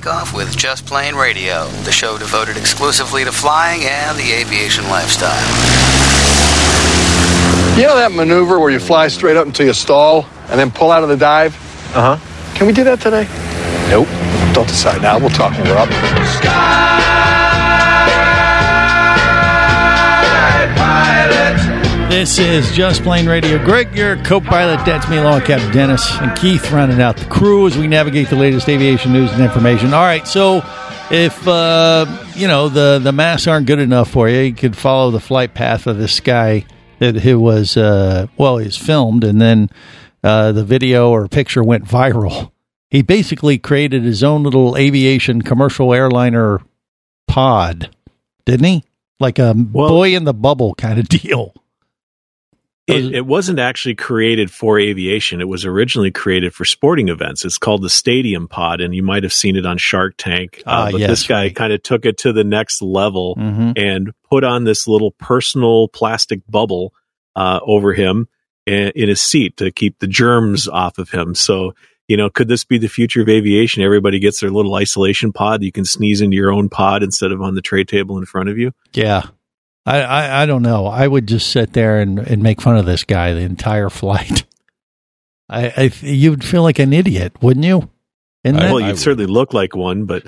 takeoff 0.00 0.34
with 0.34 0.56
Just 0.56 0.86
Plane 0.86 1.14
Radio, 1.14 1.68
the 1.84 1.92
show 1.92 2.16
devoted 2.16 2.56
exclusively 2.56 3.22
to 3.22 3.30
flying 3.30 3.82
and 3.84 4.16
the 4.16 4.32
aviation 4.32 4.82
lifestyle. 4.88 5.36
You 7.76 7.82
know 7.82 7.96
that 7.96 8.10
maneuver 8.10 8.58
where 8.58 8.70
you 8.70 8.78
fly 8.80 9.08
straight 9.08 9.36
up 9.36 9.46
until 9.46 9.66
you 9.66 9.74
stall 9.74 10.24
and 10.48 10.58
then 10.58 10.70
pull 10.70 10.90
out 10.90 11.02
of 11.02 11.10
the 11.10 11.18
dive? 11.18 11.54
Uh 11.94 12.16
huh. 12.16 12.54
Can 12.56 12.66
we 12.66 12.72
do 12.72 12.82
that 12.84 13.02
today? 13.02 13.28
Nope. 13.90 14.08
Don't 14.54 14.68
decide 14.68 15.02
now. 15.02 15.18
We'll 15.18 15.28
talk 15.28 15.52
when 15.52 15.68
we're 15.68 15.76
up. 15.76 16.99
This 22.10 22.40
is 22.40 22.72
Just 22.72 23.04
Plane 23.04 23.28
Radio. 23.28 23.64
Greg, 23.64 23.94
your 23.94 24.16
co-pilot. 24.24 24.84
That's 24.84 25.08
me, 25.08 25.18
along 25.18 25.36
with 25.36 25.44
Captain 25.44 25.70
Dennis 25.72 26.10
and 26.18 26.36
Keith, 26.36 26.72
rounding 26.72 27.00
out 27.00 27.16
the 27.16 27.24
crew 27.26 27.68
as 27.68 27.78
we 27.78 27.86
navigate 27.86 28.28
the 28.28 28.36
latest 28.36 28.68
aviation 28.68 29.12
news 29.12 29.30
and 29.32 29.40
information. 29.40 29.94
All 29.94 30.02
right, 30.02 30.26
so 30.26 30.56
if 31.12 31.46
uh, 31.46 32.06
you 32.34 32.48
know 32.48 32.68
the 32.68 32.98
the 32.98 33.12
masks 33.12 33.46
aren't 33.46 33.68
good 33.68 33.78
enough 33.78 34.10
for 34.10 34.28
you, 34.28 34.40
you 34.40 34.52
could 34.52 34.76
follow 34.76 35.12
the 35.12 35.20
flight 35.20 35.54
path 35.54 35.86
of 35.86 35.98
this 35.98 36.18
guy 36.18 36.66
that 36.98 37.14
who 37.14 37.38
was 37.38 37.76
uh, 37.76 38.26
well, 38.36 38.58
he's 38.58 38.76
filmed, 38.76 39.22
and 39.22 39.40
then 39.40 39.70
uh, 40.24 40.50
the 40.50 40.64
video 40.64 41.10
or 41.10 41.28
picture 41.28 41.62
went 41.62 41.84
viral. 41.84 42.50
He 42.90 43.02
basically 43.02 43.56
created 43.56 44.02
his 44.02 44.24
own 44.24 44.42
little 44.42 44.76
aviation 44.76 45.42
commercial 45.42 45.94
airliner 45.94 46.60
pod, 47.28 47.94
didn't 48.44 48.66
he? 48.66 48.84
Like 49.20 49.38
a 49.38 49.54
boy 49.54 50.16
in 50.16 50.24
the 50.24 50.34
bubble 50.34 50.74
kind 50.74 50.98
of 50.98 51.08
deal. 51.08 51.54
It, 52.90 53.14
it 53.14 53.26
wasn't 53.26 53.58
actually 53.58 53.94
created 53.94 54.50
for 54.50 54.78
aviation. 54.78 55.40
It 55.40 55.48
was 55.48 55.64
originally 55.64 56.10
created 56.10 56.54
for 56.54 56.64
sporting 56.64 57.08
events. 57.08 57.44
It's 57.44 57.58
called 57.58 57.82
the 57.82 57.90
Stadium 57.90 58.48
Pod, 58.48 58.80
and 58.80 58.94
you 58.94 59.02
might 59.02 59.22
have 59.22 59.32
seen 59.32 59.56
it 59.56 59.64
on 59.66 59.78
Shark 59.78 60.14
Tank. 60.18 60.62
Uh, 60.66 60.70
Ah, 60.70 60.88
but 60.90 61.00
yes, 61.00 61.10
this 61.10 61.26
guy 61.26 61.50
kind 61.50 61.72
of 61.72 61.82
took 61.82 62.04
it 62.06 62.18
to 62.18 62.32
the 62.32 62.44
next 62.44 62.82
level 62.82 63.36
Mhm. 63.36 63.72
and 63.78 64.12
put 64.28 64.44
on 64.44 64.64
this 64.64 64.86
little 64.86 65.10
personal 65.12 65.88
plastic 65.88 66.40
bubble 66.48 66.92
uh, 67.36 67.60
over 67.64 67.92
him 67.92 68.28
in, 68.66 68.90
in 68.94 69.08
his 69.08 69.20
seat 69.22 69.56
to 69.58 69.70
keep 69.70 69.98
the 70.00 70.06
germs 70.06 70.68
off 70.68 70.98
of 70.98 71.10
him. 71.10 71.34
So 71.34 71.74
you 72.08 72.16
know, 72.16 72.28
could 72.28 72.48
this 72.48 72.64
be 72.64 72.76
the 72.76 72.88
future 72.88 73.22
of 73.22 73.28
aviation? 73.28 73.84
Everybody 73.84 74.18
gets 74.18 74.40
their 74.40 74.50
little 74.50 74.74
isolation 74.74 75.32
pod. 75.32 75.62
You 75.62 75.70
can 75.70 75.84
sneeze 75.84 76.20
into 76.20 76.36
your 76.36 76.50
own 76.52 76.68
pod 76.68 77.04
instead 77.04 77.30
of 77.30 77.40
on 77.40 77.54
the 77.54 77.62
tray 77.62 77.84
table 77.84 78.18
in 78.18 78.24
front 78.24 78.48
of 78.48 78.58
you. 78.58 78.72
Yeah. 78.92 79.26
I, 79.86 80.02
I, 80.02 80.42
I 80.42 80.46
don't 80.46 80.62
know. 80.62 80.86
I 80.86 81.06
would 81.06 81.26
just 81.26 81.50
sit 81.50 81.72
there 81.72 82.00
and, 82.00 82.18
and 82.18 82.42
make 82.42 82.60
fun 82.60 82.76
of 82.76 82.86
this 82.86 83.04
guy 83.04 83.32
the 83.32 83.40
entire 83.40 83.90
flight. 83.90 84.44
I, 85.48 85.72
I 85.76 85.92
you'd 86.02 86.44
feel 86.44 86.62
like 86.62 86.78
an 86.78 86.92
idiot, 86.92 87.42
wouldn't 87.42 87.66
you? 87.66 87.90
And 88.44 88.56
well, 88.56 88.80
you'd 88.80 88.98
certainly 88.98 89.26
look 89.26 89.52
like 89.52 89.76
one, 89.76 90.06
but 90.06 90.24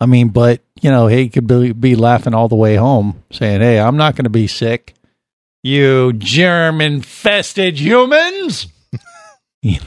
I 0.00 0.06
mean, 0.06 0.28
but 0.28 0.62
you 0.80 0.90
know, 0.90 1.06
he 1.06 1.28
could 1.28 1.46
be, 1.46 1.72
be 1.72 1.94
laughing 1.94 2.34
all 2.34 2.48
the 2.48 2.56
way 2.56 2.74
home, 2.74 3.22
saying, 3.30 3.60
"Hey, 3.60 3.78
I'm 3.78 3.96
not 3.96 4.16
going 4.16 4.24
to 4.24 4.30
be 4.30 4.48
sick." 4.48 4.94
You 5.62 6.12
germ-infested 6.14 7.78
humans. 7.78 8.68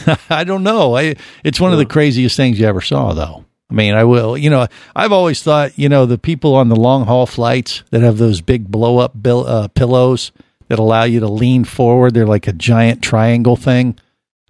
I 0.30 0.44
don't 0.44 0.62
know. 0.62 0.96
I 0.96 1.14
it's 1.44 1.60
one 1.60 1.72
of 1.72 1.78
the 1.78 1.86
craziest 1.86 2.36
things 2.36 2.58
you 2.58 2.66
ever 2.66 2.80
saw, 2.80 3.12
though. 3.12 3.44
I 3.72 3.74
mean, 3.74 3.94
I 3.94 4.04
will. 4.04 4.36
You 4.36 4.50
know, 4.50 4.66
I've 4.94 5.12
always 5.12 5.42
thought, 5.42 5.78
you 5.78 5.88
know, 5.88 6.04
the 6.04 6.18
people 6.18 6.54
on 6.54 6.68
the 6.68 6.76
long 6.76 7.06
haul 7.06 7.24
flights 7.24 7.82
that 7.90 8.02
have 8.02 8.18
those 8.18 8.42
big 8.42 8.70
blow 8.70 8.98
up 8.98 9.20
bill, 9.22 9.46
uh, 9.46 9.68
pillows 9.68 10.30
that 10.68 10.78
allow 10.78 11.04
you 11.04 11.20
to 11.20 11.28
lean 11.28 11.64
forward. 11.64 12.12
They're 12.12 12.26
like 12.26 12.46
a 12.46 12.52
giant 12.52 13.00
triangle 13.00 13.56
thing. 13.56 13.98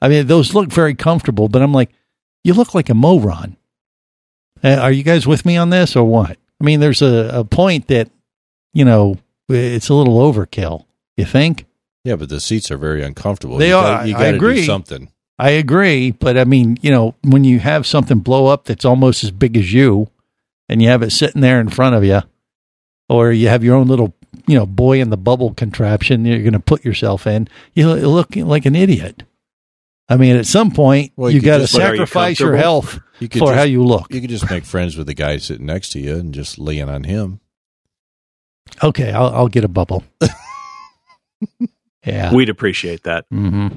I 0.01 0.09
mean, 0.09 0.27
those 0.27 0.55
look 0.55 0.73
very 0.73 0.97
comfortable, 0.97 1.47
but 1.47 1.63
I'm 1.63 1.73
like, 1.73 1.93
you 2.43 2.53
look 2.53 2.75
like 2.75 2.91
a 2.91 2.95
moron. 2.95 3.57
Uh, 4.65 4.75
are 4.75 4.91
you 4.91 5.05
guys 5.05 5.25
with 5.25 5.47
me 5.47 5.57
on 5.57 5.71
this 5.71 5.95
or 5.95 6.05
what? 6.05 6.37
I 6.61 6.65
mean, 6.65 6.81
there's 6.81 7.01
a, 7.01 7.31
a 7.33 7.45
point 7.45 7.87
that, 7.87 8.11
you 8.75 8.85
know, 8.85 9.19
it's 9.49 9.89
a 9.89 9.95
little 9.95 10.19
overkill. 10.19 10.87
You 11.17 11.27
think? 11.27 11.67
Yeah, 12.03 12.17
but 12.17 12.29
the 12.29 12.41
seats 12.41 12.73
are 12.73 12.77
very 12.77 13.05
uncomfortable. 13.05 13.59
They 13.59 13.69
you 13.69 13.77
are. 13.77 13.83
Gotta, 13.83 14.09
you 14.09 14.15
got 14.15 14.31
to 14.31 14.35
agree. 14.35 14.57
do 14.57 14.65
something. 14.65 15.12
I 15.43 15.51
agree, 15.51 16.13
but 16.13 16.39
I 16.39 16.45
mean, 16.45 16.79
you 16.83 16.91
know, 16.93 17.17
when 17.25 17.43
you 17.43 17.59
have 17.59 17.85
something 17.85 18.21
blow 18.21 18.47
up 18.47 18.67
that's 18.67 18.85
almost 18.85 19.25
as 19.25 19.33
big 19.33 19.57
as 19.57 19.73
you, 19.73 20.09
and 20.69 20.81
you 20.81 20.87
have 20.89 21.03
it 21.03 21.11
sitting 21.11 21.41
there 21.41 21.61
in 21.61 21.69
front 21.69 21.97
of 21.97 22.05
you, 22.05 22.21
or 23.09 23.33
you 23.33 23.49
have 23.49 23.65
your 23.65 23.75
own 23.75 23.89
little, 23.89 24.15
you 24.47 24.57
know, 24.57 24.67
boy 24.67 25.01
in 25.01 25.11
the 25.11 25.17
bubble 25.17 25.53
contraption 25.53 26.25
you're 26.25 26.39
going 26.39 26.53
to 26.53 26.61
put 26.61 26.85
yourself 26.85 27.27
in, 27.27 27.49
you 27.75 27.93
look 27.93 28.37
like 28.37 28.67
an 28.67 28.77
idiot. 28.77 29.25
I 30.09 30.17
mean, 30.17 30.37
at 30.37 30.47
some 30.47 30.71
point, 30.71 31.11
Well, 31.17 31.29
you, 31.31 31.41
could 31.41 31.47
got 31.47 31.57
to 31.57 31.63
just- 31.65 31.73
but 31.73 31.83
are 31.83 31.95
you 31.95 32.07
sacrifice 32.07 32.39
your 32.39 32.55
health 32.57 33.01
You 33.19 33.29
could 33.29 33.41
for 33.41 33.47
just- 33.49 33.57
how 33.59 33.65
you 33.65 33.83
look. 33.83 34.15
You 34.15 34.21
could 34.21 34.31
just 34.31 34.49
make 34.49 34.65
friends 34.65 34.97
with 34.97 35.09
the 35.09 35.15
guy 35.15 35.39
sitting 35.39 35.67
next 35.67 35.91
to 35.93 35.99
you 35.99 36.19
and 36.19 36.33
just 36.33 36.57
lean 36.59 36.89
on 36.89 37.03
him. 37.03 37.41
Okay, 38.83 39.11
I'll, 39.11 39.35
I'll 39.35 39.49
get 39.49 39.65
a 39.65 39.69
bubble. 39.69 40.05
yeah, 42.07 42.33
we'd 42.33 42.49
appreciate 42.49 43.03
that. 43.05 43.27
hmm 43.31 43.69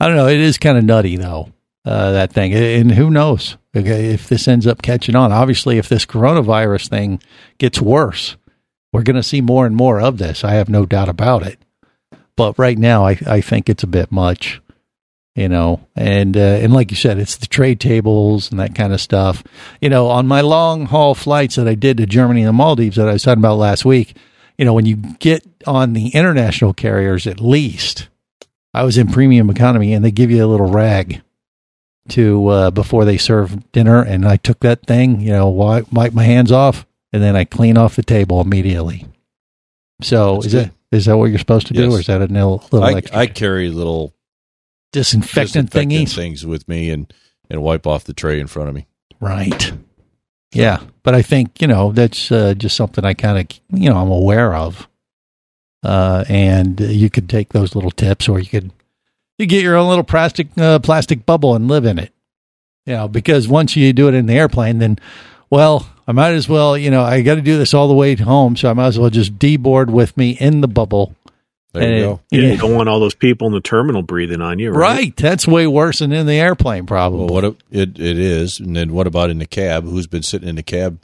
I 0.00 0.06
don't 0.06 0.16
know. 0.16 0.28
It 0.28 0.40
is 0.40 0.58
kind 0.58 0.78
of 0.78 0.84
nutty 0.84 1.16
though. 1.16 1.52
Uh, 1.84 2.12
that 2.12 2.32
thing, 2.32 2.52
and 2.52 2.92
who 2.92 3.10
knows 3.10 3.56
okay, 3.74 4.12
if 4.12 4.28
this 4.28 4.48
ends 4.48 4.66
up 4.66 4.82
catching 4.82 5.16
on? 5.16 5.32
Obviously, 5.32 5.78
if 5.78 5.88
this 5.88 6.06
coronavirus 6.06 6.88
thing 6.88 7.22
gets 7.58 7.80
worse, 7.80 8.36
we're 8.92 9.02
going 9.02 9.16
to 9.16 9.22
see 9.22 9.40
more 9.40 9.66
and 9.66 9.76
more 9.76 10.00
of 10.00 10.18
this. 10.18 10.44
I 10.44 10.52
have 10.52 10.68
no 10.68 10.84
doubt 10.84 11.08
about 11.08 11.42
it. 11.46 11.58
But 12.36 12.58
right 12.58 12.78
now, 12.78 13.06
I 13.06 13.18
I 13.26 13.40
think 13.40 13.68
it's 13.68 13.82
a 13.82 13.88
bit 13.88 14.10
much, 14.10 14.60
you 15.34 15.48
know. 15.48 15.86
And 15.94 16.36
uh, 16.36 16.40
and 16.40 16.72
like 16.72 16.90
you 16.90 16.96
said, 16.96 17.18
it's 17.18 17.36
the 17.36 17.46
trade 17.46 17.80
tables 17.80 18.50
and 18.50 18.58
that 18.60 18.74
kind 18.74 18.92
of 18.92 19.00
stuff. 19.00 19.42
You 19.80 19.90
know, 19.90 20.08
on 20.08 20.26
my 20.26 20.40
long 20.40 20.86
haul 20.86 21.14
flights 21.14 21.56
that 21.56 21.68
I 21.68 21.74
did 21.74 21.98
to 21.98 22.06
Germany 22.06 22.40
and 22.40 22.48
the 22.48 22.52
Maldives 22.52 22.96
that 22.96 23.08
I 23.08 23.12
was 23.12 23.22
talking 23.22 23.40
about 23.40 23.56
last 23.56 23.84
week, 23.84 24.16
you 24.56 24.64
know, 24.64 24.74
when 24.74 24.86
you 24.86 24.96
get 24.96 25.46
on 25.66 25.92
the 25.92 26.08
international 26.08 26.72
carriers, 26.72 27.26
at 27.26 27.40
least 27.40 28.09
I 28.72 28.84
was 28.84 28.96
in 28.98 29.08
premium 29.08 29.50
economy, 29.50 29.92
and 29.94 30.04
they 30.04 30.10
give 30.10 30.30
you 30.30 30.44
a 30.44 30.46
little 30.48 30.70
rag 30.70 31.22
to 32.10 32.46
uh, 32.48 32.70
before 32.70 33.04
they 33.04 33.18
serve 33.18 33.70
dinner, 33.72 34.02
and 34.02 34.26
I 34.26 34.36
took 34.36 34.60
that 34.60 34.86
thing, 34.86 35.20
you 35.20 35.30
know, 35.32 35.48
wipe, 35.48 35.92
wipe 35.92 36.12
my 36.12 36.24
hands 36.24 36.50
off, 36.52 36.86
and 37.12 37.22
then 37.22 37.36
I 37.36 37.44
clean 37.44 37.76
off 37.76 37.96
the 37.96 38.02
table 38.02 38.40
immediately. 38.40 39.06
So 40.02 40.34
That's 40.36 40.46
is 40.46 40.52
good. 40.52 40.64
that 40.90 40.96
is 40.96 41.04
that 41.06 41.16
what 41.18 41.26
you're 41.26 41.38
supposed 41.38 41.66
to 41.68 41.74
do, 41.74 41.84
Yes. 41.84 41.92
or 41.94 42.00
is 42.00 42.06
that 42.06 42.22
a 42.22 42.26
little, 42.26 42.64
little 42.72 42.84
I, 42.84 42.92
extra 42.94 43.18
I 43.18 43.26
carry 43.26 43.68
little 43.70 44.14
disinfectant, 44.92 45.70
disinfectant 45.70 45.90
thingies? 46.08 46.14
things 46.14 46.46
with 46.46 46.66
me 46.68 46.90
and 46.90 47.12
and 47.50 47.62
wipe 47.62 47.86
off 47.86 48.04
the 48.04 48.12
tray 48.14 48.40
in 48.40 48.46
front 48.46 48.68
of 48.68 48.74
me. 48.74 48.86
Right. 49.20 49.72
Yeah, 50.52 50.80
but 51.04 51.14
I 51.14 51.22
think 51.22 51.60
you 51.60 51.68
know 51.68 51.92
that's 51.92 52.32
uh, 52.32 52.54
just 52.54 52.76
something 52.76 53.04
I 53.04 53.14
kind 53.14 53.38
of 53.38 53.78
you 53.78 53.90
know 53.90 53.98
I'm 53.98 54.10
aware 54.10 54.54
of, 54.54 54.88
uh, 55.82 56.24
and 56.28 56.78
you 56.80 57.10
could 57.10 57.28
take 57.28 57.50
those 57.52 57.74
little 57.74 57.90
tips, 57.90 58.28
or 58.28 58.38
you 58.40 58.46
could 58.46 58.70
you 59.38 59.46
get 59.46 59.62
your 59.62 59.76
own 59.76 59.88
little 59.88 60.04
plastic 60.04 60.48
uh, 60.58 60.78
plastic 60.80 61.24
bubble 61.26 61.54
and 61.54 61.68
live 61.68 61.84
in 61.84 61.98
it. 61.98 62.12
You 62.86 62.94
know, 62.94 63.08
because 63.08 63.46
once 63.48 63.76
you 63.76 63.92
do 63.92 64.08
it 64.08 64.14
in 64.14 64.26
the 64.26 64.34
airplane, 64.34 64.78
then 64.78 64.98
well, 65.50 65.88
I 66.08 66.12
might 66.12 66.30
as 66.32 66.48
well 66.48 66.76
you 66.76 66.90
know 66.90 67.02
I 67.02 67.22
got 67.22 67.36
to 67.36 67.42
do 67.42 67.56
this 67.58 67.74
all 67.74 67.88
the 67.88 67.94
way 67.94 68.14
home, 68.16 68.56
so 68.56 68.70
I 68.70 68.72
might 68.74 68.88
as 68.88 68.98
well 68.98 69.10
just 69.10 69.38
deboard 69.38 69.90
with 69.90 70.16
me 70.16 70.30
in 70.32 70.60
the 70.60 70.68
bubble. 70.68 71.14
There 71.72 71.82
you 71.84 71.88
And- 71.94 72.02
go. 72.02 72.20
Yeah, 72.32 72.40
Yeah. 72.40 72.52
you 72.52 72.56
don't 72.58 72.74
want 72.74 72.88
all 72.88 72.98
those 72.98 73.14
people 73.14 73.46
in 73.46 73.52
the 73.52 73.60
terminal 73.60 74.02
breathing 74.02 74.40
on 74.40 74.58
you, 74.58 74.70
right? 74.72 74.78
Right, 74.96 75.16
that's 75.16 75.46
way 75.46 75.68
worse 75.68 76.00
than 76.00 76.10
in 76.10 76.26
the 76.26 76.34
airplane, 76.34 76.84
probably. 76.84 77.20
Well, 77.20 77.28
what 77.28 77.44
it, 77.44 77.56
it 77.70 77.98
it 78.00 78.18
is, 78.18 78.58
and 78.58 78.74
then 78.74 78.92
what 78.92 79.06
about 79.06 79.30
in 79.30 79.38
the 79.38 79.46
cab? 79.46 79.84
Who's 79.84 80.08
been 80.08 80.24
sitting 80.24 80.48
in 80.48 80.56
the 80.56 80.64
cab, 80.64 80.98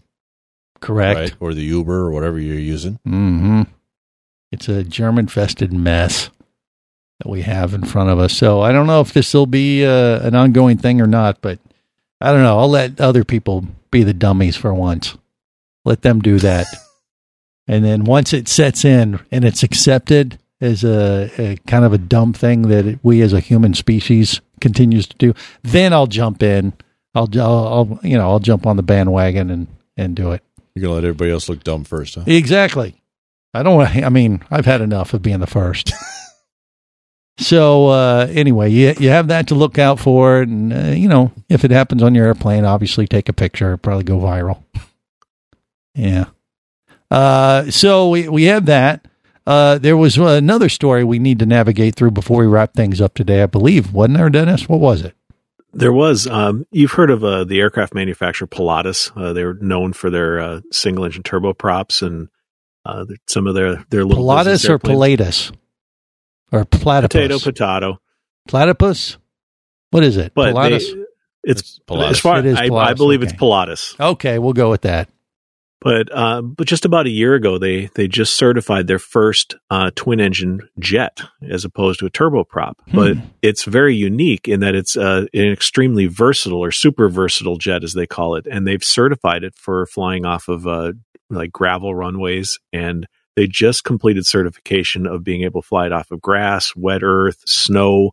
Correct. 0.80 1.18
right? 1.20 1.34
Or 1.38 1.54
the 1.54 1.62
Uber 1.62 1.94
or 2.06 2.10
whatever 2.10 2.38
you're 2.40 2.58
using? 2.58 2.98
hmm 3.04 3.62
It's 4.56 4.70
a 4.70 4.82
germ 4.82 5.18
infested 5.18 5.70
mess 5.70 6.30
that 7.20 7.28
we 7.28 7.42
have 7.42 7.74
in 7.74 7.84
front 7.84 8.08
of 8.08 8.18
us. 8.18 8.34
So 8.34 8.62
I 8.62 8.72
don't 8.72 8.86
know 8.86 9.02
if 9.02 9.12
this 9.12 9.34
will 9.34 9.44
be 9.44 9.84
uh, 9.84 10.26
an 10.26 10.34
ongoing 10.34 10.78
thing 10.78 11.02
or 11.02 11.06
not, 11.06 11.42
but 11.42 11.58
I 12.22 12.32
don't 12.32 12.42
know. 12.42 12.58
I'll 12.58 12.70
let 12.70 12.98
other 12.98 13.22
people 13.22 13.66
be 13.90 14.02
the 14.02 14.14
dummies 14.14 14.56
for 14.56 14.72
once. 14.72 15.14
Let 15.84 16.00
them 16.00 16.20
do 16.20 16.38
that. 16.38 16.66
and 17.68 17.84
then 17.84 18.04
once 18.04 18.32
it 18.32 18.48
sets 18.48 18.82
in 18.82 19.20
and 19.30 19.44
it's 19.44 19.62
accepted 19.62 20.38
as 20.62 20.84
a, 20.84 21.30
a 21.36 21.56
kind 21.66 21.84
of 21.84 21.92
a 21.92 21.98
dumb 21.98 22.32
thing 22.32 22.62
that 22.62 22.98
we 23.02 23.20
as 23.20 23.34
a 23.34 23.40
human 23.40 23.74
species 23.74 24.40
continues 24.62 25.06
to 25.06 25.16
do, 25.18 25.34
then 25.62 25.92
I'll 25.92 26.06
jump 26.06 26.42
in. 26.42 26.72
I'll, 27.14 27.28
I'll, 27.38 27.68
I'll 27.68 28.00
you 28.02 28.16
know, 28.16 28.30
I'll 28.30 28.38
jump 28.40 28.66
on 28.66 28.78
the 28.78 28.82
bandwagon 28.82 29.50
and, 29.50 29.66
and 29.98 30.16
do 30.16 30.32
it. 30.32 30.42
You're 30.74 30.84
gonna 30.84 30.94
let 30.94 31.04
everybody 31.04 31.30
else 31.30 31.50
look 31.50 31.62
dumb 31.62 31.84
first, 31.84 32.14
huh? 32.14 32.24
Exactly. 32.26 33.02
I 33.54 33.62
don't 33.62 33.76
want. 33.76 33.96
I 33.96 34.08
mean, 34.08 34.42
I've 34.50 34.66
had 34.66 34.80
enough 34.80 35.14
of 35.14 35.22
being 35.22 35.40
the 35.40 35.46
first. 35.46 35.92
so 37.38 37.88
uh, 37.88 38.26
anyway, 38.30 38.70
you 38.70 38.94
you 38.98 39.08
have 39.10 39.28
that 39.28 39.48
to 39.48 39.54
look 39.54 39.78
out 39.78 39.98
for, 39.98 40.42
and 40.42 40.72
uh, 40.72 40.78
you 40.90 41.08
know 41.08 41.32
if 41.48 41.64
it 41.64 41.70
happens 41.70 42.02
on 42.02 42.14
your 42.14 42.26
airplane, 42.26 42.64
obviously 42.64 43.06
take 43.06 43.28
a 43.28 43.32
picture. 43.32 43.76
Probably 43.76 44.04
go 44.04 44.18
viral. 44.18 44.62
yeah. 45.94 46.26
Uh, 47.10 47.70
so 47.70 48.10
we 48.10 48.28
we 48.28 48.44
have 48.44 48.66
that. 48.66 49.06
Uh, 49.46 49.78
there 49.78 49.96
was 49.96 50.18
another 50.18 50.68
story 50.68 51.04
we 51.04 51.20
need 51.20 51.38
to 51.38 51.46
navigate 51.46 51.94
through 51.94 52.10
before 52.10 52.40
we 52.40 52.46
wrap 52.46 52.74
things 52.74 53.00
up 53.00 53.14
today. 53.14 53.42
I 53.42 53.46
believe, 53.46 53.92
wasn't 53.92 54.18
there, 54.18 54.28
Dennis? 54.28 54.68
What 54.68 54.80
was 54.80 55.02
it? 55.02 55.14
There 55.72 55.92
was. 55.92 56.26
Um, 56.26 56.66
you've 56.72 56.92
heard 56.92 57.10
of 57.10 57.22
uh, 57.22 57.44
the 57.44 57.60
aircraft 57.60 57.94
manufacturer 57.94 58.48
Pilatus. 58.48 59.12
Uh, 59.14 59.32
they're 59.32 59.54
known 59.54 59.92
for 59.92 60.10
their 60.10 60.40
uh, 60.40 60.60
single 60.72 61.04
engine 61.04 61.22
turboprops 61.22 62.04
and 62.04 62.28
uh, 62.86 63.04
some 63.26 63.46
of 63.46 63.54
their 63.54 63.84
their 63.90 64.04
little 64.04 64.24
Pilatus 64.24 64.64
or 64.68 64.72
airplanes. 64.72 64.96
Pilatus 64.96 65.52
or 66.52 66.64
platypus? 66.64 67.12
Potato, 67.12 67.38
potato. 67.38 68.00
platypus. 68.48 69.18
What 69.90 70.04
is 70.04 70.16
it? 70.16 70.32
But 70.34 70.54
Pilatus. 70.54 70.92
they, 70.92 71.04
it's 71.44 71.80
Pilatus. 71.86 72.10
as 72.10 72.20
far 72.20 72.38
It 72.38 72.46
is 72.46 72.58
I, 72.58 72.68
I 72.68 72.94
believe 72.94 73.20
okay. 73.20 73.30
it's 73.30 73.38
Pilatus. 73.38 73.98
Okay, 73.98 74.38
we'll 74.38 74.52
go 74.52 74.70
with 74.70 74.82
that. 74.82 75.08
But 75.80 76.08
uh, 76.12 76.40
but 76.40 76.66
just 76.66 76.84
about 76.84 77.06
a 77.06 77.10
year 77.10 77.34
ago, 77.34 77.58
they 77.58 77.86
they 77.94 78.08
just 78.08 78.36
certified 78.36 78.86
their 78.86 78.98
first 78.98 79.54
uh, 79.70 79.90
twin 79.94 80.20
engine 80.20 80.68
jet 80.78 81.20
as 81.48 81.64
opposed 81.64 82.00
to 82.00 82.06
a 82.06 82.10
turboprop. 82.10 82.74
But 82.92 83.18
it's 83.42 83.64
very 83.64 83.94
unique 83.94 84.48
in 84.48 84.60
that 84.60 84.74
it's 84.74 84.96
uh, 84.96 85.26
an 85.34 85.52
extremely 85.52 86.06
versatile 86.06 86.64
or 86.64 86.72
super 86.72 87.10
versatile 87.10 87.58
jet, 87.58 87.84
as 87.84 87.92
they 87.92 88.06
call 88.06 88.36
it, 88.36 88.46
and 88.50 88.66
they've 88.66 88.82
certified 88.82 89.44
it 89.44 89.54
for 89.54 89.84
flying 89.86 90.24
off 90.24 90.48
of 90.48 90.66
uh, 90.66 90.94
like 91.30 91.52
gravel 91.52 91.94
runways. 91.94 92.58
And 92.72 93.06
they 93.36 93.46
just 93.46 93.84
completed 93.84 94.26
certification 94.26 95.06
of 95.06 95.22
being 95.24 95.42
able 95.42 95.62
to 95.62 95.68
fly 95.68 95.86
it 95.86 95.92
off 95.92 96.10
of 96.10 96.20
grass, 96.22 96.74
wet 96.76 97.02
earth, 97.02 97.42
snow. 97.46 98.12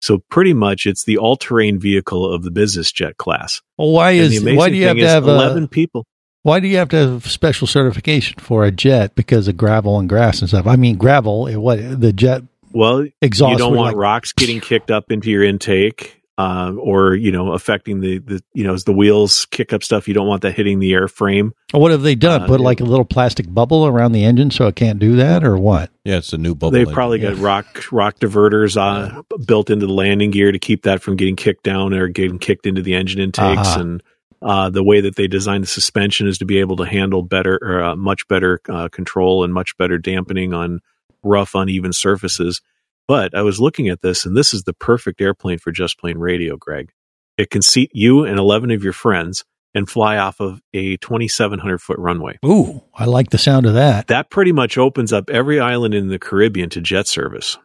So 0.00 0.18
pretty 0.30 0.52
much, 0.54 0.86
it's 0.86 1.04
the 1.04 1.18
all-terrain 1.18 1.78
vehicle 1.78 2.32
of 2.32 2.42
the 2.42 2.50
business 2.50 2.90
jet 2.90 3.18
class. 3.18 3.60
Well, 3.78 3.90
why 3.92 4.12
And 4.12 4.32
is 4.32 4.42
why 4.42 4.68
do 4.70 4.76
you 4.76 4.86
have 4.88 4.96
to 4.96 5.06
have 5.06 5.28
eleven 5.28 5.64
a, 5.64 5.68
people? 5.68 6.04
why 6.42 6.58
do 6.58 6.66
you 6.66 6.78
have 6.78 6.88
to 6.88 6.96
have 6.96 7.30
special 7.30 7.68
certification 7.68 8.40
for 8.40 8.64
a 8.64 8.72
jet 8.72 9.14
because 9.14 9.46
of 9.46 9.56
gravel 9.56 10.00
and 10.00 10.08
grass 10.08 10.40
and 10.40 10.48
stuff? 10.48 10.66
I 10.66 10.74
mean, 10.74 10.96
gravel. 10.96 11.46
What 11.60 12.00
the 12.00 12.12
jet 12.12 12.42
Well, 12.72 13.06
exhaust? 13.20 13.52
you 13.52 13.58
don't 13.58 13.76
want 13.76 13.94
like- 13.96 14.02
rocks 14.02 14.32
getting 14.32 14.60
kicked 14.60 14.90
up 14.90 15.12
into 15.12 15.30
your 15.30 15.44
intake. 15.44 16.20
Uh, 16.42 16.72
or 16.72 17.14
you 17.14 17.30
know 17.30 17.52
affecting 17.52 18.00
the 18.00 18.18
the 18.18 18.42
you 18.52 18.64
know 18.64 18.74
as 18.74 18.84
the 18.84 18.92
wheels 18.92 19.46
kick 19.46 19.72
up 19.72 19.84
stuff. 19.84 20.08
You 20.08 20.14
don't 20.14 20.26
want 20.26 20.42
that 20.42 20.54
hitting 20.54 20.80
the 20.80 20.92
airframe. 20.92 21.52
What 21.70 21.92
have 21.92 22.02
they 22.02 22.16
done? 22.16 22.42
Uh, 22.42 22.46
Put 22.46 22.60
like 22.60 22.80
a 22.80 22.84
little 22.84 23.04
plastic 23.04 23.52
bubble 23.52 23.86
around 23.86 24.12
the 24.12 24.24
engine 24.24 24.50
so 24.50 24.66
it 24.66 24.74
can't 24.74 24.98
do 24.98 25.16
that, 25.16 25.44
or 25.44 25.56
what? 25.56 25.90
Yeah, 26.04 26.16
it's 26.16 26.32
a 26.32 26.38
new 26.38 26.54
bubble. 26.54 26.72
They've 26.72 26.90
probably 26.90 27.20
got 27.20 27.36
rock 27.36 27.84
rock 27.92 28.18
diverters 28.18 28.76
uh, 28.76 29.22
built 29.46 29.70
into 29.70 29.86
the 29.86 29.92
landing 29.92 30.32
gear 30.32 30.50
to 30.50 30.58
keep 30.58 30.82
that 30.82 31.00
from 31.00 31.16
getting 31.16 31.36
kicked 31.36 31.62
down 31.62 31.94
or 31.94 32.08
getting 32.08 32.40
kicked 32.40 32.66
into 32.66 32.82
the 32.82 32.94
engine 32.94 33.20
intakes. 33.20 33.68
Uh-huh. 33.68 33.80
And 33.80 34.02
uh, 34.40 34.70
the 34.70 34.82
way 34.82 35.00
that 35.00 35.14
they 35.14 35.28
designed 35.28 35.62
the 35.62 35.68
suspension 35.68 36.26
is 36.26 36.38
to 36.38 36.44
be 36.44 36.58
able 36.58 36.76
to 36.76 36.84
handle 36.84 37.22
better, 37.22 37.56
or 37.62 37.82
uh, 37.82 37.96
much 37.96 38.26
better 38.26 38.60
uh, 38.68 38.88
control 38.88 39.44
and 39.44 39.54
much 39.54 39.76
better 39.78 39.96
dampening 39.96 40.52
on 40.52 40.80
rough, 41.22 41.54
uneven 41.54 41.92
surfaces. 41.92 42.60
But 43.08 43.36
I 43.36 43.42
was 43.42 43.60
looking 43.60 43.88
at 43.88 44.00
this, 44.00 44.24
and 44.24 44.36
this 44.36 44.54
is 44.54 44.62
the 44.62 44.72
perfect 44.72 45.20
airplane 45.20 45.58
for 45.58 45.72
just 45.72 45.98
plane 45.98 46.18
radio, 46.18 46.56
Greg. 46.56 46.92
It 47.36 47.50
can 47.50 47.62
seat 47.62 47.90
you 47.94 48.24
and 48.24 48.38
eleven 48.38 48.70
of 48.70 48.84
your 48.84 48.92
friends 48.92 49.44
and 49.74 49.88
fly 49.88 50.18
off 50.18 50.38
of 50.38 50.60
a 50.74 50.98
2,700 50.98 51.78
foot 51.80 51.98
runway. 51.98 52.38
Ooh, 52.44 52.82
I 52.94 53.06
like 53.06 53.30
the 53.30 53.38
sound 53.38 53.64
of 53.64 53.72
that. 53.74 54.08
That 54.08 54.28
pretty 54.28 54.52
much 54.52 54.76
opens 54.76 55.14
up 55.14 55.30
every 55.30 55.58
island 55.60 55.94
in 55.94 56.08
the 56.08 56.18
Caribbean 56.18 56.68
to 56.70 56.80
jet 56.82 57.08
service. 57.08 57.56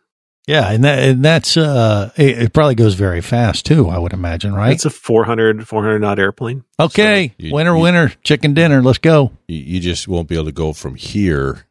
Yeah, 0.48 0.72
and 0.72 0.86
that 0.86 1.00
and 1.00 1.26
that's 1.26 1.58
uh, 1.58 2.12
it, 2.16 2.42
it 2.44 2.54
probably 2.54 2.76
goes 2.76 2.94
very 2.94 3.20
fast 3.20 3.66
too. 3.66 3.90
I 3.90 3.98
would 4.00 4.14
imagine, 4.14 4.54
right? 4.56 4.72
It's 4.72 4.86
a 4.86 4.90
400, 4.90 5.68
400 5.68 6.00
knot 6.00 6.20
airplane. 6.20 6.64
okay, 6.80 7.34
you- 7.38 7.54
winner, 7.54 7.76
you- 7.76 7.82
winner, 7.84 8.14
chicken 8.24 8.54
dinner. 8.54 8.82
Let's 8.82 9.00
go. 9.00 9.34
You, 9.50 9.58
you 9.58 9.80
just 9.82 10.08
won't 10.08 10.30
be 10.30 10.36
able 10.36 10.46
to 10.46 10.52
go 10.54 10.72
from 10.72 10.96
here 10.96 11.66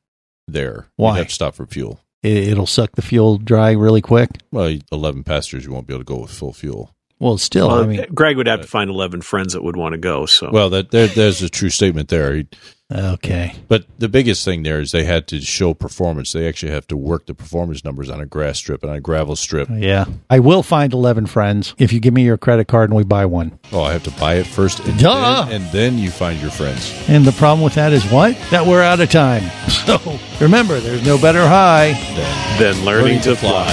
there. 0.47 0.89
Why? 0.97 1.13
You 1.13 1.17
have 1.21 1.29
to 1.29 1.35
stop 1.35 1.55
for 1.55 1.67
fuel. 1.67 2.01
It, 2.27 2.49
it'll 2.49 2.67
suck 2.67 2.97
the 2.97 3.03
fuel 3.03 3.39
dry 3.39 3.71
really 3.71 4.03
quick. 4.03 4.31
Well, 4.51 4.77
eleven 4.91 5.23
passengers, 5.23 5.65
you 5.65 5.73
won't 5.73 5.87
be 5.87 5.95
able 5.95 6.05
to 6.05 6.13
go 6.13 6.21
with 6.23 6.33
full 6.33 6.53
fuel. 6.53 6.96
Well, 7.19 7.39
still, 7.39 7.69
Well, 7.69 7.83
I 7.83 7.87
mean, 7.87 8.07
Greg 8.15 8.37
would 8.37 8.47
have 8.47 8.61
to 8.61 8.67
find 8.67 8.91
11 8.91 9.23
friends 9.23 9.55
that 9.55 9.63
would 9.65 9.77
want 9.77 9.93
to 9.93 9.99
go. 9.99 10.27
So, 10.27 10.51
Well, 10.53 10.69
that 10.71 10.91
there, 10.91 11.07
there's 11.07 11.41
a 11.43 11.49
true 11.49 11.71
statement 11.71 12.09
there. 12.11 12.35
He- 12.37 12.47
okay. 12.93 13.55
But 13.69 13.87
the 13.99 14.09
biggest 14.09 14.45
thing 14.45 14.65
there 14.65 14.81
is 14.81 14.93
they 14.93 15.05
had 15.05 15.27
to 15.29 15.41
show 15.41 15.73
performance. 15.73 16.33
They 16.33 16.47
actually 16.47 16.73
have 16.73 16.87
to 16.89 16.97
work 16.97 17.25
the 17.25 17.33
performance 17.33 17.85
numbers 17.87 18.11
on 18.11 18.21
a 18.21 18.27
grass 18.27 18.59
strip 18.59 18.83
and 18.83 18.91
on 18.91 18.99
a 18.99 19.01
gravel 19.01 19.35
strip. 19.35 19.71
Oh, 19.71 19.77
yeah, 19.77 20.05
I 20.29 20.41
will 20.41 20.63
find 20.63 20.93
eleven 20.93 21.25
friends 21.25 21.75
if 21.79 21.91
you 21.91 22.01
give 22.01 22.13
me 22.13 22.23
your 22.23 22.37
credit 22.37 22.69
card 22.69 22.91
and 22.91 22.97
we 22.99 23.03
buy 23.05 23.25
one. 23.25 23.59
Oh, 23.73 23.81
I 23.83 23.93
have 23.95 24.05
to 24.05 24.11
buy 24.21 24.35
it 24.35 24.47
first, 24.47 24.81
and, 24.81 24.99
Duh. 24.99 25.47
then, 25.47 25.63
and 25.63 25.73
then 25.73 25.99
you 25.99 26.11
find 26.11 26.39
your 26.41 26.51
friends. 26.51 26.93
And 27.09 27.25
the 27.25 27.33
problem 27.33 27.65
with 27.65 27.75
that 27.77 27.93
is 27.95 28.05
what? 28.11 28.37
That 28.51 28.67
we're 28.67 28.83
out 28.83 29.01
of 29.01 29.11
time. 29.11 29.43
So 29.87 30.19
remember, 30.41 30.81
there's 30.81 31.07
no 31.07 31.17
better 31.17 31.47
high 31.47 31.93
than 32.59 32.85
learning 32.85 33.21
to 33.21 33.37
fly. 33.37 33.73